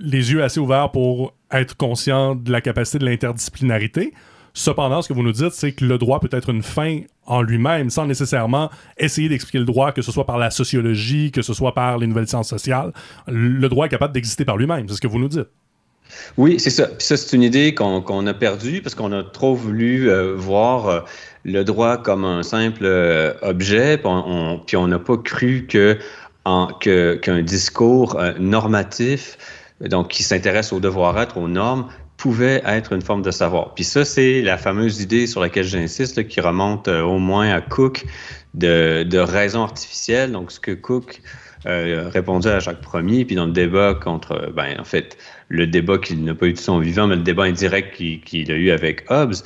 les, 0.00 0.32
yeux 0.32 0.42
assez 0.42 0.60
ouverts 0.60 0.90
pour 0.92 1.34
être 1.52 1.76
conscient 1.76 2.34
de 2.34 2.50
la 2.50 2.62
capacité 2.62 2.98
de 2.98 3.04
l'interdisciplinarité. 3.04 4.14
Cependant, 4.56 5.02
ce 5.02 5.08
que 5.08 5.12
vous 5.12 5.22
nous 5.22 5.32
dites, 5.32 5.52
c'est 5.52 5.72
que 5.72 5.84
le 5.84 5.98
droit 5.98 6.18
peut 6.18 6.30
être 6.32 6.48
une 6.48 6.62
fin 6.62 7.00
en 7.26 7.42
lui-même, 7.42 7.90
sans 7.90 8.06
nécessairement 8.06 8.70
essayer 8.96 9.28
d'expliquer 9.28 9.58
le 9.58 9.66
droit, 9.66 9.92
que 9.92 10.00
ce 10.00 10.10
soit 10.10 10.24
par 10.24 10.38
la 10.38 10.50
sociologie, 10.50 11.30
que 11.30 11.42
ce 11.42 11.52
soit 11.52 11.74
par 11.74 11.98
les 11.98 12.06
nouvelles 12.06 12.26
sciences 12.26 12.48
sociales. 12.48 12.94
Le 13.28 13.68
droit 13.68 13.84
est 13.84 13.90
capable 13.90 14.14
d'exister 14.14 14.46
par 14.46 14.56
lui-même, 14.56 14.88
c'est 14.88 14.94
ce 14.94 15.00
que 15.02 15.08
vous 15.08 15.18
nous 15.18 15.28
dites. 15.28 15.48
Oui, 16.38 16.58
c'est 16.58 16.70
ça. 16.70 16.86
Puis 16.86 17.06
ça, 17.06 17.18
c'est 17.18 17.36
une 17.36 17.42
idée 17.42 17.74
qu'on 17.74 18.26
a 18.26 18.32
perdue 18.32 18.80
parce 18.80 18.94
qu'on 18.94 19.12
a 19.12 19.22
trop 19.22 19.54
voulu 19.54 20.08
euh, 20.08 20.34
voir 20.34 20.86
euh, 20.86 21.00
le 21.44 21.62
droit 21.62 21.98
comme 21.98 22.24
un 22.24 22.42
simple 22.42 22.86
euh, 22.86 23.34
objet, 23.42 23.98
puis 23.98 24.76
on 24.76 24.88
n'a 24.88 24.98
pas 24.98 25.18
cru 25.18 25.66
que 25.68 25.98
qu'un 26.80 27.42
discours 27.42 28.18
normatif, 28.38 29.36
donc 29.80 30.08
qui 30.08 30.22
s'intéresse 30.22 30.72
au 30.72 30.80
devoir-être, 30.80 31.36
aux 31.36 31.48
normes, 31.48 31.88
pouvait 32.26 32.60
être 32.66 32.92
une 32.92 33.02
forme 33.02 33.22
de 33.22 33.30
savoir. 33.30 33.72
Puis 33.74 33.84
ça, 33.84 34.04
c'est 34.04 34.42
la 34.42 34.58
fameuse 34.58 35.00
idée 35.00 35.28
sur 35.28 35.40
laquelle 35.40 35.62
j'insiste, 35.62 36.26
qui 36.26 36.40
remonte 36.40 36.88
euh, 36.88 37.02
au 37.02 37.20
moins 37.20 37.50
à 37.52 37.60
Cook 37.60 38.04
de, 38.54 39.16
raison 39.16 39.62
artificielle. 39.62 40.32
Donc, 40.32 40.50
ce 40.50 40.58
que 40.58 40.72
Cook 40.72 41.22
euh, 41.66 42.10
répondait 42.12 42.50
à 42.50 42.58
Jacques 42.58 42.82
Ier, 42.92 43.24
puis 43.24 43.36
dans 43.36 43.46
le 43.46 43.52
débat 43.52 43.94
contre, 43.94 44.52
ben, 44.56 44.74
en 44.80 44.82
fait, 44.82 45.16
le 45.50 45.68
débat 45.68 45.98
qu'il 45.98 46.24
n'a 46.24 46.34
pas 46.34 46.46
eu 46.46 46.54
de 46.54 46.58
son 46.58 46.80
vivant, 46.80 47.06
mais 47.06 47.14
le 47.14 47.22
débat 47.22 47.44
indirect 47.44 47.94
qu'il 47.94 48.50
a 48.50 48.56
eu 48.56 48.72
avec 48.72 49.04
Hobbes, 49.08 49.36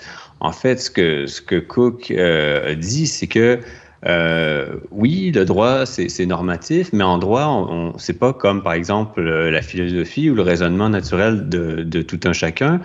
en 0.40 0.52
fait, 0.52 0.80
ce 0.80 0.90
que, 0.90 1.26
ce 1.26 1.42
que 1.42 1.56
Cook 1.56 2.10
euh, 2.10 2.74
dit, 2.76 3.06
c'est 3.06 3.26
que 3.26 3.60
euh, 4.06 4.76
oui, 4.90 5.30
le 5.34 5.44
droit, 5.44 5.84
c'est 5.84 6.26
normatif, 6.26 6.90
mais 6.92 7.04
en 7.04 7.18
droit, 7.18 7.46
on, 7.46 7.98
c'est 7.98 8.18
pas 8.18 8.32
comme, 8.32 8.62
par 8.62 8.72
exemple, 8.72 9.22
la 9.22 9.62
philosophie 9.62 10.30
ou 10.30 10.34
le 10.34 10.42
raisonnement 10.42 10.88
naturel 10.88 11.48
de, 11.48 12.02
tout 12.02 12.20
un 12.24 12.32
chacun. 12.32 12.80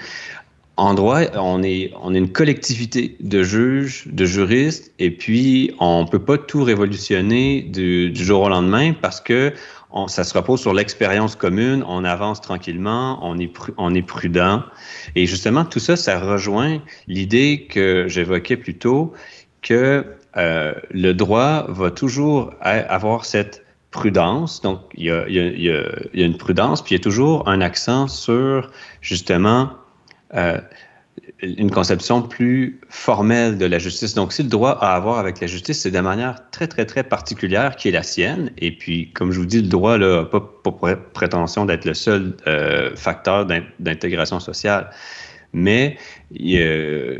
En 0.77 0.93
droit, 0.93 1.21
on 1.35 1.63
est, 1.63 1.93
on 2.01 2.13
est 2.13 2.17
une 2.17 2.31
collectivité 2.31 3.15
de 3.21 3.43
juges, 3.43 4.07
de 4.07 4.25
juristes, 4.25 4.91
et 4.99 5.09
puis 5.09 5.71
on 5.79 6.05
peut 6.05 6.19
pas 6.19 6.37
tout 6.37 6.63
révolutionner 6.63 7.61
du, 7.61 8.13
jour 8.13 8.41
au 8.41 8.49
lendemain 8.49 8.91
parce 8.91 9.21
que 9.21 9.53
ça 10.07 10.25
se 10.25 10.33
repose 10.33 10.59
sur 10.59 10.73
l'expérience 10.73 11.37
commune, 11.37 11.81
on 11.87 12.03
avance 12.03 12.41
tranquillement, 12.41 13.17
on 13.21 13.39
est, 13.39 13.49
on 13.77 13.95
est 13.95 14.01
prudent. 14.01 14.63
Et 15.15 15.25
justement, 15.25 15.63
tout 15.63 15.79
ça, 15.79 15.95
ça 15.95 16.19
rejoint 16.19 16.81
l'idée 17.07 17.67
que 17.69 18.03
j'évoquais 18.09 18.57
plus 18.57 18.73
tôt, 18.73 19.13
que 19.61 20.03
euh, 20.37 20.73
le 20.91 21.13
droit 21.13 21.65
va 21.69 21.91
toujours 21.91 22.53
avoir 22.61 23.25
cette 23.25 23.65
prudence. 23.91 24.61
Donc, 24.61 24.81
il 24.95 25.05
y, 25.05 25.09
a, 25.09 26.25
une 26.25 26.37
prudence, 26.37 26.83
puis 26.83 26.95
il 26.95 26.97
y 26.97 27.01
a 27.01 27.03
toujours 27.03 27.47
un 27.47 27.61
accent 27.61 28.07
sur, 28.07 28.69
justement, 29.01 29.71
euh, 30.33 30.59
une 31.41 31.71
conception 31.71 32.21
plus 32.21 32.81
formelle 32.89 33.57
de 33.57 33.65
la 33.65 33.79
justice. 33.79 34.13
Donc, 34.13 34.33
si 34.33 34.43
le 34.43 34.49
droit 34.49 34.71
a 34.71 34.95
à 34.95 34.99
voir 34.99 35.17
avec 35.19 35.39
la 35.39 35.47
justice, 35.47 35.81
c'est 35.81 35.91
de 35.91 35.99
manière 36.01 36.49
très, 36.51 36.67
très, 36.67 36.85
très 36.85 37.03
particulière 37.03 37.77
qui 37.77 37.87
est 37.87 37.91
la 37.91 38.03
sienne. 38.03 38.51
Et 38.57 38.75
puis, 38.75 39.11
comme 39.13 39.31
je 39.31 39.39
vous 39.39 39.45
dis, 39.45 39.61
le 39.61 39.69
droit 39.69 39.97
n'a 39.97 40.25
pas, 40.25 40.41
pas, 40.41 40.95
prétention 41.13 41.65
d'être 41.65 41.85
le 41.85 41.93
seul 41.93 42.35
euh, 42.47 42.93
facteur 42.97 43.45
d'intégration 43.79 44.41
sociale 44.41 44.89
mais 45.55 45.97
le, 46.31 47.19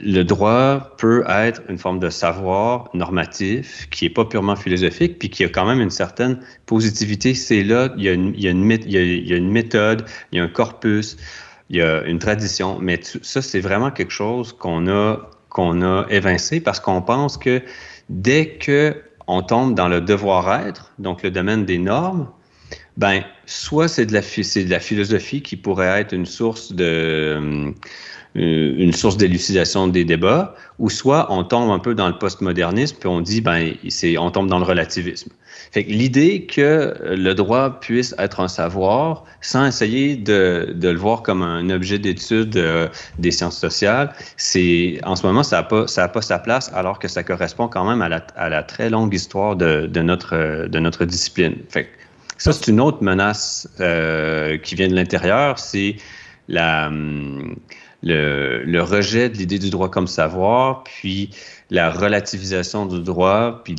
le, 0.00 0.22
droit 0.24 0.94
peut 0.98 1.24
être 1.28 1.62
une 1.68 1.78
forme 1.78 1.98
de 1.98 2.10
savoir 2.10 2.88
normatif 2.94 3.88
qui 3.90 4.04
n'est 4.04 4.10
pas 4.10 4.24
purement 4.24 4.56
philosophique, 4.56 5.18
puis 5.18 5.30
qui 5.30 5.44
a 5.44 5.48
quand 5.48 5.66
même 5.66 5.80
une 5.80 5.90
certaine 5.90 6.38
positivité. 6.66 7.34
C'est 7.34 7.62
là, 7.62 7.92
il 7.96 8.04
y, 8.04 8.08
a 8.08 8.12
une, 8.12 8.64
méthode, 8.64 10.04
il 10.32 10.38
y 10.38 10.40
a 10.40 10.44
un 10.44 10.48
corpus, 10.48 11.16
il 11.70 11.76
y 11.76 11.82
a 11.82 12.02
une 12.04 12.18
tradition, 12.18 12.78
mais 12.80 13.00
ça, 13.02 13.40
c'est 13.40 13.60
vraiment 13.60 13.90
quelque 13.90 14.12
chose 14.12 14.52
qu'on 14.52 14.88
a, 14.88 15.30
qu'on 15.48 15.82
a 15.82 16.06
évincé 16.10 16.60
parce 16.60 16.80
qu'on 16.80 17.02
pense 17.02 17.38
que 17.38 17.62
dès 18.08 18.48
que 18.56 18.94
on 19.28 19.42
tombe 19.42 19.74
dans 19.74 19.88
le 19.88 20.00
devoir-être, 20.00 20.92
donc 20.98 21.22
le 21.22 21.30
domaine 21.30 21.64
des 21.64 21.78
normes, 21.78 22.28
ben, 22.96 23.22
soit 23.46 23.88
c'est 23.88 24.06
de, 24.06 24.12
la, 24.12 24.20
de 24.20 24.70
la 24.70 24.80
philosophie 24.80 25.42
qui 25.42 25.56
pourrait 25.56 26.00
être 26.00 26.12
une 26.12 26.26
source 26.26 26.72
de 26.72 27.74
euh, 28.34 28.74
une 28.78 28.94
source 28.94 29.18
d'élucidation 29.18 29.88
des 29.88 30.06
débats, 30.06 30.54
ou 30.78 30.88
soit 30.88 31.26
on 31.30 31.44
tombe 31.44 31.70
un 31.70 31.78
peu 31.78 31.94
dans 31.94 32.08
le 32.08 32.16
postmodernisme 32.16 32.96
puis 32.98 33.06
on 33.06 33.20
dit 33.20 33.42
ben 33.42 33.74
c'est 33.88 34.16
on 34.16 34.30
tombe 34.30 34.48
dans 34.48 34.58
le 34.58 34.64
relativisme. 34.64 35.30
Fait 35.70 35.82
l'idée 35.82 36.46
que 36.46 36.94
le 37.02 37.34
droit 37.34 37.78
puisse 37.80 38.14
être 38.18 38.40
un 38.40 38.48
savoir 38.48 39.24
sans 39.42 39.66
essayer 39.66 40.16
de, 40.16 40.72
de 40.74 40.88
le 40.88 40.98
voir 40.98 41.22
comme 41.22 41.42
un 41.42 41.68
objet 41.68 41.98
d'étude 41.98 42.56
euh, 42.56 42.88
des 43.18 43.30
sciences 43.30 43.58
sociales, 43.58 44.14
c'est 44.38 44.98
en 45.04 45.14
ce 45.14 45.26
moment 45.26 45.42
ça 45.42 45.56
n'a 45.56 45.62
pas 45.64 45.86
ça 45.86 46.04
a 46.04 46.08
pas 46.08 46.22
sa 46.22 46.38
place 46.38 46.70
alors 46.74 46.98
que 46.98 47.08
ça 47.08 47.22
correspond 47.22 47.68
quand 47.68 47.86
même 47.88 48.00
à 48.00 48.08
la, 48.08 48.26
à 48.36 48.48
la 48.48 48.62
très 48.62 48.88
longue 48.88 49.12
histoire 49.12 49.56
de, 49.56 49.86
de 49.86 50.00
notre 50.00 50.68
de 50.68 50.78
notre 50.78 51.04
discipline. 51.04 51.56
Fait 51.68 51.88
ça, 52.42 52.52
c'est 52.52 52.72
une 52.72 52.80
autre 52.80 53.04
menace 53.04 53.68
euh, 53.78 54.58
qui 54.58 54.74
vient 54.74 54.88
de 54.88 54.96
l'intérieur, 54.96 55.60
c'est 55.60 55.94
la, 56.48 56.88
hum, 56.88 57.54
le, 58.02 58.64
le, 58.64 58.82
rejet 58.82 59.28
de 59.28 59.36
l'idée 59.36 59.60
du 59.60 59.70
droit 59.70 59.88
comme 59.88 60.08
savoir, 60.08 60.82
puis 60.82 61.30
la 61.70 61.88
relativisation 61.88 62.86
du 62.86 62.98
droit, 62.98 63.62
puis 63.62 63.76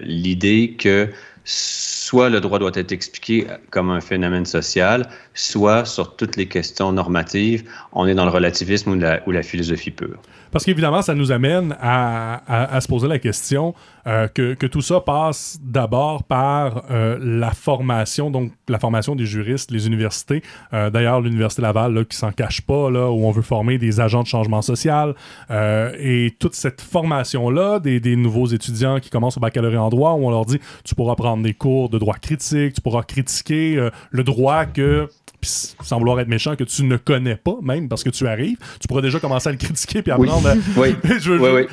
l'idée 0.00 0.74
que 0.78 1.10
soit 1.44 2.30
le 2.30 2.40
droit 2.40 2.58
doit 2.58 2.72
être 2.76 2.92
expliqué 2.92 3.46
comme 3.68 3.90
un 3.90 4.00
phénomène 4.00 4.46
social, 4.46 5.06
soit 5.38 5.84
sur 5.84 6.16
toutes 6.16 6.36
les 6.36 6.48
questions 6.48 6.90
normatives, 6.90 7.64
on 7.92 8.06
est 8.06 8.14
dans 8.14 8.24
le 8.24 8.30
relativisme 8.30 8.90
ou 8.90 9.30
la, 9.30 9.42
philosophie 9.42 9.92
pure. 9.92 10.18
Parce 10.50 10.64
qu'évidemment, 10.64 11.00
ça 11.02 11.14
nous 11.14 11.30
amène 11.30 11.76
à, 11.80 12.80
se 12.80 12.88
poser 12.88 13.06
la 13.06 13.18
question 13.18 13.74
euh, 14.06 14.26
que, 14.26 14.66
tout 14.66 14.80
ça 14.80 15.00
passe 15.00 15.58
d'abord 15.62 16.24
par 16.24 16.84
euh, 16.90 17.18
la 17.20 17.52
formation, 17.52 18.30
donc 18.30 18.52
la 18.68 18.78
formation 18.78 19.14
des 19.14 19.26
juristes, 19.26 19.70
les 19.70 19.86
universités. 19.86 20.42
Euh, 20.72 20.90
d'ailleurs, 20.90 21.20
l'Université 21.20 21.62
Laval, 21.62 21.94
là, 21.94 22.04
qui 22.04 22.16
s'en 22.16 22.32
cache 22.32 22.62
pas, 22.62 22.90
là, 22.90 23.08
où 23.10 23.24
on 23.24 23.30
veut 23.30 23.42
former 23.42 23.78
des 23.78 24.00
agents 24.00 24.22
de 24.22 24.26
changement 24.26 24.62
social. 24.62 25.14
et 25.50 26.34
toute 26.40 26.54
cette 26.54 26.80
formation-là, 26.80 27.78
des, 27.78 28.00
des, 28.00 28.16
nouveaux 28.16 28.46
étudiants 28.46 28.98
qui 28.98 29.10
commencent 29.10 29.36
au 29.36 29.40
baccalauréat 29.40 29.82
en 29.82 29.88
droit, 29.88 30.12
où 30.12 30.26
on 30.26 30.30
leur 30.30 30.46
dit, 30.46 30.58
tu 30.84 30.96
pourras 30.96 31.14
prendre 31.14 31.44
des 31.44 31.54
cours 31.54 31.90
de 31.90 31.98
droit 31.98 32.16
critique, 32.16 32.74
tu 32.74 32.80
pourras 32.80 33.02
critiquer 33.02 33.88
le 34.10 34.24
droit 34.24 34.64
que 34.64 35.08
sans 35.42 35.98
vouloir 35.98 36.20
être 36.20 36.28
méchant, 36.28 36.56
que 36.56 36.64
tu 36.64 36.84
ne 36.84 36.96
connais 36.96 37.36
pas, 37.36 37.56
même 37.62 37.88
parce 37.88 38.02
que 38.02 38.10
tu 38.10 38.26
arrives, 38.26 38.58
tu 38.80 38.88
pourrais 38.88 39.02
déjà 39.02 39.20
commencer 39.20 39.48
à 39.48 39.52
le 39.52 39.58
critiquer 39.58 40.02
puis 40.02 40.12
apprendre. 40.12 40.54
Oui. 40.76 40.94
oui, 41.04 41.66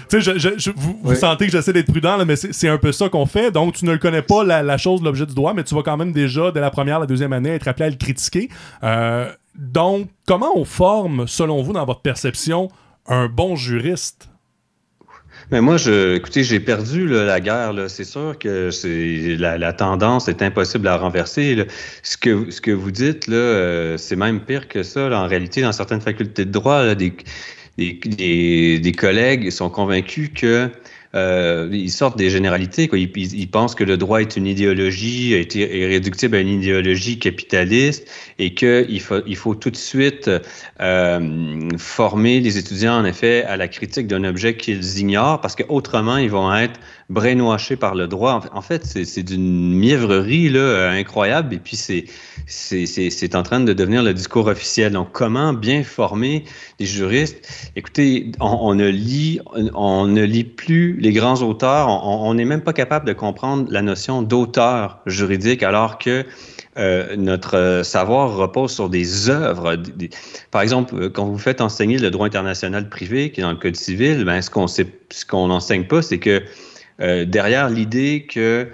vous, 1.03 1.16
sentez 1.16 1.45
que 1.45 1.51
j'essaie 1.51 1.74
d'être 1.74 1.91
prudent, 1.91 2.24
mais 2.26 2.36
c'est 2.36 2.68
un 2.68 2.78
peu 2.78 2.91
ça 2.91 3.09
qu'on 3.09 3.26
fait. 3.26 3.51
Donc, 3.51 3.76
tu 3.76 3.86
ne 3.86 3.91
le 3.91 3.97
connais 3.97 4.22
pas, 4.22 4.43
la, 4.43 4.78
chose, 4.78 5.01
l'objet 5.01 5.26
du 5.26 5.34
droit, 5.34 5.53
mais 5.53 5.63
tu 5.63 5.76
vas 5.76 5.84
quand 5.84 5.97
même 5.97 6.11
déjà, 6.11 6.51
dès 6.51 6.61
la 6.61 6.72
première, 6.72 6.99
la 6.99 7.05
deuxième 7.05 7.34
année, 7.34 7.49
être 7.49 7.68
appelé 7.68 7.86
à 7.86 7.89
le 7.89 7.95
critiquer. 7.95 8.49
Euh, 8.84 9.32
donc, 9.55 10.09
comment 10.28 10.51
on 10.55 10.66
forme, 10.66 11.28
selon 11.28 11.61
vous, 11.61 11.74
dans 11.74 11.86
votre 11.86 12.01
perception, 12.01 12.70
un 13.07 13.28
bon 13.28 13.55
juriste? 13.55 14.30
Mais 15.52 15.62
moi, 15.62 15.78
je, 15.78 16.16
écoutez, 16.16 16.43
j'ai 16.43 16.60
perdu 16.60 17.08
la 17.08 17.39
guerre. 17.39 17.74
C'est 17.88 18.04
sûr 18.04 18.38
que 18.39 18.72
c'est 18.72 19.36
la, 19.38 19.74
tendance 19.74 20.28
est 20.28 20.41
impossible 20.41 20.88
à 20.88 20.98
renverser. 20.98 21.68
Ce 22.04 22.18
que 22.18 22.50
ce 22.50 22.62
que 22.62 22.72
vous 22.72 22.91
dites 22.91 23.28
là, 23.28 23.36
euh, 23.36 23.98
c'est 23.98 24.16
même 24.16 24.39
pire 24.41 24.68
que 24.68 24.82
ça. 24.82 25.08
En 25.12 25.28
réalité, 25.28 25.62
dans 25.62 25.72
certaines 25.72 26.02
facultés 26.02 26.46
de 26.46 26.52
droit, 26.52 26.96
des, 26.96 27.14
des, 27.78 28.80
des, 28.80 28.91
collègues 28.91 29.52
sont 29.52 29.70
convaincus 29.70 30.32
que 30.34 30.70
euh, 31.16 31.70
ils 31.72 31.91
sortent 31.91 32.18
des 32.18 32.30
généralités. 32.30 32.88
Quoi. 32.88 32.99
Ils, 32.99 33.49
pensent 33.49 33.76
que 33.76 33.84
le 33.84 33.97
droit 33.97 34.20
est 34.22 34.36
une 34.36 34.47
idéologie, 34.47 35.34
est, 35.34 35.88
réductible 35.88 36.36
à 36.36 36.39
une 36.39 36.49
idéologie 36.49 37.20
capitaliste 37.20 38.07
et 38.38 38.53
qu'il 38.53 38.99
faut, 39.01 39.22
il 39.26 39.36
faut 39.36 39.55
tout 39.55 39.72
de 39.72 39.78
suite 39.78 40.30
euh, 40.82 41.70
former 41.78 42.39
les 42.41 42.57
étudiants, 42.57 42.97
en 42.97 43.05
effet, 43.05 43.43
à 43.43 43.55
la 43.55 43.68
critique 43.68 44.07
d'un 44.07 44.24
objet 44.24 44.57
qu'ils 44.57 44.99
ignorent 44.99 45.39
parce 45.39 45.55
qu'autrement, 45.55 46.18
ils 46.18 46.30
vont 46.30 46.53
être 46.53 46.80
brainwashés 47.10 47.76
par 47.76 47.95
le 47.95 48.08
droit. 48.08 48.41
En 48.51 48.62
fait, 48.62 48.86
c'est 48.86 49.24
d'une 49.24 49.74
mièvrerie 49.74 50.49
là, 50.49 50.89
incroyable. 50.89 51.53
Et 51.53 51.60
puis, 51.60 51.78
c'est 52.47 53.36
en 53.36 53.43
train 53.43 53.60
de 53.60 53.74
devenir 53.74 54.03
le 54.03 54.14
discours 54.14 54.47
officiel. 54.47 54.93
Donc, 54.93 55.10
comment 55.12 55.53
bien 55.53 55.84
former 55.84 56.45
des 56.80 56.86
juristes? 56.86 57.72
Écoutez, 57.76 58.32
on, 58.39 58.74
ne, 58.74 58.88
lit, 58.88 59.39
on 59.74 60.08
ne 60.08 60.24
lit 60.24 60.43
plus 60.43 60.97
les 60.99 61.14
grands 61.14 61.41
auteurs. 61.41 61.88
On 61.88 62.34
n'est 62.34 62.45
même 62.45 62.64
pas 62.64 62.74
capable 62.74 63.08
de 63.08 63.14
comprendre 63.14 63.68
la 63.70 63.82
notion 63.82 64.22
d'auteur 64.22 64.99
juridique 65.06 65.64
alors 65.64 65.99
que 65.99 66.26
euh, 66.78 67.16
notre 67.16 67.84
savoir 67.86 68.36
repose 68.36 68.74
sur 68.74 68.89
des 68.89 69.30
œuvres. 69.30 69.78
par 70.51 70.62
exemple, 70.62 70.95
euh, 70.95 71.10
quand 71.10 71.26
vous 71.26 71.38
faites 71.38 71.62
enseigner 71.62 71.97
le 71.97 72.12
droit 72.12 72.28
international 72.28 72.89
privé, 72.89 73.32
qui 73.32 73.39
est 73.39 73.43
dans 73.43 73.51
le 73.51 73.58
Code 73.58 73.78
civil, 73.78 74.26
ben, 74.26 74.41
ce 74.41 74.49
qu'on 74.49 74.68
sait, 74.68 74.86
ce 75.10 75.26
qu'on 75.26 75.47
n'enseigne 75.47 75.86
pas, 75.86 76.01
c'est 76.01 76.20
que 76.20 76.41
euh, 76.41 76.41
derrière 77.00 77.70
l'idée 77.70 78.26
que 78.30 78.68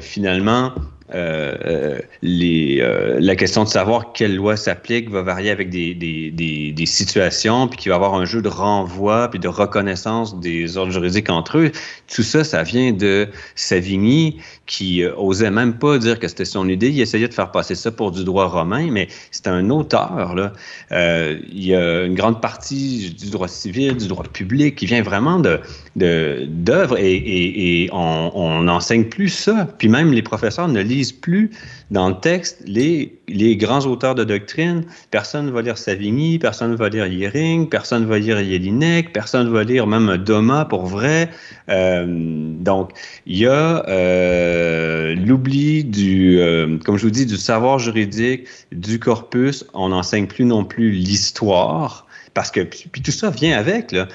finalement 0.00 0.72
euh, 1.14 1.54
euh, 1.64 1.98
les, 2.20 2.80
euh, 2.80 3.18
la 3.20 3.36
question 3.36 3.62
de 3.62 3.68
savoir 3.68 4.12
quelle 4.12 4.34
loi 4.34 4.56
s'applique 4.56 5.08
va 5.08 5.22
varier 5.22 5.50
avec 5.50 5.70
des, 5.70 5.94
des, 5.94 6.32
des, 6.32 6.72
des 6.72 6.86
situations, 6.86 7.68
puis 7.68 7.78
qu'il 7.78 7.90
va 7.90 7.94
y 7.94 7.96
avoir 7.96 8.14
un 8.14 8.24
jeu 8.24 8.42
de 8.42 8.48
renvoi, 8.48 9.28
puis 9.30 9.38
de 9.38 9.46
reconnaissance 9.46 10.40
des 10.40 10.76
ordres 10.76 10.90
juridiques 10.90 11.30
entre 11.30 11.58
eux. 11.58 11.72
Tout 12.12 12.24
ça, 12.24 12.42
ça 12.42 12.64
vient 12.64 12.92
de 12.92 13.28
Savigny, 13.54 14.38
qui 14.66 15.04
osait 15.04 15.52
même 15.52 15.78
pas 15.78 15.98
dire 15.98 16.18
que 16.18 16.26
c'était 16.26 16.44
son 16.44 16.68
idée. 16.68 16.88
Il 16.88 17.00
essayait 17.00 17.28
de 17.28 17.34
faire 17.34 17.52
passer 17.52 17.76
ça 17.76 17.92
pour 17.92 18.10
du 18.10 18.24
droit 18.24 18.46
romain, 18.46 18.88
mais 18.90 19.06
c'était 19.30 19.50
un 19.50 19.70
auteur. 19.70 20.34
Là. 20.34 20.52
Euh, 20.90 21.38
il 21.52 21.64
y 21.64 21.74
a 21.74 22.04
une 22.04 22.16
grande 22.16 22.40
partie 22.40 23.14
du 23.16 23.30
droit 23.30 23.48
civil, 23.48 23.96
du 23.96 24.08
droit 24.08 24.24
public, 24.24 24.74
qui 24.74 24.86
vient 24.86 25.02
vraiment 25.02 25.38
de 25.38 25.60
d'œuvres, 25.96 26.96
et, 26.98 27.88
on 27.92 28.62
n'enseigne 28.62 29.04
plus 29.04 29.28
ça. 29.28 29.68
Puis 29.78 29.88
même 29.88 30.12
les 30.12 30.22
professeurs 30.22 30.68
ne 30.68 30.80
lisent 30.80 31.12
plus 31.12 31.50
dans 31.90 32.08
le 32.08 32.16
texte 32.20 32.62
les, 32.66 33.18
les 33.28 33.56
grands 33.56 33.80
auteurs 33.86 34.14
de 34.14 34.24
doctrine. 34.24 34.84
Personne 35.10 35.46
ne 35.46 35.50
va 35.50 35.62
lire 35.62 35.78
Savigny, 35.78 36.38
personne 36.38 36.72
ne 36.72 36.76
va 36.76 36.88
lire 36.88 37.06
Yering, 37.06 37.68
personne 37.68 38.02
ne 38.02 38.08
va 38.08 38.18
lire 38.18 38.38
Jelinek, 38.38 39.12
personne 39.12 39.46
ne 39.46 39.52
va 39.52 39.64
lire 39.64 39.86
même 39.86 40.16
Doma 40.18 40.64
pour 40.64 40.86
vrai. 40.86 41.30
Euh, 41.68 42.04
donc, 42.06 42.90
il 43.26 43.38
y 43.38 43.46
a 43.46 43.84
euh, 43.88 45.14
l'oubli 45.14 45.84
du, 45.84 46.38
euh, 46.38 46.78
comme 46.84 46.96
je 46.96 47.04
vous 47.04 47.10
dis, 47.10 47.26
du 47.26 47.36
savoir 47.36 47.78
juridique, 47.78 48.46
du 48.72 48.98
corpus. 48.98 49.64
On 49.74 49.88
n'enseigne 49.88 50.26
plus 50.26 50.44
non 50.44 50.64
plus 50.64 50.90
l'histoire 50.90 52.06
parce 52.34 52.50
que 52.50 52.60
puis 52.60 53.00
tout 53.00 53.12
ça 53.12 53.30
vient 53.30 53.56
avec 53.56 53.92
là. 53.92 54.08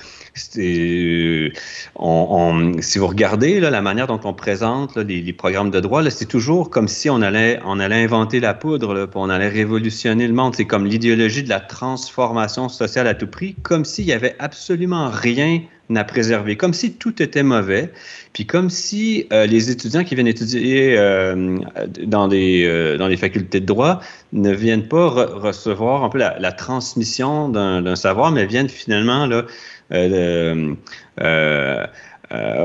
Euh, 0.57 1.49
on, 1.95 2.81
si 2.81 2.99
vous 2.99 3.07
regardez 3.07 3.59
là, 3.59 3.69
la 3.69 3.81
manière 3.81 4.07
dont 4.07 4.19
on 4.23 4.33
présente 4.33 4.95
les, 4.95 5.33
programmes 5.33 5.71
de 5.71 5.79
droit, 5.79 6.09
c'est 6.09 6.25
toujours 6.25 6.69
comme 6.69 6.87
si 6.87 7.09
on 7.09 7.21
allait, 7.21 7.59
on 7.65 7.79
allait 7.79 8.03
inventer 8.03 8.39
la 8.39 8.53
poudre, 8.53 8.93
là, 8.93 9.07
on 9.15 9.29
allait 9.29 9.49
révolutionner 9.49 10.27
le 10.27 10.33
monde. 10.33 10.55
C'est 10.55 10.65
comme 10.65 10.85
l'idéologie 10.85 11.43
de 11.43 11.49
la 11.49 11.59
transformation 11.59 12.69
sociale 12.69 13.07
à 13.07 13.13
tout 13.13 13.27
prix, 13.27 13.55
comme 13.61 13.83
s'il 13.83 14.05
y 14.05 14.13
avait 14.13 14.35
absolument 14.39 15.09
rien 15.09 15.61
à 15.93 16.05
préserver, 16.05 16.55
comme 16.55 16.73
si 16.73 16.93
tout 16.93 17.21
était 17.21 17.43
mauvais, 17.43 17.91
puis 18.31 18.45
comme 18.45 18.69
si 18.69 19.27
euh, 19.33 19.45
les 19.45 19.69
étudiants 19.71 20.05
qui 20.05 20.15
viennent 20.15 20.27
étudier 20.27 20.97
euh, 20.97 21.57
dans, 22.05 22.29
des, 22.29 22.95
dans 22.97 23.07
les 23.07 23.17
facultés 23.17 23.59
de 23.59 23.65
droit 23.65 23.99
ne 24.31 24.53
viennent 24.53 24.87
pas 24.87 25.09
recevoir 25.09 26.05
un 26.05 26.09
peu 26.09 26.19
la, 26.19 26.39
la 26.39 26.53
transmission 26.53 27.49
d'un 27.49 27.95
savoir, 27.97 28.31
mais 28.31 28.45
viennent 28.45 28.69
finalement 28.69 29.25
là, 29.25 29.35
euh, 29.35 29.43
euh, 29.43 29.45
euh, 29.45 29.80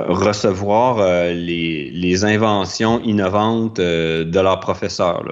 recevoir 0.09 1.24
les, 1.35 1.91
les, 1.91 2.24
inventions 2.24 3.01
innovantes 3.03 3.81
de 3.81 4.41
leurs 4.41 4.61
professeurs. 4.61 5.24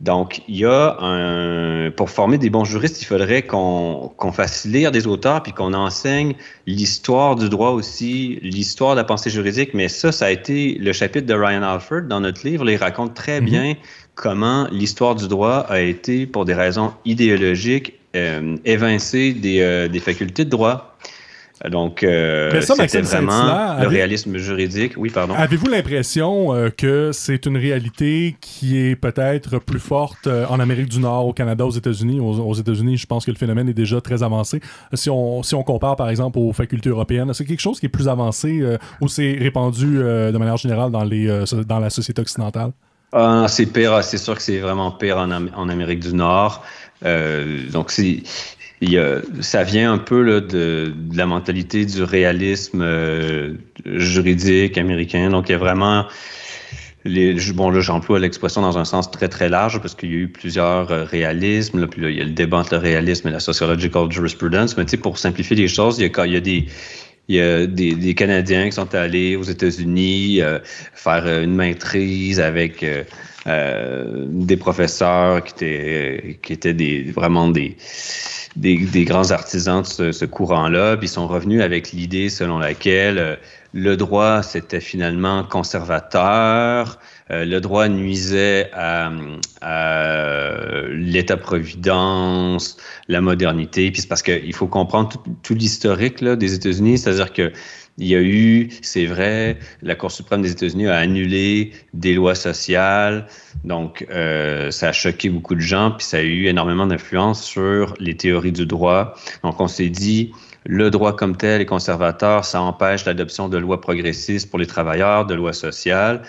donc, 0.00 0.42
il 0.48 0.56
y 0.56 0.64
a 0.64 0.96
un, 1.00 1.90
pour 1.90 2.10
former 2.10 2.38
des 2.38 2.50
bons 2.50 2.64
juristes, 2.64 3.00
il 3.00 3.06
faudrait 3.06 3.42
qu'on 3.42 4.32
fasse 4.32 4.64
lire 4.64 4.90
des 4.92 5.06
auteurs 5.06 5.42
puis 5.42 5.52
qu'on 5.52 5.72
enseigne 5.72 6.34
l'histoire 6.66 7.36
du 7.36 7.48
droit 7.48 7.70
aussi, 7.70 8.38
l'histoire 8.42 8.92
de 8.92 9.00
la 9.00 9.04
pensée 9.04 9.30
juridique. 9.30 9.72
Mais 9.74 9.88
ça, 9.88 10.12
ça 10.12 10.26
a 10.26 10.30
été 10.30 10.76
le 10.78 10.92
chapitre 10.92 11.26
de 11.26 11.34
Ryan 11.34 11.62
Alford 11.62 12.02
dans 12.02 12.20
notre 12.20 12.46
livre. 12.46 12.68
il 12.68 12.76
raconte 12.76 13.14
très 13.14 13.40
mm-hmm. 13.40 13.44
bien 13.44 13.74
comment 14.14 14.68
l'histoire 14.70 15.14
du 15.14 15.28
droit 15.28 15.58
a 15.68 15.80
été, 15.80 16.26
pour 16.26 16.44
des 16.44 16.54
raisons 16.54 16.92
idéologiques, 17.04 17.94
euh, 17.94 18.03
évincé 18.64 19.32
des, 19.32 19.60
euh, 19.60 19.88
des, 19.88 20.00
facultés 20.00 20.44
de 20.44 20.50
droit. 20.50 20.96
Donc, 21.70 22.02
euh, 22.02 22.60
c'était 22.60 23.00
vraiment 23.00 23.78
le 23.80 23.86
réalisme 23.86 24.36
juridique. 24.36 24.94
Oui, 24.96 25.08
pardon. 25.08 25.34
Avez-vous 25.34 25.68
l'impression 25.68 26.52
euh, 26.52 26.68
que 26.68 27.10
c'est 27.12 27.46
une 27.46 27.56
réalité 27.56 28.36
qui 28.40 28.76
est 28.76 28.96
peut-être 28.96 29.60
plus 29.60 29.78
forte 29.78 30.26
en 30.26 30.60
Amérique 30.60 30.88
du 30.88 30.98
Nord, 30.98 31.28
au 31.28 31.32
Canada, 31.32 31.64
aux 31.64 31.70
États-Unis? 31.70 32.20
Aux, 32.20 32.54
États-Unis, 32.54 32.98
je 32.98 33.06
pense 33.06 33.24
que 33.24 33.30
le 33.30 33.36
phénomène 33.36 33.68
est 33.68 33.74
déjà 33.74 34.00
très 34.00 34.22
avancé. 34.22 34.60
Si 34.92 35.08
on, 35.08 35.42
si 35.42 35.54
on 35.54 35.62
compare, 35.62 35.96
par 35.96 36.10
exemple, 36.10 36.38
aux 36.38 36.52
facultés 36.52 36.90
européennes, 36.90 37.32
c'est 37.32 37.46
quelque 37.46 37.62
chose 37.62 37.80
qui 37.80 37.86
est 37.86 37.90
plus 37.90 38.08
avancé 38.08 38.62
ou 39.00 39.08
c'est 39.08 39.32
répandu 39.40 39.86
de 39.96 40.36
manière 40.36 40.56
générale 40.56 40.90
dans, 40.90 41.04
les, 41.04 41.44
dans 41.66 41.78
la 41.78 41.88
société 41.88 42.20
occidentale? 42.20 42.72
Ah, 43.16 43.46
c'est 43.48 43.66
pire, 43.66 44.02
c'est 44.02 44.18
sûr 44.18 44.34
que 44.34 44.42
c'est 44.42 44.58
vraiment 44.58 44.90
pire 44.90 45.18
en, 45.18 45.30
en 45.30 45.68
Amérique 45.68 46.00
du 46.00 46.12
Nord. 46.12 46.64
Euh, 47.04 47.68
donc, 47.70 47.92
ça 49.40 49.62
vient 49.62 49.92
un 49.92 49.98
peu 49.98 50.40
de, 50.40 50.92
la 51.14 51.26
mentalité 51.26 51.84
du 51.84 52.02
réalisme 52.02 52.82
euh, 52.82 53.54
juridique 53.84 54.78
américain. 54.78 55.30
Donc, 55.30 55.48
il 55.48 55.52
y 55.52 55.54
a 55.54 55.58
vraiment. 55.58 56.06
Bon, 57.54 57.68
là, 57.68 57.80
j'emploie 57.80 58.18
l'expression 58.18 58.62
dans 58.62 58.78
un 58.78 58.86
sens 58.86 59.10
très, 59.10 59.28
très 59.28 59.50
large 59.50 59.78
parce 59.78 59.94
qu'il 59.94 60.08
y 60.08 60.14
a 60.14 60.16
eu 60.20 60.28
plusieurs 60.28 60.90
euh, 60.90 61.04
réalismes. 61.04 61.86
Puis 61.86 62.00
là, 62.00 62.08
il 62.08 62.16
y 62.16 62.20
a 62.22 62.24
le 62.24 62.30
débat 62.30 62.58
entre 62.58 62.74
le 62.74 62.80
réalisme 62.80 63.28
et 63.28 63.30
la 63.30 63.40
sociological 63.40 64.10
jurisprudence. 64.10 64.76
Mais 64.78 64.84
tu 64.84 64.92
sais, 64.92 64.96
pour 64.96 65.18
simplifier 65.18 65.56
les 65.56 65.68
choses. 65.68 65.98
Il 65.98 66.10
y 67.34 67.40
a 67.40 67.66
des, 67.66 67.94
des, 67.94 68.14
Canadiens 68.14 68.66
qui 68.66 68.72
sont 68.72 68.94
allés 68.94 69.36
aux 69.36 69.42
États-Unis 69.42 70.40
faire 70.94 71.42
une 71.42 71.54
maîtrise 71.54 72.40
avec 72.40 72.84
euh, 73.46 74.24
des 74.28 74.56
professeurs 74.56 75.44
qui 75.44 75.52
étaient, 75.52 76.38
qui 76.42 76.52
étaient 76.52 76.74
des, 76.74 77.02
vraiment 77.12 77.48
des, 77.48 77.76
des, 78.56 78.78
des 78.78 79.04
grands 79.04 79.30
artisans 79.30 79.82
de 79.82 79.86
ce, 79.86 80.12
ce 80.12 80.24
courant-là, 80.24 80.96
puis 80.96 81.06
ils 81.06 81.10
sont 81.10 81.28
revenus 81.28 81.62
avec 81.62 81.92
l'idée 81.92 82.30
selon 82.30 82.58
laquelle 82.58 83.18
euh, 83.18 83.36
le 83.74 83.96
droit, 83.96 84.42
c'était 84.42 84.80
finalement 84.80 85.42
conservateur, 85.42 87.00
euh, 87.30 87.44
le 87.44 87.60
droit 87.60 87.88
nuisait 87.88 88.70
à, 88.72 89.10
à 89.60 90.50
l'État-providence, 90.90 92.76
la 93.08 93.20
modernité, 93.20 93.90
puis 93.90 94.00
c'est 94.00 94.08
parce 94.08 94.22
qu'il 94.22 94.54
faut 94.54 94.68
comprendre 94.68 95.08
tout, 95.08 95.20
tout 95.42 95.54
l'historique 95.54 96.22
des 96.22 96.54
États-Unis, 96.54 96.98
c'est-à-dire 96.98 97.32
que 97.32 97.52
il 97.98 98.08
y 98.08 98.16
a 98.16 98.20
eu, 98.20 98.70
c'est 98.82 99.06
vrai, 99.06 99.58
la 99.82 99.94
Cour 99.94 100.10
suprême 100.10 100.42
des 100.42 100.50
États-Unis 100.50 100.88
a 100.88 100.96
annulé 100.96 101.72
des 101.92 102.14
lois 102.14 102.34
sociales. 102.34 103.26
Donc, 103.62 104.04
euh, 104.10 104.72
ça 104.72 104.88
a 104.88 104.92
choqué 104.92 105.30
beaucoup 105.30 105.54
de 105.54 105.60
gens, 105.60 105.92
puis 105.92 106.04
ça 106.04 106.16
a 106.16 106.22
eu 106.22 106.46
énormément 106.46 106.86
d'influence 106.86 107.44
sur 107.44 107.94
les 108.00 108.16
théories 108.16 108.52
du 108.52 108.66
droit. 108.66 109.14
Donc, 109.44 109.60
on 109.60 109.68
s'est 109.68 109.90
dit, 109.90 110.32
le 110.66 110.90
droit 110.90 111.14
comme 111.14 111.36
tel 111.36 111.60
est 111.60 111.66
conservateur, 111.66 112.44
ça 112.44 112.60
empêche 112.60 113.04
l'adoption 113.04 113.48
de 113.48 113.58
lois 113.58 113.80
progressistes 113.80 114.50
pour 114.50 114.58
les 114.58 114.66
travailleurs, 114.66 115.26
de 115.26 115.34
lois 115.34 115.52
sociales. 115.52 116.22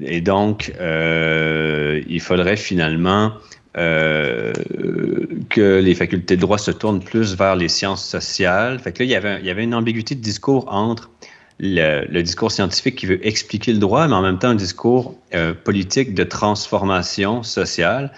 Et 0.00 0.20
donc, 0.20 0.72
euh, 0.80 2.02
il 2.08 2.20
faudrait 2.20 2.56
finalement 2.56 3.34
euh, 3.78 4.52
que 5.48 5.80
les 5.80 5.94
facultés 5.94 6.36
de 6.36 6.40
droit 6.42 6.58
se 6.58 6.70
tournent 6.70 7.02
plus 7.02 7.36
vers 7.36 7.56
les 7.56 7.68
sciences 7.68 8.06
sociales. 8.06 8.78
Fait 8.78 8.92
que 8.92 9.02
là, 9.02 9.04
il 9.04 9.46
y 9.46 9.50
avait, 9.50 9.64
une 9.64 9.74
ambiguïté 9.74 10.14
de 10.14 10.20
discours 10.20 10.66
entre 10.70 11.10
le, 11.58 12.20
discours 12.22 12.52
scientifique 12.52 12.96
qui 12.96 13.06
veut 13.06 13.26
expliquer 13.26 13.72
le 13.72 13.78
droit, 13.78 14.06
mais 14.08 14.14
en 14.14 14.22
même 14.22 14.38
temps 14.38 14.48
un 14.48 14.54
discours 14.54 15.14
euh, 15.34 15.54
politique 15.54 16.14
de 16.14 16.24
transformation 16.24 17.42
sociale. 17.42 18.12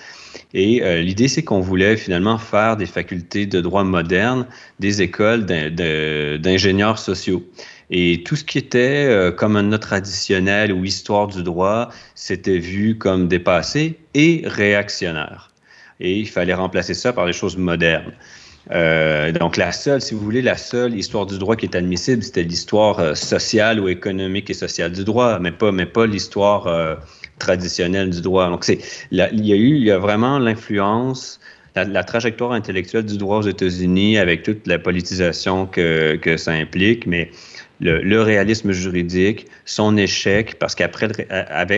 Et 0.54 0.82
euh, 0.82 1.00
l'idée, 1.00 1.28
c'est 1.28 1.42
qu'on 1.42 1.60
voulait 1.60 1.96
finalement 1.96 2.38
faire 2.38 2.76
des 2.76 2.86
facultés 2.86 3.46
de 3.46 3.60
droit 3.60 3.84
modernes, 3.84 4.46
des 4.80 5.02
écoles 5.02 5.46
d'ingénieurs 5.46 6.98
sociaux. 6.98 7.44
Et 7.90 8.22
tout 8.24 8.36
ce 8.36 8.44
qui 8.44 8.58
était 8.58 9.06
euh, 9.06 9.30
comme 9.30 9.56
un 9.56 9.62
note 9.62 9.82
traditionnel 9.82 10.72
ou 10.72 10.84
histoire 10.84 11.28
du 11.28 11.42
droit, 11.42 11.90
c'était 12.14 12.58
vu 12.58 12.96
comme 12.96 13.28
dépassé 13.28 13.98
et 14.14 14.42
réactionnaire. 14.44 15.50
Et 16.00 16.18
il 16.18 16.28
fallait 16.28 16.54
remplacer 16.54 16.94
ça 16.94 17.12
par 17.12 17.26
des 17.26 17.32
choses 17.32 17.56
modernes. 17.56 18.12
Euh, 18.70 19.30
donc 19.32 19.58
la 19.58 19.72
seule, 19.72 20.00
si 20.00 20.14
vous 20.14 20.20
voulez, 20.20 20.40
la 20.40 20.56
seule 20.56 20.96
histoire 20.96 21.26
du 21.26 21.38
droit 21.38 21.54
qui 21.54 21.66
est 21.66 21.76
admissible, 21.76 22.22
c'était 22.22 22.42
l'histoire 22.42 22.98
euh, 22.98 23.14
sociale 23.14 23.78
ou 23.78 23.88
économique 23.88 24.48
et 24.48 24.54
sociale 24.54 24.92
du 24.92 25.04
droit, 25.04 25.38
mais 25.38 25.52
pas, 25.52 25.70
mais 25.70 25.86
pas 25.86 26.06
l'histoire 26.06 26.98
traditionnelle 27.38 28.10
du 28.10 28.22
droit. 28.22 28.48
Donc 28.48 28.64
c'est, 28.64 28.78
il 29.10 29.18
y 29.18 29.52
a 29.52 29.56
eu, 29.56 29.76
il 29.76 29.84
y 29.84 29.90
a 29.90 29.98
vraiment 29.98 30.38
l'influence 30.38 31.40
la, 31.74 32.04
trajectoire 32.04 32.52
intellectuelle 32.52 33.04
du 33.04 33.18
droit 33.18 33.38
aux 33.38 33.48
États-Unis 33.48 34.18
avec 34.18 34.42
toute 34.42 34.66
la 34.66 34.78
politisation 34.78 35.66
que, 35.66 36.16
que 36.16 36.36
ça 36.36 36.52
implique, 36.52 37.06
mais 37.06 37.30
le, 37.80 38.22
réalisme 38.22 38.72
juridique, 38.72 39.46
son 39.64 39.96
échec, 39.96 40.58
parce 40.58 40.74
qu'après 40.74 41.08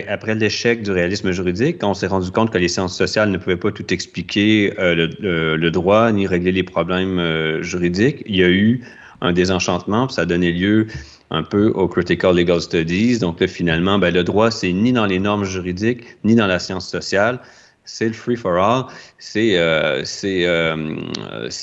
après 0.07 0.35
l'échec 0.35 0.83
du 0.83 0.91
réalisme 0.91 1.31
juridique, 1.31 1.83
on 1.83 1.93
s'est 1.93 2.07
rendu 2.07 2.31
compte 2.31 2.51
que 2.51 2.57
les 2.57 2.67
sciences 2.67 2.95
sociales 2.95 3.29
ne 3.31 3.37
pouvaient 3.37 3.57
pas 3.57 3.71
tout 3.71 3.93
expliquer 3.93 4.73
euh, 4.79 5.57
le, 5.57 5.71
droit 5.71 6.11
ni 6.11 6.27
régler 6.27 6.51
les 6.51 6.63
problèmes 6.63 7.19
euh, 7.19 7.63
juridiques, 7.63 8.23
il 8.25 8.35
y 8.35 8.43
a 8.43 8.49
eu 8.49 8.81
un 9.21 9.33
désenchantement, 9.33 10.07
puis 10.07 10.15
ça 10.15 10.21
a 10.21 10.25
donné 10.25 10.51
lieu 10.51 10.87
un 11.31 11.43
peu 11.43 11.69
aux 11.69 11.87
Critical 11.87 12.35
Legal 12.35 12.61
Studies. 12.61 13.19
Donc 13.19 13.39
là, 13.39 13.47
finalement, 13.47 13.99
ben, 13.99 14.13
le 14.13 14.23
droit, 14.23 14.51
c'est 14.51 14.71
ni 14.71 14.93
dans 14.93 15.05
les 15.05 15.19
normes 15.19 15.43
juridiques, 15.43 16.03
ni 16.23 16.35
dans 16.35 16.47
la 16.47 16.59
science 16.59 16.87
sociale 16.87 17.39
c'est 17.87 18.07
le 18.07 18.13
free 18.13 18.35
for 18.35 18.57
all, 18.57 18.85
c'est 19.17 19.57
euh, 19.57 20.03
euh, 20.23 20.95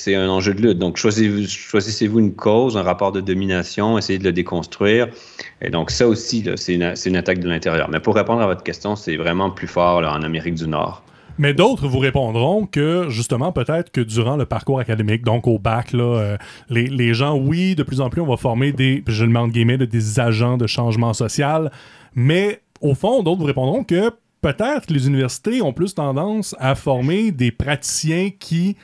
un 0.07 0.29
enjeu 0.29 0.53
de 0.53 0.61
lutte. 0.61 0.79
Donc 0.79 0.97
choisissez-vous 0.97 2.19
une 2.19 2.33
cause, 2.33 2.75
un 2.75 2.83
rapport 2.83 3.11
de 3.11 3.21
domination, 3.21 3.97
essayez 3.97 4.19
de 4.19 4.25
le 4.25 4.33
déconstruire. 4.33 5.07
Et 5.61 5.69
donc 5.69 5.91
ça 5.91 6.07
aussi, 6.07 6.43
c'est 6.55 6.73
une, 6.73 6.93
une, 7.05 7.15
attaque 7.15 7.39
de 7.39 7.47
l'intérieur. 7.47 7.89
Mais 7.89 7.99
pour 7.99 8.15
répondre 8.15 8.41
à 8.41 8.47
votre 8.47 8.63
question, 8.63 8.95
c'est 8.95 9.15
vraiment 9.15 9.51
plus 9.51 9.67
fort 9.67 10.01
là, 10.01 10.13
en 10.13 10.23
Amérique 10.23 10.55
du 10.55 10.67
Nord. 10.67 11.03
Mais 11.37 11.53
d'autres 11.53 11.87
vous 11.87 11.99
répondront 11.99 12.65
que, 12.65 13.07
justement, 13.09 13.51
peut-être 13.51 13.91
que 13.91 13.99
durant 14.01 14.37
le 14.37 14.45
parcours 14.45 14.79
académique, 14.79 15.23
donc 15.23 15.47
au 15.47 15.59
bac, 15.59 15.91
là, 15.91 16.03
euh, 16.03 16.37
les, 16.69 16.87
les, 16.87 17.13
gens, 17.13 17.35
oui, 17.37 17.75
de 17.75 17.83
plus 17.83 17.99
en 17.99 18.09
plus, 18.09 18.21
on 18.21 18.25
va 18.25 18.37
former 18.37 18.71
des, 18.71 19.03
je 19.05 19.25
guillemets, 19.25 19.77
des 19.77 20.19
agents 20.19 20.57
de 20.57 20.65
changement 20.65 21.13
social, 21.13 21.71
mais 22.13 22.61
au 22.79 22.95
fond, 22.95 23.21
d'autres 23.21 23.39
vous 23.39 23.47
répondront 23.47 23.83
que 23.83 24.11
peut-être 24.45 24.91
les 24.91 25.07
universités 25.07 25.63
ont 25.63 25.73
plus 25.73 25.95
tendance 25.95 26.55
à 26.59 26.75
former 26.75 27.31
des 27.31 27.51
praticiens 27.51 28.29
qui 28.29 28.77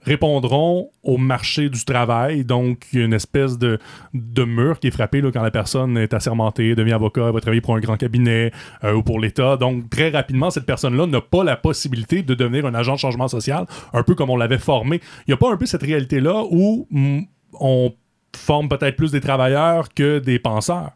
répondront 0.00 0.90
au 1.02 1.16
marché 1.16 1.68
du 1.68 1.84
travail. 1.84 2.44
Donc, 2.44 2.86
une 2.92 3.12
espèce 3.12 3.58
de, 3.58 3.80
mur 4.14 4.78
qui 4.78 4.86
est 4.86 4.90
frappé 4.92 5.20
quand 5.20 5.42
la 5.42 5.50
personne 5.50 5.98
est 5.98 6.14
assermentée, 6.14 6.76
devient 6.76 6.92
avocat, 6.92 7.32
va 7.32 7.40
travailler 7.40 7.60
pour 7.60 7.74
un 7.74 7.80
grand 7.80 7.96
cabinet 7.96 8.52
euh, 8.84 8.94
ou 8.94 9.02
pour 9.02 9.18
l'État. 9.18 9.56
Donc, 9.56 9.90
très 9.90 10.10
rapidement, 10.10 10.50
cette 10.50 10.66
personne-là 10.66 11.08
n'a 11.08 11.20
pas 11.20 11.42
la 11.42 11.56
possibilité 11.56 12.22
de 12.22 12.34
devenir 12.34 12.64
un 12.64 12.74
agent 12.74 12.94
de 12.94 13.00
changement 13.00 13.26
social, 13.26 13.66
un 13.92 14.04
peu 14.04 14.14
comme 14.14 14.30
on 14.30 14.36
l'avait 14.36 14.58
formé. 14.58 15.00
Il 15.26 15.30
n'y 15.30 15.34
a 15.34 15.36
pas 15.36 15.50
un 15.52 15.56
peu 15.56 15.66
cette 15.66 15.82
réalité-là 15.82 16.44
où 16.48 16.86
mm, 16.92 17.22
on 17.54 17.92
forme 18.36 18.68
peut-être 18.68 18.94
plus 18.94 19.10
des 19.10 19.20
travailleurs 19.20 19.88
que 19.92 20.20
des 20.20 20.38
penseurs. 20.38 20.92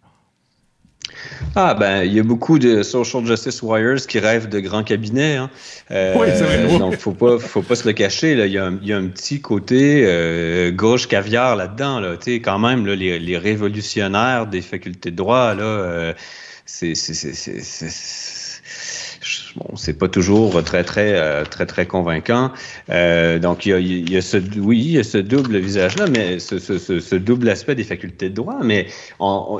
Ah, 1.54 1.74
ben, 1.74 2.04
il 2.04 2.12
y 2.14 2.20
a 2.20 2.22
beaucoup 2.22 2.58
de 2.58 2.82
social 2.82 3.26
justice 3.26 3.62
warriors 3.62 4.06
qui 4.08 4.18
rêvent 4.18 4.48
de 4.48 4.60
grands 4.60 4.82
cabinets. 4.82 5.36
Hein. 5.36 5.50
Euh, 5.90 6.14
oui, 6.18 6.28
c'est 6.34 6.44
vrai. 6.44 6.78
Donc, 6.78 6.96
faut 6.96 7.12
pas, 7.12 7.38
faut 7.38 7.62
pas 7.62 7.74
se 7.74 7.86
le 7.86 7.92
cacher. 7.92 8.34
Là. 8.34 8.46
Il, 8.46 8.52
y 8.52 8.58
a 8.58 8.66
un, 8.66 8.78
il 8.80 8.88
y 8.88 8.92
a 8.92 8.96
un 8.96 9.06
petit 9.08 9.40
côté 9.40 10.04
euh, 10.06 10.70
gauche 10.70 11.08
caviar 11.08 11.56
là-dedans. 11.56 12.00
Là. 12.00 12.16
Tu 12.16 12.32
sais, 12.32 12.40
quand 12.40 12.58
même, 12.58 12.86
là, 12.86 12.94
les, 12.94 13.18
les, 13.18 13.36
révolutionnaires 13.36 14.46
des 14.46 14.62
facultés 14.62 15.10
de 15.10 15.16
droit, 15.16 15.54
là, 15.54 15.62
euh, 15.62 16.12
c'est 16.64 16.94
bon, 19.56 19.76
c'est 19.76 19.98
pas 19.98 20.08
toujours 20.08 20.62
très, 20.62 20.84
très, 20.84 21.12
euh, 21.14 21.44
très, 21.44 21.66
très 21.66 21.86
convaincant. 21.86 22.52
Euh, 22.90 23.38
donc, 23.38 23.66
il 23.66 24.10
y, 24.10 24.16
a, 24.16 24.22
ce, 24.22 24.38
oui, 24.58 24.78
il 24.78 24.92
y 24.92 24.98
a 24.98 25.04
ce 25.04 25.18
double 25.18 25.58
visage-là, 25.58 26.06
mais 26.08 26.38
ce, 26.38 26.58
ce, 26.58 26.78
ce, 26.78 27.14
double 27.14 27.48
aspect 27.48 27.74
des 27.74 27.84
facultés 27.84 28.30
de 28.30 28.34
droit, 28.34 28.58
mais 28.62 28.86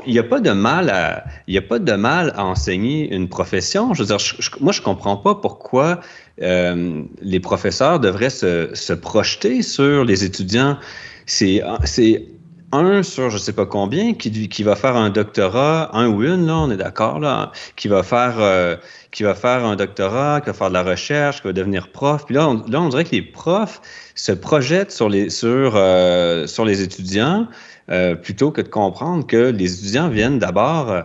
il 0.05 0.13
n'y 0.13 0.19
a 0.19 0.23
pas 0.23 0.39
de 0.39 0.51
mal 0.51 0.89
à, 0.89 1.23
il 1.47 1.53
y 1.53 1.57
a 1.57 1.61
pas 1.61 1.79
de 1.79 1.93
mal 1.93 2.33
à 2.35 2.45
enseigner 2.45 3.13
une 3.13 3.29
profession. 3.29 3.93
Je 3.93 4.03
veux 4.03 4.07
dire, 4.07 4.17
moi, 4.59 4.71
je 4.71 4.81
comprends 4.81 5.17
pas 5.17 5.35
pourquoi 5.35 6.01
euh, 6.41 7.03
les 7.21 7.39
professeurs 7.39 7.99
devraient 7.99 8.29
se, 8.29 8.69
se 8.73 8.93
projeter 8.93 9.61
sur 9.61 10.05
les 10.05 10.23
étudiants. 10.23 10.77
C'est, 11.25 11.61
c'est 11.85 12.25
un 12.73 13.03
sur 13.03 13.29
je 13.29 13.37
sais 13.37 13.53
pas 13.53 13.65
combien 13.65 14.13
qui, 14.13 14.49
qui 14.49 14.63
va 14.63 14.75
faire 14.75 14.95
un 14.95 15.09
doctorat, 15.09 15.95
un 15.95 16.07
ou 16.07 16.23
une, 16.23 16.47
là, 16.47 16.57
on 16.57 16.71
est 16.71 16.77
d'accord, 16.77 17.19
là, 17.19 17.51
qui 17.75 17.87
va 17.87 18.03
faire 18.03 18.35
euh, 18.39 18.75
qui 19.11 19.23
va 19.23 19.35
faire 19.35 19.63
un 19.63 19.75
doctorat, 19.75 20.41
qui 20.41 20.47
va 20.47 20.53
faire 20.53 20.69
de 20.69 20.73
la 20.73 20.83
recherche, 20.83 21.41
qui 21.41 21.47
va 21.47 21.53
devenir 21.53 21.91
prof. 21.91 22.25
Puis 22.25 22.35
là, 22.35 22.49
on, 22.49 22.65
là, 22.67 22.81
on 22.81 22.89
dirait 22.89 23.05
que 23.05 23.11
les 23.11 23.21
profs 23.21 23.81
se 24.15 24.31
projettent 24.31 24.91
sur 24.91 25.07
les 25.07 25.29
sur, 25.29 25.73
euh, 25.75 26.47
sur 26.47 26.65
les 26.65 26.81
étudiants 26.81 27.47
euh, 27.89 28.15
plutôt 28.15 28.51
que 28.51 28.61
de 28.61 28.69
comprendre 28.69 29.25
que 29.27 29.51
les 29.51 29.79
étudiants 29.79 30.09
viennent 30.09 30.39
d'abord 30.39 31.03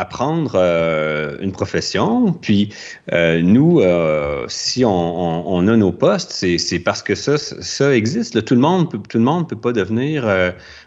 apprendre 0.00 0.52
euh, 0.54 1.36
une 1.40 1.52
profession. 1.52 2.32
Puis 2.32 2.70
euh, 3.12 3.42
nous, 3.42 3.80
euh, 3.80 4.44
si 4.48 4.84
on, 4.84 5.68
a 5.68 5.76
nos 5.76 5.92
postes, 5.92 6.32
c'est 6.32 6.78
parce 6.78 7.02
que 7.02 7.14
ça, 7.14 7.36
ça 7.36 7.94
existe. 7.94 8.44
Tout 8.44 8.54
le 8.54 8.60
monde 8.60 8.90
peut, 8.90 8.98
tout 9.08 9.18
le 9.18 9.24
monde 9.24 9.48
peut 9.48 9.56
pas 9.56 9.72
devenir 9.72 10.26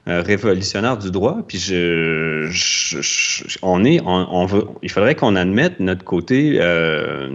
révolutionnaire 0.08 0.98
du 0.98 1.12
droit. 1.12 1.38
Puis 1.48 1.60
on 3.62 3.86
est, 3.86 4.02
on, 4.06 4.46
veut, 4.46 4.66
il 4.82 4.92
faudrait 4.92 5.16
qu'on 5.16 5.36
admette 5.36 5.80
notre 5.80 6.04
côté, 6.04 6.60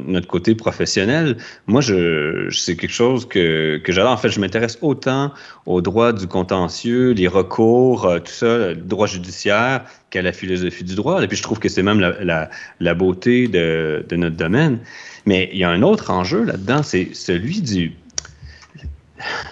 notre 0.06 0.26
côté 0.26 0.54
professionnel. 0.54 1.36
Moi, 1.66 1.80
je, 1.80 2.48
c'est 2.50 2.76
quelque 2.76 2.92
chose 2.92 3.26
que, 3.26 3.78
que 3.78 3.92
j'adore. 3.92 4.12
En 4.12 4.16
fait, 4.16 4.30
je 4.30 4.40
m'intéresse 4.40 4.78
autant 4.82 5.32
au 5.66 5.80
droit 5.80 6.12
du 6.12 6.26
contentieux, 6.26 7.12
les 7.12 7.28
recours, 7.28 8.08
tout 8.24 8.32
ça, 8.32 8.70
le 8.70 8.74
droit 8.74 9.06
judiciaire 9.06 9.84
qu'à 10.10 10.22
la 10.22 10.32
philosophie 10.32 10.84
du 10.84 10.94
droit. 10.94 11.22
Et 11.22 11.28
puis 11.28 11.36
je 11.36 11.42
trouve 11.42 11.58
que 11.58 11.68
c'est 11.68 11.82
même 11.82 12.00
la, 12.00 12.50
la, 12.80 12.94
beauté 12.94 13.48
de, 13.48 14.04
de, 14.08 14.16
notre 14.16 14.36
domaine. 14.36 14.78
Mais 15.26 15.50
il 15.52 15.58
y 15.58 15.64
a 15.64 15.70
un 15.70 15.82
autre 15.82 16.10
enjeu 16.10 16.44
là-dedans, 16.44 16.82
c'est 16.82 17.14
celui 17.14 17.60
du, 17.60 17.92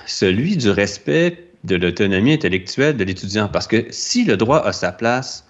celui 0.06 0.56
du 0.56 0.70
respect 0.70 1.44
de 1.64 1.76
l'autonomie 1.76 2.32
intellectuelle 2.32 2.96
de 2.96 3.04
l'étudiant. 3.04 3.48
Parce 3.48 3.66
que 3.66 3.86
si 3.90 4.24
le 4.24 4.36
droit 4.36 4.64
a 4.64 4.72
sa 4.72 4.92
place 4.92 5.46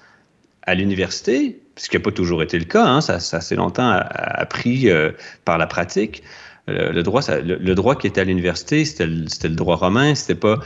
à 0.63 0.75
l'université, 0.75 1.61
ce 1.77 1.89
qui 1.89 1.97
n'a 1.97 2.03
pas 2.03 2.11
toujours 2.11 2.43
été 2.43 2.59
le 2.59 2.65
cas, 2.65 2.85
hein, 2.85 3.01
ça, 3.01 3.21
ça 3.21 3.41
s'est 3.41 3.57
longtemps 3.57 3.91
appris 3.91 4.91
euh, 4.91 5.13
par 5.45 5.59
la 5.59 5.67
pratique, 5.67 6.23
le, 6.69 7.03
droit, 7.03 7.23
le, 7.43 7.75
droit 7.75 7.95
qui 7.95 8.09
était 8.09 8.21
à 8.21 8.25
l'université, 8.25 8.85
c'était 8.85 9.07
le, 9.07 9.55
droit 9.55 9.77
romain, 9.77 10.15
c'était 10.15 10.35
pas, 10.35 10.59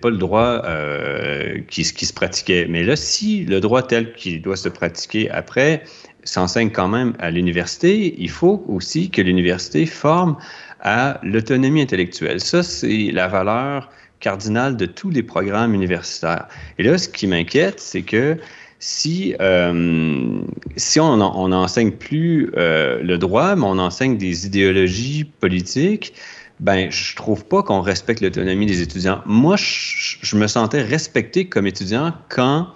pas 0.00 0.10
le 0.10 0.18
droit 0.18 0.62
euh, 0.64 1.60
qui, 1.68 1.84
se 1.84 2.12
pratiquait. 2.12 2.66
Mais 2.68 2.82
là, 2.82 2.96
si 2.96 3.44
le 3.44 3.60
droit 3.60 3.82
tel 3.82 4.12
qu'il 4.12 4.42
doit 4.42 4.56
se 4.56 4.68
pratiquer 4.68 5.30
après 5.30 5.84
s'enseigne 6.24 6.70
quand 6.70 6.88
même 6.88 7.14
à 7.18 7.30
l'université, 7.30 8.14
il 8.18 8.28
faut 8.28 8.62
aussi 8.68 9.08
que 9.08 9.22
l'université 9.22 9.86
forme 9.86 10.36
à 10.80 11.18
l'autonomie 11.22 11.80
intellectuelle. 11.80 12.40
Ça, 12.40 12.62
c'est 12.62 13.10
la 13.12 13.28
valeur 13.28 13.90
cardinale 14.20 14.76
de 14.76 14.84
tous 14.84 15.10
les 15.10 15.22
programmes 15.22 15.74
universitaires. 15.74 16.48
Et 16.78 16.82
là, 16.82 16.98
ce 16.98 17.08
qui 17.08 17.26
m'inquiète, 17.26 17.80
c'est 17.80 18.02
que 18.02 18.36
si, 18.78 19.34
euh, 19.40 20.40
si 20.76 21.00
on 21.00 21.16
n'enseigne 21.48 21.92
plus 21.92 22.52
euh, 22.56 23.02
le 23.02 23.18
droit, 23.18 23.56
mais 23.56 23.64
on 23.64 23.78
enseigne 23.78 24.16
des 24.16 24.46
idéologies 24.46 25.24
politiques, 25.24 26.14
ben, 26.60 26.90
je 26.90 27.16
trouve 27.16 27.44
pas 27.44 27.62
qu'on 27.62 27.80
respecte 27.80 28.20
l'autonomie 28.20 28.66
des 28.66 28.82
étudiants. 28.82 29.22
Moi, 29.26 29.56
je, 29.56 30.36
me 30.36 30.46
sentais 30.46 30.82
respecté 30.82 31.46
comme 31.46 31.66
étudiant 31.66 32.12
quand 32.28 32.68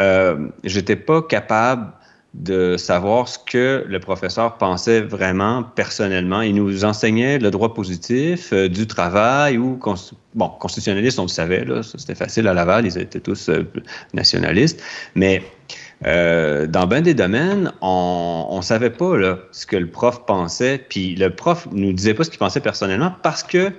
euh, 0.00 0.48
j'étais 0.64 0.96
pas 0.96 1.22
capable 1.22 1.92
de 2.34 2.76
savoir 2.76 3.26
ce 3.26 3.38
que 3.38 3.84
le 3.88 4.00
professeur 4.00 4.58
pensait 4.58 5.00
vraiment 5.00 5.62
personnellement. 5.62 6.42
Il 6.42 6.56
nous 6.56 6.84
enseignait 6.84 7.38
le 7.38 7.50
droit 7.50 7.72
positif 7.72 8.52
euh, 8.52 8.68
du 8.68 8.86
travail 8.86 9.56
ou, 9.56 9.80
bon, 10.34 10.48
constitutionnaliste, 10.48 11.18
on 11.18 11.22
le 11.22 11.28
savait, 11.28 11.64
c'était 11.82 12.14
facile 12.14 12.46
à 12.46 12.54
Laval, 12.54 12.84
ils 12.86 12.98
étaient 12.98 13.20
tous 13.20 13.48
euh, 13.48 13.64
nationalistes, 14.12 14.82
mais 15.14 15.42
euh, 16.06 16.66
dans 16.66 16.86
bien 16.86 17.00
des 17.00 17.14
domaines, 17.14 17.72
on 17.80 18.54
ne 18.56 18.62
savait 18.62 18.90
pas 18.90 19.16
là, 19.16 19.38
ce 19.50 19.66
que 19.66 19.76
le 19.76 19.90
prof 19.90 20.26
pensait, 20.26 20.84
puis 20.86 21.16
le 21.16 21.30
prof 21.30 21.66
nous 21.72 21.92
disait 21.92 22.14
pas 22.14 22.24
ce 22.24 22.30
qu'il 22.30 22.38
pensait 22.38 22.60
personnellement 22.60 23.12
parce 23.22 23.42
que 23.42 23.72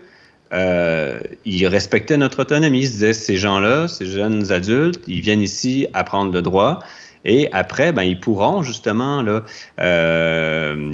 il 1.45 1.67
respectait 1.67 2.17
notre 2.17 2.41
autonomie. 2.41 2.79
Il 2.79 2.87
se 2.87 2.93
disait, 2.93 3.13
ces 3.13 3.37
gens-là, 3.37 3.87
ces 3.87 4.07
jeunes 4.07 4.51
adultes, 4.51 4.99
ils 5.05 5.21
viennent 5.21 5.43
ici 5.43 5.85
apprendre 5.93 6.33
le 6.33 6.41
droit, 6.41 6.79
et 7.25 7.49
après, 7.51 7.91
ben, 7.91 8.03
ils 8.03 8.19
pourront 8.19 8.61
justement, 8.63 9.21
là, 9.21 9.43
euh, 9.79 10.93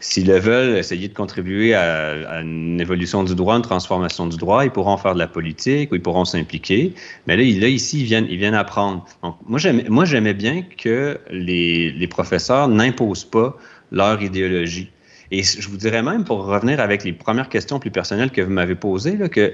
s'ils 0.00 0.26
le 0.26 0.38
veulent, 0.38 0.76
essayer 0.76 1.08
de 1.08 1.14
contribuer 1.14 1.74
à, 1.74 2.40
une 2.40 2.80
évolution 2.80 3.24
du 3.24 3.34
droit, 3.34 3.56
une 3.56 3.62
transformation 3.62 4.26
du 4.26 4.36
droit. 4.36 4.64
Ils 4.64 4.70
pourront 4.70 4.96
faire 4.96 5.14
de 5.14 5.18
la 5.18 5.26
politique 5.26 5.90
ou 5.92 5.96
ils 5.96 6.02
pourront 6.02 6.24
s'impliquer. 6.24 6.94
Mais 7.26 7.36
là, 7.36 7.42
ici, 7.42 8.00
ils 8.00 8.04
viennent, 8.04 8.26
ils 8.28 8.38
viennent 8.38 8.54
apprendre. 8.54 9.04
Donc, 9.22 9.36
moi, 9.46 10.04
j'aimais 10.04 10.34
bien 10.34 10.62
que 10.62 11.18
les, 11.30 11.90
les 11.90 12.06
professeurs 12.06 12.68
n'imposent 12.68 13.24
pas 13.24 13.56
leur 13.90 14.22
idéologie. 14.22 14.90
Et 15.30 15.42
je 15.42 15.68
vous 15.68 15.76
dirais 15.76 16.02
même, 16.02 16.24
pour 16.24 16.44
revenir 16.44 16.80
avec 16.80 17.02
les 17.02 17.12
premières 17.12 17.48
questions 17.48 17.80
plus 17.80 17.90
personnelles 17.90 18.30
que 18.30 18.42
vous 18.42 18.52
m'avez 18.52 18.74
posées, 18.74 19.16
là, 19.16 19.28
que 19.28 19.52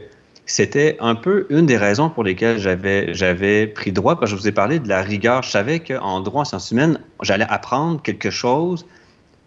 c'était 0.50 0.96
un 0.98 1.14
peu 1.14 1.46
une 1.48 1.64
des 1.64 1.76
raisons 1.76 2.10
pour 2.10 2.24
lesquelles 2.24 2.58
j'avais, 2.58 3.14
j'avais 3.14 3.68
pris 3.68 3.92
droit, 3.92 4.18
parce 4.18 4.32
que 4.32 4.36
je 4.36 4.42
vous 4.42 4.48
ai 4.48 4.52
parlé 4.52 4.80
de 4.80 4.88
la 4.88 5.00
rigueur. 5.00 5.44
Je 5.44 5.50
savais 5.50 5.78
qu'en 5.78 6.20
droit 6.20 6.42
en 6.42 6.44
sciences 6.44 6.72
humaines, 6.72 6.98
j'allais 7.22 7.46
apprendre 7.48 8.02
quelque 8.02 8.30
chose 8.30 8.84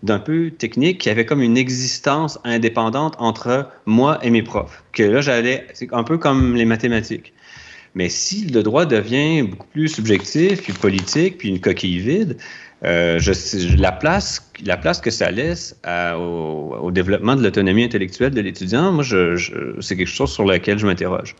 d'un 0.02 0.20
peu 0.20 0.52
technique 0.52 1.00
qui 1.00 1.10
avait 1.10 1.26
comme 1.26 1.42
une 1.42 1.58
existence 1.58 2.40
indépendante 2.46 3.16
entre 3.20 3.70
moi 3.86 4.18
et 4.24 4.30
mes 4.30 4.44
profs. 4.44 4.82
Que 4.94 5.04
là, 5.04 5.20
j'allais, 5.20 5.68
c'est 5.74 5.92
un 5.94 6.04
peu 6.04 6.18
comme 6.18 6.56
les 6.56 6.66
mathématiques. 6.66 7.34
Mais 7.96 8.08
si 8.08 8.48
le 8.48 8.64
droit 8.64 8.86
devient 8.86 9.44
beaucoup 9.44 9.68
plus 9.68 9.90
subjectif, 9.90 10.64
puis 10.64 10.72
politique, 10.72 11.38
puis 11.38 11.50
une 11.50 11.60
coquille 11.60 12.00
vide, 12.00 12.38
euh, 12.86 13.20
la, 13.78 13.92
place, 13.92 14.52
la 14.66 14.78
place 14.78 15.00
que 15.00 15.12
ça 15.12 15.32
laisse 15.32 15.80
au, 16.18 16.92
développement 16.92 17.36
de 17.36 17.44
l'autonomie 17.44 17.84
intellectuelle 17.84 18.34
de 18.34 18.42
l'étudiant, 18.42 18.92
moi, 18.92 19.04
c'est 19.04 19.96
quelque 19.96 20.06
chose 20.06 20.32
sur 20.32 20.46
lequel 20.46 20.78
je 20.78 20.86
m'interroge. 20.86 21.36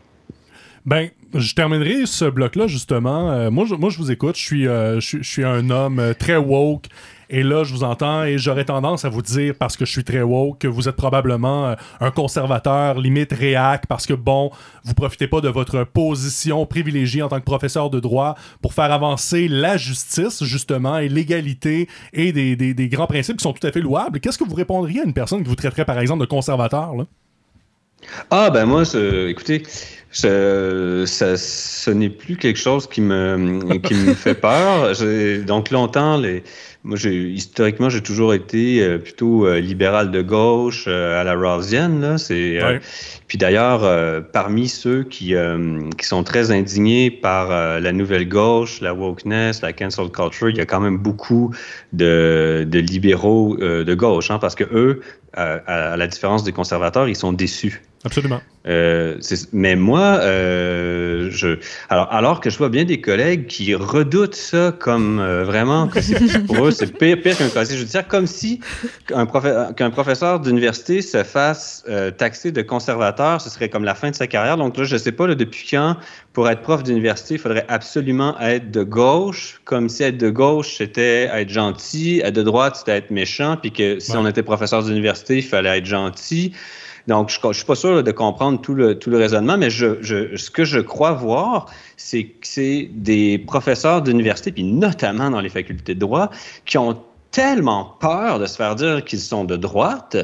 Ben, 0.86 1.08
je 1.32 1.54
terminerai 1.54 2.04
ce 2.04 2.26
bloc-là, 2.26 2.66
justement. 2.66 3.30
Euh, 3.30 3.50
moi, 3.50 3.64
je, 3.66 3.74
moi, 3.74 3.88
je 3.88 3.98
vous 3.98 4.10
écoute. 4.10 4.36
Je 4.36 4.42
suis, 4.42 4.68
euh, 4.68 5.00
je, 5.00 5.22
suis 5.22 5.44
un 5.44 5.70
homme 5.70 6.14
très 6.18 6.36
woke. 6.36 6.86
Et 7.30 7.42
là, 7.42 7.64
je 7.64 7.72
vous 7.72 7.84
entends 7.84 8.24
et 8.24 8.38
j'aurais 8.38 8.64
tendance 8.64 9.04
à 9.04 9.08
vous 9.08 9.22
dire, 9.22 9.54
parce 9.58 9.76
que 9.76 9.84
je 9.84 9.92
suis 9.92 10.04
très 10.04 10.22
woke, 10.22 10.58
que 10.58 10.68
vous 10.68 10.88
êtes 10.88 10.96
probablement 10.96 11.68
euh, 11.68 11.74
un 12.00 12.10
conservateur, 12.10 12.98
limite 12.98 13.32
réac, 13.32 13.86
parce 13.86 14.06
que 14.06 14.14
bon, 14.14 14.50
vous 14.84 14.94
profitez 14.94 15.26
pas 15.26 15.40
de 15.40 15.48
votre 15.48 15.84
position 15.84 16.66
privilégiée 16.66 17.22
en 17.22 17.28
tant 17.28 17.38
que 17.38 17.44
professeur 17.44 17.90
de 17.90 18.00
droit 18.00 18.34
pour 18.62 18.74
faire 18.74 18.92
avancer 18.92 19.48
la 19.48 19.76
justice, 19.76 20.44
justement, 20.44 20.98
et 20.98 21.08
l'égalité 21.08 21.88
et 22.12 22.32
des, 22.32 22.56
des, 22.56 22.88
grands 22.88 23.06
principes 23.06 23.38
qui 23.38 23.42
sont 23.42 23.52
tout 23.52 23.66
à 23.66 23.72
fait 23.72 23.80
louables. 23.80 24.20
Qu'est-ce 24.20 24.38
que 24.38 24.44
vous 24.44 24.54
répondriez 24.54 25.00
à 25.00 25.04
une 25.04 25.14
personne 25.14 25.42
qui 25.42 25.48
vous 25.48 25.56
traiterait, 25.56 25.84
par 25.84 25.98
exemple, 25.98 26.20
de 26.20 26.26
conservateur, 26.26 26.94
là? 26.94 27.04
Ah, 28.30 28.50
ben 28.50 28.66
moi, 28.66 28.82
écoutez, 29.28 29.62
ça, 30.10 30.28
ce 31.36 31.90
n'est 31.90 32.10
plus 32.10 32.36
quelque 32.36 32.58
chose 32.58 32.86
qui 32.86 33.00
me, 33.00 33.78
qui 33.78 33.94
me 33.94 34.14
fait 34.14 34.34
peur. 34.34 34.92
Donc, 35.46 35.70
longtemps, 35.70 36.16
les, 36.18 36.42
moi, 36.84 36.98
historiquement, 36.98 37.88
j'ai 37.88 38.02
toujours 38.02 38.34
été 38.34 38.82
euh, 38.82 38.98
plutôt 38.98 39.46
euh, 39.46 39.58
libéral 39.58 40.10
de 40.10 40.20
gauche 40.20 40.84
euh, 40.86 41.18
à 41.18 41.24
la 41.24 41.34
Rawlsienne. 41.34 42.02
Là. 42.02 42.18
C'est, 42.18 42.60
puis 43.26 43.38
d'ailleurs, 43.38 44.22
parmi 44.32 44.68
ceux 44.68 45.02
qui, 45.02 45.34
qui 45.98 46.06
sont 46.06 46.22
très 46.24 46.50
indignés 46.50 47.10
par 47.10 47.48
la 47.80 47.92
nouvelle 47.92 48.28
gauche, 48.28 48.80
la 48.80 48.92
wokeness, 48.92 49.62
la 49.62 49.72
cancel 49.72 50.10
culture, 50.10 50.50
il 50.50 50.56
y 50.56 50.60
a 50.60 50.66
quand 50.66 50.80
même 50.80 50.98
beaucoup 50.98 51.54
de, 51.92 52.66
de 52.68 52.78
libéraux 52.78 53.56
de 53.56 53.94
gauche, 53.94 54.30
hein, 54.30 54.38
parce 54.38 54.54
que 54.54 54.64
eux, 54.64 55.00
à 55.32 55.96
la 55.96 56.06
différence 56.06 56.44
des 56.44 56.52
conservateurs, 56.52 57.08
ils 57.08 57.16
sont 57.16 57.32
déçus 57.32 57.82
Absolument. 58.04 58.42
Euh, 58.66 59.18
mais 59.52 59.76
moi, 59.76 60.18
euh, 60.20 61.28
je, 61.30 61.58
alors, 61.88 62.12
alors 62.12 62.40
que 62.40 62.50
je 62.50 62.58
vois 62.58 62.68
bien 62.68 62.84
des 62.84 63.00
collègues 63.00 63.46
qui 63.46 63.74
redoutent 63.74 64.34
ça 64.34 64.74
comme 64.78 65.20
euh, 65.20 65.44
vraiment, 65.44 65.88
pour 66.46 66.66
eux, 66.66 66.70
c'est 66.70 66.92
pire, 66.98 67.20
pire 67.22 67.36
qu'un 67.36 67.48
casier 67.48 67.78
judiciaire, 67.78 68.06
comme 68.06 68.26
si 68.26 68.60
qu'un 69.06 69.90
professeur 69.90 70.40
d'université 70.40 71.00
se 71.00 71.24
fasse 71.24 71.82
euh, 71.88 72.10
taxer 72.10 72.52
de 72.52 72.60
conservateur, 72.60 73.40
ce 73.40 73.48
serait 73.48 73.70
comme 73.70 73.84
la 73.84 73.94
fin 73.94 74.10
de 74.10 74.14
sa 74.14 74.26
carrière. 74.26 74.58
Donc 74.58 74.76
là, 74.76 74.84
je 74.84 74.94
ne 74.94 74.98
sais 74.98 75.12
pas 75.12 75.26
là, 75.26 75.34
depuis 75.34 75.66
quand, 75.70 75.96
pour 76.34 76.48
être 76.50 76.60
prof 76.60 76.82
d'université, 76.82 77.34
il 77.34 77.40
faudrait 77.40 77.64
absolument 77.68 78.38
être 78.40 78.70
de 78.70 78.82
gauche, 78.82 79.62
comme 79.64 79.88
si 79.88 80.02
être 80.02 80.18
de 80.18 80.28
gauche, 80.28 80.76
c'était 80.76 81.30
être 81.32 81.48
gentil, 81.48 82.20
être 82.22 82.34
de 82.34 82.42
droite, 82.42 82.76
c'était 82.76 82.98
être 82.98 83.10
méchant, 83.10 83.56
puis 83.56 83.72
que 83.72 83.98
si 83.98 84.14
on 84.14 84.26
était 84.26 84.42
professeur 84.42 84.82
d'université, 84.82 85.36
il 85.36 85.42
fallait 85.42 85.78
être 85.78 85.86
gentil. 85.86 86.52
Donc, 87.06 87.30
je 87.30 87.46
ne 87.46 87.52
suis 87.52 87.64
pas 87.64 87.74
sûr 87.74 88.02
de 88.02 88.10
comprendre 88.12 88.60
tout 88.60 88.74
le, 88.74 88.98
tout 88.98 89.10
le 89.10 89.18
raisonnement, 89.18 89.58
mais 89.58 89.68
ce 89.70 90.50
que 90.50 90.64
je 90.64 90.80
crois 90.80 91.12
voir, 91.12 91.66
c'est 91.96 92.24
que 92.24 92.46
c'est 92.46 92.88
des 92.92 93.38
professeurs 93.38 94.02
d'université, 94.02 94.52
puis 94.52 94.64
notamment 94.64 95.30
dans 95.30 95.40
les 95.40 95.50
facultés 95.50 95.94
de 95.94 96.00
droit, 96.00 96.30
qui 96.64 96.78
ont 96.78 96.98
tellement 97.30 97.96
peur 98.00 98.38
de 98.38 98.46
se 98.46 98.56
faire 98.56 98.74
dire 98.74 99.04
qu'ils 99.04 99.20
sont 99.20 99.44
de 99.44 99.56
droite 99.56 100.16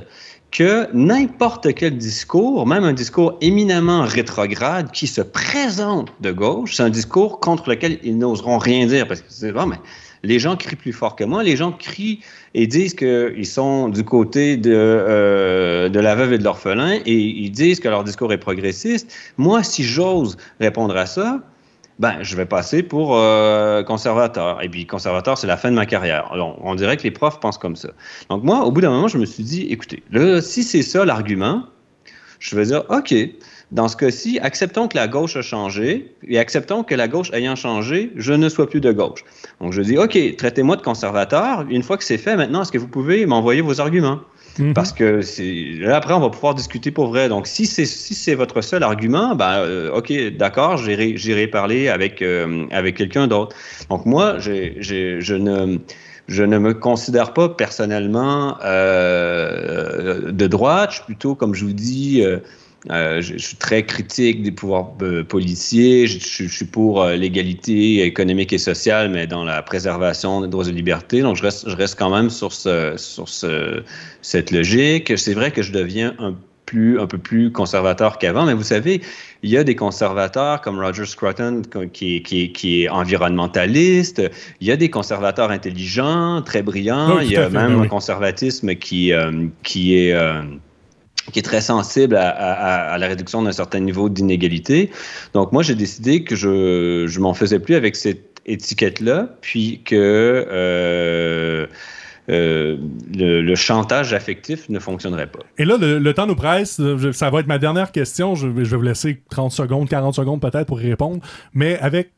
que 0.50 0.88
n'importe 0.92 1.74
quel 1.74 1.96
discours, 1.96 2.66
même 2.66 2.84
un 2.84 2.92
discours 2.92 3.36
éminemment 3.40 4.02
rétrograde 4.02 4.90
qui 4.90 5.06
se 5.06 5.20
présente 5.20 6.12
de 6.20 6.32
gauche, 6.32 6.76
c'est 6.76 6.82
un 6.82 6.90
discours 6.90 7.40
contre 7.40 7.70
lequel 7.70 7.98
ils 8.02 8.18
n'oseront 8.18 8.58
rien 8.58 8.86
dire 8.86 9.06
parce 9.06 9.20
que 9.20 9.26
c'est 9.28 9.52
mais 9.52 9.78
les 10.22 10.38
gens 10.38 10.56
crient 10.56 10.76
plus 10.76 10.92
fort 10.92 11.16
que 11.16 11.24
moi, 11.24 11.42
les 11.42 11.56
gens 11.56 11.72
crient 11.72 12.20
et 12.54 12.66
disent 12.66 12.94
qu'ils 12.94 13.46
sont 13.46 13.88
du 13.88 14.04
côté 14.04 14.56
de, 14.56 14.72
euh, 14.72 15.88
de 15.88 16.00
la 16.00 16.14
veuve 16.14 16.32
et 16.34 16.38
de 16.38 16.44
l'orphelin 16.44 16.98
et 17.06 17.14
ils 17.14 17.50
disent 17.50 17.80
que 17.80 17.88
leur 17.88 18.04
discours 18.04 18.32
est 18.32 18.38
progressiste. 18.38 19.14
Moi, 19.38 19.62
si 19.62 19.82
j'ose 19.82 20.36
répondre 20.60 20.96
à 20.96 21.06
ça, 21.06 21.40
ben, 21.98 22.16
je 22.22 22.34
vais 22.34 22.46
passer 22.46 22.82
pour 22.82 23.14
euh, 23.14 23.82
conservateur. 23.82 24.62
Et 24.62 24.70
puis, 24.70 24.86
conservateur, 24.86 25.36
c'est 25.36 25.46
la 25.46 25.58
fin 25.58 25.70
de 25.70 25.76
ma 25.76 25.84
carrière. 25.84 26.30
On 26.32 26.74
dirait 26.74 26.96
que 26.96 27.02
les 27.02 27.10
profs 27.10 27.40
pensent 27.40 27.58
comme 27.58 27.76
ça. 27.76 27.90
Donc, 28.30 28.42
moi, 28.42 28.64
au 28.64 28.72
bout 28.72 28.80
d'un 28.80 28.90
moment, 28.90 29.08
je 29.08 29.18
me 29.18 29.26
suis 29.26 29.44
dit, 29.44 29.66
écoutez, 29.68 30.02
si 30.40 30.62
c'est 30.62 30.82
ça 30.82 31.04
l'argument, 31.04 31.64
je 32.38 32.56
vais 32.56 32.64
dire, 32.64 32.84
OK, 32.88 33.14
dans 33.72 33.86
ce 33.86 33.96
cas-ci, 33.96 34.38
acceptons 34.40 34.88
que 34.88 34.96
la 34.96 35.06
gauche 35.06 35.36
a 35.36 35.42
changé 35.42 36.14
et 36.26 36.38
acceptons 36.38 36.82
que 36.82 36.94
la 36.94 37.06
gauche 37.06 37.30
ayant 37.32 37.54
changé, 37.54 38.10
je 38.16 38.32
ne 38.32 38.48
sois 38.48 38.68
plus 38.68 38.80
de 38.80 38.90
gauche. 38.90 39.24
Donc, 39.60 39.72
je 39.72 39.82
dis, 39.82 39.96
OK, 39.96 40.18
traitez-moi 40.36 40.76
de 40.76 40.82
conservateur. 40.82 41.64
Une 41.70 41.82
fois 41.82 41.96
que 41.96 42.04
c'est 42.04 42.18
fait, 42.18 42.36
maintenant, 42.36 42.62
est-ce 42.62 42.72
que 42.72 42.78
vous 42.78 42.88
pouvez 42.88 43.26
m'envoyer 43.26 43.60
vos 43.60 43.80
arguments? 43.80 44.20
Mhm. 44.58 44.74
Parce 44.74 44.92
que 44.92 45.20
là, 45.80 45.96
après, 45.96 46.14
on 46.14 46.20
va 46.20 46.30
pouvoir 46.30 46.54
discuter 46.54 46.90
pour 46.90 47.08
vrai. 47.08 47.28
Donc, 47.28 47.46
si 47.46 47.66
c'est 47.66 47.86
si 47.86 48.34
votre 48.34 48.60
seul 48.60 48.82
argument, 48.82 49.36
ben, 49.36 49.58
euh, 49.58 49.92
OK, 49.92 50.12
d'accord, 50.36 50.76
j'irai 50.76 51.46
parler 51.46 51.88
avec, 51.88 52.22
euh, 52.22 52.66
avec 52.72 52.96
quelqu'un 52.96 53.28
d'autre. 53.28 53.54
Donc, 53.88 54.04
moi, 54.04 54.38
je 54.38 55.34
ne 55.34 55.78
je 56.30 56.44
ne 56.44 56.58
me 56.58 56.72
considère 56.74 57.32
pas 57.32 57.48
personnellement 57.48 58.56
euh, 58.64 60.30
de 60.30 60.46
droite. 60.46 60.90
Je 60.90 60.94
suis 60.96 61.04
plutôt, 61.04 61.34
comme 61.34 61.54
je 61.54 61.64
vous 61.64 61.72
dis, 61.72 62.22
euh, 62.22 62.38
je, 62.88 63.36
suis 63.36 63.56
très 63.56 63.84
critique 63.84 64.42
des 64.42 64.52
pouvoirs 64.52 64.92
euh, 65.02 65.22
policiers. 65.22 66.06
Je, 66.06 66.18
suis 66.18 66.64
pour 66.64 67.02
euh, 67.02 67.16
l'égalité 67.16 68.02
économique 68.02 68.52
et 68.52 68.58
sociale, 68.58 69.10
mais 69.10 69.26
dans 69.26 69.44
la 69.44 69.62
préservation 69.62 70.40
des 70.40 70.48
droits 70.48 70.66
et 70.68 70.72
libertés. 70.72 71.20
Donc, 71.20 71.36
je 71.36 71.42
reste, 71.42 71.68
je 71.68 71.76
reste 71.76 71.98
quand 71.98 72.10
même 72.10 72.30
sur, 72.30 72.52
ce, 72.52 72.94
sur 72.96 73.28
ce, 73.28 73.82
cette 74.22 74.50
logique. 74.50 75.16
C'est 75.18 75.34
vrai 75.34 75.50
que 75.50 75.62
je 75.62 75.72
deviens 75.72 76.14
un 76.18 76.34
plus, 76.64 77.00
un 77.00 77.06
peu 77.06 77.18
plus 77.18 77.50
conservateur 77.50 78.18
qu'avant, 78.18 78.46
mais 78.46 78.54
vous 78.54 78.62
savez, 78.62 79.00
il 79.42 79.50
y 79.50 79.56
a 79.56 79.64
des 79.64 79.74
conservateurs 79.74 80.60
comme 80.60 80.78
Roger 80.78 81.04
Scruton 81.04 81.62
qui, 81.92 82.22
qui, 82.22 82.52
qui, 82.52 82.84
est 82.84 82.88
environnementaliste, 82.88 84.22
il 84.60 84.68
y 84.68 84.70
a 84.70 84.76
des 84.76 84.88
conservateurs 84.88 85.50
intelligents, 85.50 86.42
très 86.42 86.62
brillants, 86.62 87.18
il 87.18 87.32
y 87.32 87.36
a 87.36 87.48
même 87.48 87.74
ben 87.74 87.82
un 87.82 87.88
conservatisme 87.88 88.76
qui, 88.76 89.10
qui 89.64 89.96
est 89.96 90.14
qui 91.30 91.38
est 91.38 91.42
très 91.42 91.60
sensible 91.60 92.16
à, 92.16 92.96
la 92.98 93.06
réduction 93.06 93.42
d'un 93.42 93.52
certain 93.52 93.80
niveau 93.80 94.08
d'inégalité. 94.08 94.90
Donc 95.34 95.52
moi, 95.52 95.62
j'ai 95.62 95.74
décidé 95.74 96.24
que 96.24 96.34
je 96.36 97.04
ne 97.04 97.20
m'en 97.20 97.34
faisais 97.34 97.58
plus 97.58 97.74
avec 97.74 97.96
cette 97.96 98.40
étiquette-là, 98.46 99.28
puis 99.40 99.82
que 99.84 99.94
euh, 99.96 101.66
euh, 102.28 102.76
le, 103.14 103.54
chantage 103.54 104.12
affectif 104.12 104.68
ne 104.68 104.78
fonctionnerait 104.78 105.26
pas. 105.26 105.40
Et 105.58 105.64
là, 105.64 105.76
le, 105.78 106.12
temps 106.12 106.26
nous 106.26 106.36
presse. 106.36 106.80
Ça 107.12 107.30
va 107.30 107.40
être 107.40 107.46
ma 107.46 107.58
dernière 107.58 107.92
question. 107.92 108.34
Je, 108.34 108.48
je 108.48 108.70
vais 108.70 108.76
vous 108.76 108.82
laisser 108.82 109.22
30 109.30 109.52
secondes, 109.52 109.88
40 109.88 110.14
secondes 110.14 110.40
peut-être 110.40 110.66
pour 110.66 110.80
y 110.80 110.88
répondre. 110.88 111.20
Mais 111.54 111.78
avec 111.78 112.10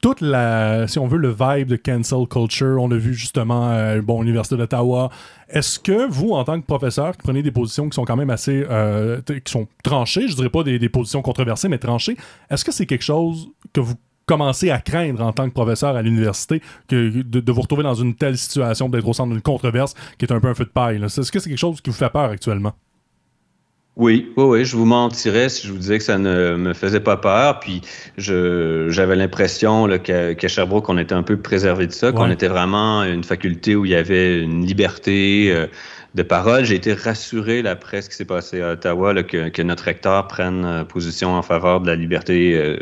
toute 0.00 0.20
la, 0.20 0.88
si 0.88 0.98
on 0.98 1.06
veut, 1.06 1.18
le 1.18 1.30
vibe 1.30 1.68
de 1.68 1.76
cancel 1.76 2.26
culture. 2.26 2.80
On 2.80 2.88
l'a 2.88 2.96
vu 2.96 3.14
justement, 3.14 3.70
euh, 3.70 4.00
bon, 4.00 4.22
l'Université 4.22 4.56
d'Ottawa. 4.56 5.10
Est-ce 5.48 5.78
que 5.78 6.08
vous, 6.08 6.30
en 6.30 6.44
tant 6.44 6.60
que 6.60 6.66
professeur, 6.66 7.16
qui 7.16 7.22
prenez 7.22 7.42
des 7.42 7.50
positions 7.50 7.88
qui 7.88 7.94
sont 7.94 8.04
quand 8.04 8.16
même 8.16 8.30
assez, 8.30 8.64
euh, 8.70 9.20
qui 9.26 9.50
sont 9.50 9.66
tranchées, 9.82 10.28
je 10.28 10.36
dirais 10.36 10.48
pas 10.48 10.62
des, 10.62 10.88
positions 10.88 11.22
controversées, 11.22 11.68
mais 11.68 11.78
tranchées, 11.78 12.16
est-ce 12.50 12.64
que 12.64 12.72
c'est 12.72 12.86
quelque 12.86 13.04
chose 13.04 13.48
que 13.72 13.80
vous 13.80 13.94
commencez 14.26 14.70
à 14.70 14.78
craindre 14.78 15.22
en 15.22 15.32
tant 15.32 15.48
que 15.48 15.54
professeur 15.54 15.96
à 15.96 16.02
l'université 16.02 16.62
que 16.88 17.22
de, 17.22 17.52
vous 17.52 17.60
retrouver 17.60 17.82
dans 17.82 17.94
une 17.94 18.14
telle 18.14 18.38
situation, 18.38 18.88
d'être 18.88 19.06
au 19.06 19.12
centre 19.12 19.32
d'une 19.32 19.42
controverse 19.42 19.94
qui 20.18 20.24
est 20.24 20.32
un 20.32 20.40
peu 20.40 20.48
un 20.48 20.54
feu 20.54 20.64
de 20.64 20.70
paille? 20.70 21.02
Est-ce 21.02 21.30
que 21.32 21.38
c'est 21.38 21.50
quelque 21.50 21.58
chose 21.58 21.80
qui 21.80 21.90
vous 21.90 21.96
fait 21.96 22.10
peur 22.10 22.30
actuellement? 22.30 22.72
Oui, 23.96 24.32
oui, 24.36 24.44
oui, 24.44 24.64
je 24.64 24.76
vous 24.76 24.84
mentirais 24.84 25.48
si 25.48 25.66
je 25.66 25.72
vous 25.72 25.78
disais 25.78 25.98
que 25.98 26.04
ça 26.04 26.16
ne 26.16 26.56
me 26.56 26.72
faisait 26.74 27.00
pas 27.00 27.16
peur. 27.16 27.58
Puis 27.60 27.82
j'avais 28.16 29.16
l'impression 29.16 29.88
qu'à 29.98 30.48
Sherbrooke, 30.48 30.88
on 30.88 30.96
était 30.96 31.14
un 31.14 31.24
peu 31.24 31.36
préservé 31.36 31.86
de 31.86 31.92
ça, 31.92 32.12
qu'on 32.12 32.30
était 32.30 32.48
vraiment 32.48 33.02
une 33.02 33.24
faculté 33.24 33.74
où 33.74 33.84
il 33.84 33.90
y 33.90 33.96
avait 33.96 34.40
une 34.40 34.64
liberté 34.64 35.50
euh, 35.52 35.66
de 36.14 36.22
parole. 36.22 36.64
J'ai 36.64 36.76
été 36.76 36.94
rassuré 36.94 37.62
là, 37.62 37.72
après 37.72 38.00
ce 38.00 38.08
qui 38.08 38.16
s'est 38.16 38.24
passé 38.24 38.62
à 38.62 38.72
Ottawa, 38.72 39.22
que, 39.24 39.62
notre 39.62 39.84
recteur 39.84 40.28
prenne 40.28 40.64
euh, 40.64 40.84
position 40.84 41.34
en 41.34 41.42
faveur 41.42 41.80
de 41.80 41.88
la 41.88 41.96
liberté 41.96 42.56
euh, 42.56 42.78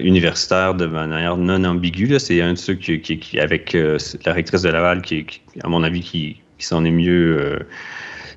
universitaire 0.00 0.74
de 0.74 0.86
manière 0.86 1.38
non 1.38 1.64
ambiguë. 1.64 2.20
C'est 2.20 2.42
un 2.42 2.52
de 2.52 2.58
ceux 2.58 2.74
qui, 2.74 3.00
qui, 3.00 3.40
avec 3.40 3.72
la 3.72 4.32
rectrice 4.32 4.62
de 4.62 4.68
Laval, 4.68 5.00
qui, 5.00 5.26
à 5.64 5.68
mon 5.68 5.82
avis, 5.82 6.02
qui, 6.02 6.36
qui 6.58 6.66
s'en 6.66 6.84
est 6.84 6.90
mieux 6.90 7.58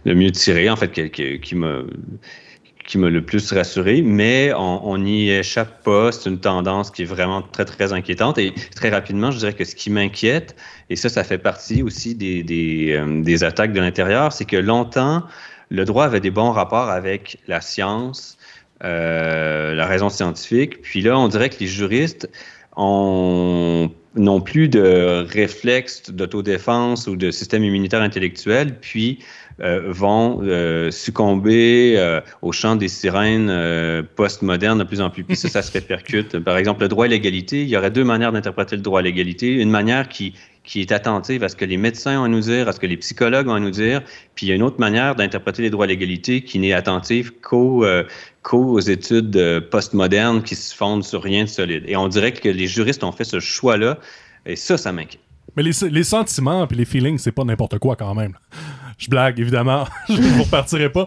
le 0.05 0.15
mieux 0.15 0.31
tiré, 0.31 0.69
en 0.69 0.75
fait, 0.75 0.91
qui, 0.91 1.09
qui, 1.11 1.55
qui 2.85 2.97
m'a 2.97 3.09
le 3.09 3.21
plus 3.21 3.51
rassuré, 3.53 4.01
mais 4.01 4.51
on 4.55 4.97
n'y 4.97 5.29
échappe 5.29 5.83
pas. 5.83 6.11
C'est 6.11 6.29
une 6.29 6.39
tendance 6.39 6.91
qui 6.91 7.03
est 7.03 7.05
vraiment 7.05 7.41
très, 7.41 7.65
très 7.65 7.93
inquiétante. 7.93 8.37
Et 8.37 8.53
très 8.75 8.89
rapidement, 8.89 9.31
je 9.31 9.37
dirais 9.37 9.53
que 9.53 9.63
ce 9.63 9.75
qui 9.75 9.89
m'inquiète, 9.89 10.55
et 10.89 10.95
ça, 10.95 11.09
ça 11.09 11.23
fait 11.23 11.37
partie 11.37 11.83
aussi 11.83 12.15
des, 12.15 12.43
des, 12.43 12.91
euh, 12.91 13.47
attaques 13.47 13.73
de 13.73 13.79
l'intérieur, 13.79 14.33
c'est 14.33 14.45
que 14.45 14.57
longtemps, 14.57 15.23
le 15.69 15.85
droit 15.85 16.05
avait 16.05 16.19
des 16.19 16.31
bons 16.31 16.51
rapports 16.51 16.89
avec 16.89 17.37
la 17.47 17.61
science, 17.61 18.37
euh, 18.83 19.73
la 19.73 19.85
raison 19.85 20.09
scientifique. 20.09 20.81
Puis 20.81 21.01
là, 21.01 21.17
on 21.17 21.27
dirait 21.27 21.49
que 21.49 21.59
les 21.59 21.67
juristes 21.67 22.29
ont 22.75 23.91
n'ont 24.15 24.41
plus 24.41 24.67
de 24.67 25.25
réflexes 25.29 26.11
d'autodéfense 26.11 27.07
ou 27.07 27.15
de 27.15 27.31
système 27.31 27.63
immunitaire 27.63 28.01
intellectuel, 28.01 28.77
puis 28.79 29.19
euh, 29.61 29.81
vont 29.87 30.39
euh, 30.41 30.89
succomber 30.89 31.93
euh, 31.97 32.19
au 32.41 32.51
chant 32.51 32.75
des 32.75 32.87
sirènes 32.87 33.51
post-modernes 34.15 34.79
de 34.79 34.83
plus 34.83 35.01
en 35.01 35.09
plus. 35.09 35.23
Puis 35.23 35.35
ça, 35.35 35.49
ça 35.49 35.61
se 35.61 35.71
répercute. 35.73 36.39
Par 36.39 36.57
exemple, 36.57 36.81
le 36.81 36.87
droit 36.87 37.05
à 37.05 37.07
l'égalité, 37.07 37.61
il 37.61 37.69
y 37.69 37.77
aurait 37.77 37.91
deux 37.91 38.03
manières 38.03 38.31
d'interpréter 38.31 38.75
le 38.75 38.81
droit 38.81 38.99
à 38.99 39.03
l'égalité. 39.03 39.53
Une 39.53 39.69
manière 39.69 40.09
qui 40.09 40.33
qui 40.63 40.81
est 40.81 40.91
attentive 40.91 41.43
à 41.43 41.49
ce 41.49 41.55
que 41.55 41.65
les 41.65 41.77
médecins 41.77 42.21
ont 42.21 42.25
à 42.25 42.27
nous 42.27 42.41
dire, 42.41 42.67
à 42.67 42.71
ce 42.71 42.79
que 42.79 42.85
les 42.85 42.97
psychologues 42.97 43.47
ont 43.47 43.53
à 43.53 43.59
nous 43.59 43.71
dire. 43.71 44.01
Puis 44.35 44.45
il 44.45 44.49
y 44.49 44.51
a 44.51 44.55
une 44.55 44.63
autre 44.63 44.79
manière 44.79 45.15
d'interpréter 45.15 45.63
les 45.63 45.69
droits 45.69 45.85
à 45.85 45.87
l'égalité 45.87 46.41
qui 46.43 46.59
n'est 46.59 46.73
attentive 46.73 47.31
qu'aux 47.41 47.83
euh, 47.83 48.05
études 48.87 49.35
euh, 49.37 49.61
postmodernes 49.61 50.43
qui 50.43 50.55
se 50.55 50.75
fondent 50.75 51.03
sur 51.03 51.23
rien 51.23 51.43
de 51.43 51.49
solide. 51.49 51.83
Et 51.87 51.95
on 51.95 52.07
dirait 52.07 52.31
que 52.31 52.49
les 52.49 52.67
juristes 52.67 53.03
ont 53.03 53.11
fait 53.11 53.23
ce 53.23 53.39
choix-là, 53.39 53.97
et 54.45 54.55
ça, 54.55 54.77
ça 54.77 54.91
m'inquiète. 54.91 55.21
Mais 55.55 55.63
les, 55.63 56.03
sentiments 56.03 56.65
et 56.65 56.75
les 56.75 56.85
feelings, 56.85 57.17
c'est 57.17 57.33
pas 57.33 57.43
n'importe 57.43 57.77
quoi 57.79 57.95
quand 57.95 58.15
même. 58.15 58.37
Je 58.97 59.09
blague, 59.09 59.39
évidemment. 59.39 59.85
Je 60.07 60.13
ne 60.13 60.43
repartirai 60.43 60.89
pas. 60.89 61.05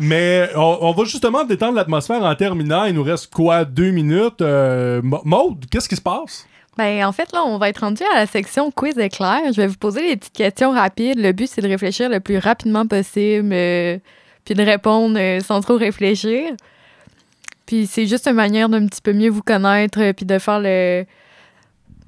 Mais 0.00 0.48
on, 0.56 0.92
va 0.92 1.04
justement 1.04 1.44
détendre 1.44 1.74
l'atmosphère 1.74 2.22
en 2.22 2.34
terminant. 2.34 2.84
Il 2.84 2.94
nous 2.94 3.02
reste 3.02 3.32
quoi, 3.32 3.64
deux 3.64 3.90
minutes? 3.90 4.40
Euh, 4.40 5.00
Maude, 5.02 5.66
qu'est-ce 5.70 5.88
qui 5.88 5.96
se 5.96 6.00
passe? 6.00 6.46
Ben, 6.76 7.04
en 7.04 7.12
fait, 7.12 7.32
là, 7.32 7.42
on 7.44 7.58
va 7.58 7.68
être 7.68 7.80
rendu 7.80 8.02
à 8.14 8.20
la 8.20 8.26
section 8.26 8.70
quiz 8.70 8.96
éclair. 8.98 9.40
Je 9.52 9.60
vais 9.60 9.66
vous 9.66 9.76
poser 9.76 10.08
des 10.08 10.16
petites 10.16 10.34
questions 10.34 10.72
rapides. 10.72 11.18
Le 11.18 11.32
but, 11.32 11.48
c'est 11.48 11.60
de 11.60 11.68
réfléchir 11.68 12.08
le 12.08 12.20
plus 12.20 12.38
rapidement 12.38 12.86
possible, 12.86 13.50
euh, 13.52 13.98
puis 14.44 14.54
de 14.54 14.62
répondre 14.62 15.18
sans 15.42 15.60
trop 15.60 15.76
réfléchir. 15.76 16.52
Puis 17.66 17.86
c'est 17.86 18.06
juste 18.06 18.26
une 18.26 18.34
manière 18.34 18.68
d'un 18.68 18.86
petit 18.86 19.02
peu 19.02 19.12
mieux 19.12 19.30
vous 19.30 19.42
connaître, 19.42 20.12
puis 20.12 20.26
de 20.26 20.38
faire 20.38 20.60
le. 20.60 21.04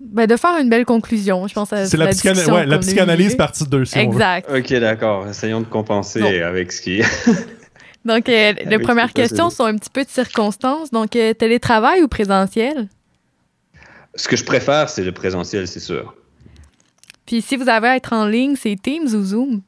Ben, 0.00 0.26
de 0.26 0.36
faire 0.36 0.58
une 0.60 0.68
belle 0.68 0.84
conclusion, 0.84 1.46
je 1.46 1.54
pense. 1.54 1.68
C'est 1.68 1.96
la, 1.96 2.06
ouais, 2.06 2.66
la 2.66 2.78
psychanalyse 2.78 3.36
partie 3.36 3.64
2, 3.64 3.84
si 3.84 3.98
Exact. 3.98 4.46
On 4.48 4.54
veut. 4.54 4.58
OK, 4.60 4.72
d'accord. 4.74 5.28
Essayons 5.28 5.60
de 5.60 5.66
compenser 5.66 6.42
avec 6.42 6.72
ce 6.72 6.82
qui 6.82 7.02
Donc, 8.04 8.28
euh, 8.28 8.52
les 8.64 8.78
premières 8.78 9.12
questions 9.12 9.50
sont 9.50 9.64
un 9.64 9.76
petit 9.76 9.90
peu 9.90 10.04
de 10.04 10.08
circonstances. 10.08 10.90
Donc, 10.90 11.14
euh, 11.14 11.34
télétravail 11.34 12.02
ou 12.02 12.08
présentiel? 12.08 12.88
Ce 14.14 14.28
que 14.28 14.36
je 14.36 14.44
préfère, 14.44 14.88
c'est 14.88 15.04
le 15.04 15.12
présentiel, 15.12 15.68
c'est 15.68 15.80
sûr. 15.80 16.14
Puis, 17.26 17.42
si 17.42 17.56
vous 17.56 17.68
avez 17.68 17.88
à 17.88 17.96
être 17.96 18.12
en 18.12 18.26
ligne, 18.26 18.56
c'est 18.56 18.76
Teams 18.80 19.14
ou 19.14 19.22
Zoom? 19.22 19.62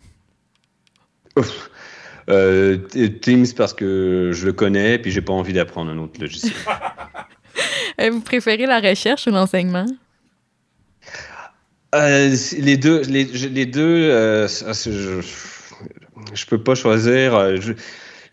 Euh, 2.28 2.78
Teams 3.20 3.46
parce 3.56 3.72
que 3.72 4.30
je 4.32 4.46
le 4.46 4.52
connais, 4.52 4.98
puis 4.98 5.12
j'ai 5.12 5.20
pas 5.20 5.32
envie 5.32 5.52
d'apprendre 5.52 5.90
un 5.90 5.98
autre 5.98 6.20
logiciel. 6.20 6.52
vous 8.10 8.20
préférez 8.20 8.66
la 8.66 8.80
recherche 8.80 9.26
ou 9.26 9.30
l'enseignement? 9.30 9.86
les 11.92 12.76
deux, 12.76 13.02
les, 13.02 13.24
les 13.24 13.66
deux, 13.66 14.08
je, 14.48 15.20
je, 16.34 16.46
peux 16.46 16.58
pas 16.58 16.74
choisir. 16.74 17.60
Je, 17.60 17.74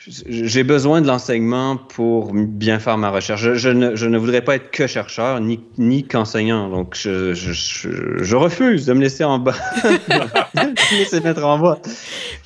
j'ai 0.08 0.64
besoin 0.64 1.02
de 1.02 1.08
l'enseignement 1.08 1.78
pour 1.78 2.34
bien 2.34 2.80
faire 2.80 2.98
ma 2.98 3.12
recherche. 3.12 3.54
Je, 3.54 3.70
ne, 3.70 3.96
je, 3.96 4.08
ne, 4.08 4.18
voudrais 4.18 4.42
pas 4.42 4.56
être 4.56 4.72
que 4.72 4.88
chercheur 4.88 5.40
ni, 5.40 5.60
ni 5.78 6.04
qu'enseignant. 6.04 6.70
Donc, 6.70 6.96
je, 7.00 7.34
je, 7.34 8.36
refuse 8.36 8.88
de 8.88 8.94
me 8.94 9.02
laisser 9.02 9.24
en 9.24 9.38
bas. 9.38 9.54
de 9.84 10.62
me 10.62 10.98
laisser 10.98 11.22
mettre 11.22 11.44
en 11.44 11.60
bas. 11.60 11.80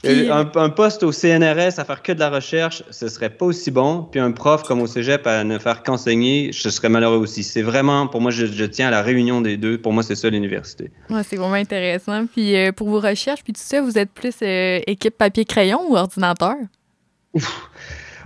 Un, 0.03 0.69
poste 0.69 1.03
au 1.03 1.13
CNRS 1.13 1.79
à 1.79 1.85
faire 1.85 2.01
que 2.01 2.11
de 2.11 2.19
la 2.19 2.29
recherche, 2.29 2.83
ce 2.89 3.07
serait 3.07 3.29
pas 3.29 3.45
aussi 3.45 3.71
bon. 3.71 4.05
Puis 4.11 4.19
un 4.19 4.31
prof 4.31 4.63
comme 4.63 4.81
au 4.81 4.87
cégep 4.87 5.25
à 5.25 5.45
ne 5.45 5.57
faire 5.57 5.83
qu'enseigner, 5.83 6.51
je 6.51 6.67
serais 6.67 6.89
malheureux 6.89 7.17
aussi. 7.17 7.43
C'est 7.43 7.61
vraiment, 7.61 8.07
pour 8.07 8.19
moi, 8.19 8.31
je, 8.31 8.65
tiens 8.65 8.89
à 8.89 8.91
la 8.91 9.01
réunion 9.01 9.39
des 9.39 9.55
deux. 9.55 9.77
Pour 9.77 9.93
moi, 9.93 10.03
c'est 10.03 10.15
ça 10.15 10.29
l'université. 10.29 10.91
Ouais, 11.09 11.21
c'est 11.23 11.37
vraiment 11.37 11.53
intéressant. 11.53 12.25
Puis 12.25 12.57
euh, 12.57 12.73
pour 12.73 12.89
vos 12.89 12.99
recherches, 12.99 13.43
puis 13.43 13.53
tout 13.53 13.61
ça, 13.63 13.81
vous 13.81 13.97
êtes 13.97 14.11
plus 14.11 14.35
euh, 14.41 14.79
équipe 14.87 15.17
papier-crayon 15.17 15.79
ou 15.89 15.95
ordinateur? 15.95 16.55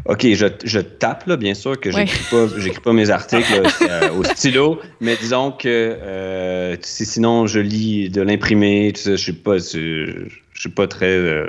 OK, 0.06 0.34
je, 0.34 0.48
je, 0.64 0.80
tape, 0.80 1.26
là, 1.26 1.38
bien 1.38 1.54
sûr 1.54 1.80
que 1.80 1.92
j'écris 1.92 2.24
pas, 2.32 2.48
pas 2.84 2.94
mes 2.94 3.10
articles 3.10 3.62
euh, 3.82 4.12
au 4.14 4.24
stylo, 4.24 4.80
mais 5.02 5.16
disons 5.18 5.52
que 5.52 5.68
euh, 5.68 6.78
sinon 6.82 7.48
je 7.48 7.60
lis 7.60 8.10
de 8.10 8.22
l'imprimé, 8.22 8.94
je 8.96 9.16
suis 9.16 9.34
pas, 9.34 9.58
je, 9.58 10.28
suis 10.54 10.70
pas 10.70 10.88
très 10.88 11.12
euh, 11.12 11.48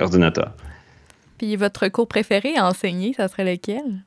ordinateur. 0.00 0.52
Puis 1.38 1.56
votre 1.56 1.86
cours 1.88 2.08
préféré 2.08 2.56
à 2.56 2.66
enseigner, 2.66 3.12
ça 3.14 3.28
serait 3.28 3.44
lequel? 3.44 4.02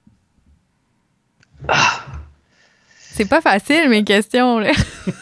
Ah! 1.68 2.04
C'est 3.00 3.30
pas 3.30 3.42
facile, 3.42 3.90
mes 3.90 4.04
questions, 4.04 4.60
là. 4.60 4.72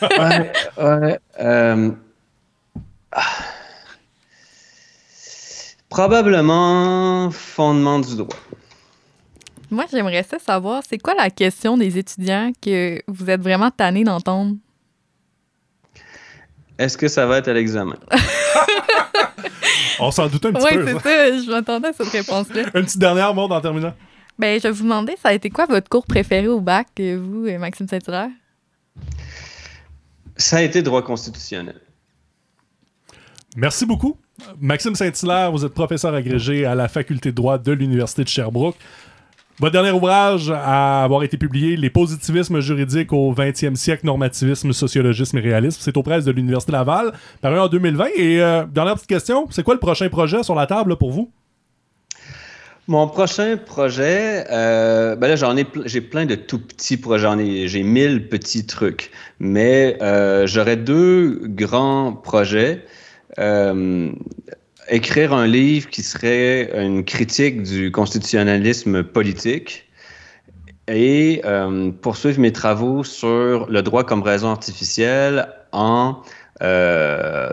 ouais, 0.01 0.51
ouais. 0.78 1.19
Ah! 3.11 3.26
Probablement 5.95 7.31
fondement 7.31 8.01
du 8.01 8.17
droit. 8.17 8.35
Moi, 9.71 9.85
j'aimerais 9.89 10.23
ça 10.23 10.37
savoir, 10.39 10.83
c'est 10.85 10.97
quoi 10.97 11.13
la 11.15 11.29
question 11.29 11.77
des 11.77 11.97
étudiants 11.97 12.51
que 12.61 13.01
vous 13.07 13.29
êtes 13.29 13.39
vraiment 13.39 13.71
tanné 13.71 14.03
d'entendre? 14.03 14.57
Est-ce 16.77 16.97
que 16.97 17.07
ça 17.07 17.25
va 17.25 17.37
être 17.37 17.47
à 17.47 17.53
l'examen? 17.53 17.95
On 20.01 20.11
s'en 20.11 20.27
doute 20.27 20.45
un 20.47 20.51
petit 20.51 20.67
peu. 20.67 20.83
Oui, 20.83 20.91
c'est 20.95 20.99
ça. 21.01 21.31
Je 21.41 21.49
m'attendais 21.49 21.87
à 21.87 21.93
cette 21.93 22.09
réponse-là. 22.09 22.63
Une 22.75 22.83
petite 22.83 22.99
dernière 22.99 23.33
mode 23.33 23.53
en 23.53 23.61
terminant. 23.61 23.93
Ben, 24.37 24.59
je 24.59 24.67
vais 24.67 24.73
vous 24.73 24.83
demander, 24.83 25.15
ça 25.23 25.29
a 25.29 25.33
été 25.33 25.49
quoi 25.49 25.65
votre 25.65 25.87
cours 25.87 26.05
préféré 26.05 26.49
au 26.49 26.59
bac, 26.59 26.87
vous, 26.97 27.47
Maxime 27.57 27.87
Saint-Hilaire? 27.87 28.31
Ça 30.35 30.57
a 30.57 30.61
été 30.61 30.81
droit 30.81 31.03
constitutionnel. 31.03 31.79
Merci 33.55 33.85
beaucoup. 33.85 34.17
Maxime 34.59 34.95
Saint-Hilaire, 34.95 35.51
vous 35.51 35.65
êtes 35.65 35.73
professeur 35.73 36.13
agrégé 36.13 36.65
à 36.65 36.75
la 36.75 36.88
faculté 36.88 37.31
de 37.31 37.36
droit 37.36 37.57
de 37.57 37.71
l'Université 37.71 38.23
de 38.23 38.29
Sherbrooke. 38.29 38.75
Votre 39.59 39.71
dernier 39.71 39.91
ouvrage 39.91 40.51
à 40.51 41.05
avoir 41.05 41.23
été 41.23 41.38
publié, 41.38 41.77
Les 41.77 41.89
positivismes 41.89 42.59
juridiques 42.59 43.13
au 43.13 43.33
20e 43.33 43.75
siècle, 43.75 44.05
normativisme, 44.05 44.73
sociologisme 44.73 45.38
et 45.38 45.41
réalisme, 45.41 45.79
c'est 45.79 45.95
aux 45.95 46.03
presses 46.03 46.25
de 46.25 46.31
l'Université 46.31 46.73
Laval, 46.73 47.13
paru 47.39 47.57
en 47.57 47.69
2020. 47.69 48.07
Et 48.17 48.41
euh, 48.41 48.65
dernière 48.65 48.95
petite 48.95 49.07
question, 49.07 49.47
c'est 49.51 49.63
quoi 49.63 49.73
le 49.73 49.79
prochain 49.79 50.09
projet 50.09 50.43
sur 50.43 50.55
la 50.55 50.67
table 50.67 50.97
pour 50.97 51.11
vous? 51.11 51.31
Mon 52.88 53.07
prochain 53.07 53.57
projet, 53.57 54.45
euh, 54.51 55.15
ben 55.15 55.29
là 55.29 55.36
j'en 55.36 55.55
ai, 55.57 55.65
j'ai 55.86 56.01
plein 56.01 56.25
de 56.25 56.36
tout 56.36 56.59
petits 56.59 56.97
projets, 56.97 57.67
j'ai 57.67 57.81
mille 57.81 58.27
petits 58.27 58.67
trucs, 58.67 59.09
mais 59.39 59.97
euh, 60.01 60.45
j'aurais 60.45 60.75
deux 60.75 61.41
grands 61.45 62.11
projets. 62.11 62.83
Euh, 63.39 64.11
écrire 64.88 65.33
un 65.33 65.47
livre 65.47 65.89
qui 65.89 66.03
serait 66.03 66.71
une 66.86 67.03
critique 67.03 67.63
du 67.63 67.91
constitutionnalisme 67.91 69.03
politique 69.03 69.89
et 70.88 71.41
euh, 71.43 71.91
poursuivre 71.91 72.39
mes 72.39 72.51
travaux 72.51 73.03
sur 73.03 73.67
le 73.67 73.81
droit 73.81 74.03
comme 74.03 74.21
raison 74.21 74.49
artificielle 74.49 75.47
en, 75.71 76.21
euh, 76.61 77.49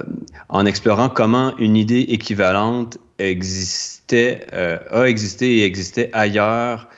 en 0.51 0.66
explorant 0.66 1.09
comment 1.09 1.57
une 1.57 1.76
idée 1.76 2.01
équivalente 2.01 2.99
existait, 3.18 4.47
a 4.53 5.05
existé 5.05 5.59
et 5.59 5.64
existait 5.64 6.11
ailleurs 6.12 6.89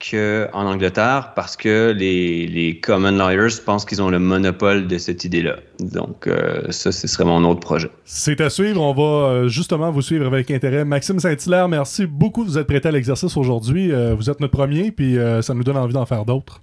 qu'en 0.00 0.66
Angleterre 0.66 1.32
parce 1.36 1.56
que 1.56 1.92
les, 1.96 2.46
les 2.46 2.80
common 2.80 3.10
lawyers 3.10 3.60
pensent 3.64 3.84
qu'ils 3.84 4.00
ont 4.00 4.08
le 4.08 4.18
monopole 4.18 4.86
de 4.86 4.98
cette 4.98 5.24
idée-là. 5.24 5.56
Donc, 5.78 6.26
euh, 6.26 6.70
ça, 6.70 6.90
ce 6.90 7.06
serait 7.06 7.24
mon 7.24 7.44
autre 7.44 7.60
projet. 7.60 7.90
C'est 8.04 8.40
à 8.40 8.50
suivre. 8.50 8.80
On 8.80 8.94
va 8.94 9.28
euh, 9.28 9.48
justement 9.48 9.90
vous 9.90 10.02
suivre 10.02 10.26
avec 10.26 10.50
intérêt. 10.50 10.84
Maxime 10.84 11.20
Saint-Hilaire, 11.20 11.68
merci 11.68 12.06
beaucoup 12.06 12.44
de 12.44 12.50
vous 12.50 12.58
être 12.58 12.66
prêté 12.66 12.88
à 12.88 12.92
l'exercice 12.92 13.36
aujourd'hui. 13.36 13.92
Euh, 13.92 14.14
vous 14.14 14.30
êtes 14.30 14.40
notre 14.40 14.52
premier, 14.52 14.90
puis 14.90 15.16
ça 15.42 15.54
nous 15.54 15.64
donne 15.64 15.76
envie 15.76 15.94
d'en 15.94 16.06
faire 16.06 16.24
d'autres. 16.24 16.60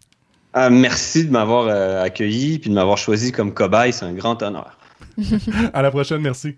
Merci 0.71 1.25
de 1.25 1.31
m'avoir 1.31 1.67
accueilli 2.01 2.57
puis 2.57 2.71
de 2.71 2.75
m'avoir 2.75 2.97
choisi 2.97 3.31
comme 3.31 3.53
cobaye. 3.53 3.93
C'est 3.93 4.05
un 4.05 4.13
grand 4.13 4.41
honneur. 4.41 4.77
à 5.73 5.81
la 5.81 5.91
prochaine. 5.91 6.21
Merci. 6.21 6.57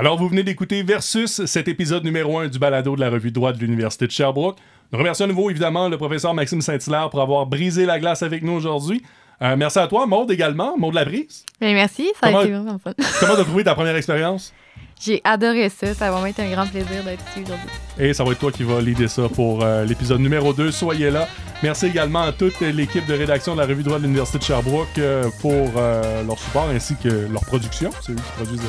Alors, 0.00 0.16
vous 0.16 0.28
venez 0.28 0.44
d'écouter 0.44 0.84
Versus, 0.84 1.44
cet 1.46 1.66
épisode 1.66 2.04
numéro 2.04 2.38
1 2.38 2.46
du 2.46 2.60
balado 2.60 2.94
de 2.94 3.00
la 3.00 3.10
revue 3.10 3.30
de 3.30 3.34
droit 3.34 3.52
de 3.52 3.58
l'Université 3.58 4.06
de 4.06 4.12
Sherbrooke. 4.12 4.56
Nous 4.92 4.98
remercions 5.00 5.24
à 5.24 5.28
nouveau, 5.28 5.50
évidemment, 5.50 5.88
le 5.88 5.96
professeur 5.98 6.32
Maxime 6.34 6.60
Saint-Hilaire 6.60 7.10
pour 7.10 7.20
avoir 7.20 7.46
brisé 7.46 7.84
la 7.84 7.98
glace 7.98 8.22
avec 8.22 8.44
nous 8.44 8.52
aujourd'hui. 8.52 9.02
Euh, 9.42 9.56
merci 9.56 9.80
à 9.80 9.88
toi, 9.88 10.06
Maude 10.06 10.30
également, 10.30 10.78
Maude 10.78 10.94
Labrise. 10.94 11.44
Bien, 11.60 11.74
merci, 11.74 12.12
ça 12.20 12.28
Comment- 12.28 12.38
a 12.38 12.44
été 12.44 12.52
vraiment 12.52 12.78
fun. 12.78 12.92
Comment 13.18 13.34
t'as 13.34 13.42
trouvé 13.44 13.64
ta 13.64 13.74
première 13.74 13.96
expérience? 13.96 14.54
J'ai 15.00 15.20
adoré 15.24 15.68
ça. 15.68 15.94
Ça 15.94 16.06
a 16.06 16.10
vraiment 16.10 16.26
été 16.26 16.42
un 16.42 16.50
grand 16.50 16.66
plaisir 16.66 17.04
d'être 17.04 17.22
ici 17.30 17.42
aujourd'hui. 17.44 17.68
Et 17.98 18.12
ça 18.12 18.24
va 18.24 18.32
être 18.32 18.38
toi 18.38 18.52
qui 18.52 18.64
va 18.64 18.80
leader 18.80 19.08
ça 19.08 19.28
pour 19.28 19.62
euh, 19.62 19.84
l'épisode 19.84 20.20
numéro 20.20 20.52
2. 20.52 20.70
Soyez 20.70 21.10
là. 21.10 21.28
Merci 21.62 21.86
également 21.86 22.22
à 22.22 22.32
toute 22.32 22.60
l'équipe 22.60 23.06
de 23.06 23.14
rédaction 23.14 23.54
de 23.54 23.60
la 23.60 23.66
revue 23.66 23.82
de 23.82 23.88
droit 23.88 23.98
de 23.98 24.04
l'Université 24.04 24.38
de 24.38 24.44
Sherbrooke 24.44 24.86
euh, 24.98 25.28
pour 25.40 25.72
euh, 25.76 26.22
leur 26.24 26.38
support 26.38 26.68
ainsi 26.68 26.94
que 26.96 27.08
leur 27.08 27.42
production. 27.42 27.90
C'est 28.00 28.12
eux 28.12 28.16
qui 28.16 28.32
produisent 28.36 28.62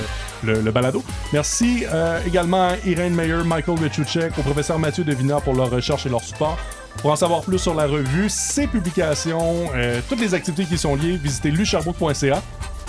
le, 0.43 0.71
balado. 0.71 1.03
Merci 1.33 1.83
également 2.25 2.69
à 2.69 2.75
Irène 2.85 3.13
Meyer, 3.13 3.43
Michael 3.45 3.77
Richuchek, 3.79 4.37
au 4.37 4.41
professeur 4.41 4.79
Mathieu 4.79 5.03
Devina 5.03 5.39
pour 5.41 5.53
leur 5.53 5.69
recherche 5.69 6.05
et 6.05 6.09
leur 6.09 6.23
support. 6.23 6.57
Pour 7.01 7.11
en 7.11 7.15
savoir 7.15 7.41
plus 7.41 7.59
sur 7.59 7.75
la 7.75 7.85
revue, 7.85 8.29
ses 8.29 8.67
publications, 8.67 9.67
toutes 10.07 10.21
les 10.21 10.33
activités 10.33 10.65
qui 10.65 10.77
sont 10.77 10.95
liées, 10.95 11.17
visitez 11.17 11.51
lucharbrooke.ca. 11.51 12.41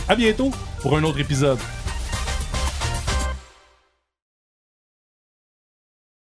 À 0.08 0.14
bientôt 0.14 0.50
pour 0.80 0.96
un 0.96 1.04
autre 1.04 1.20
épisode. 1.20 1.58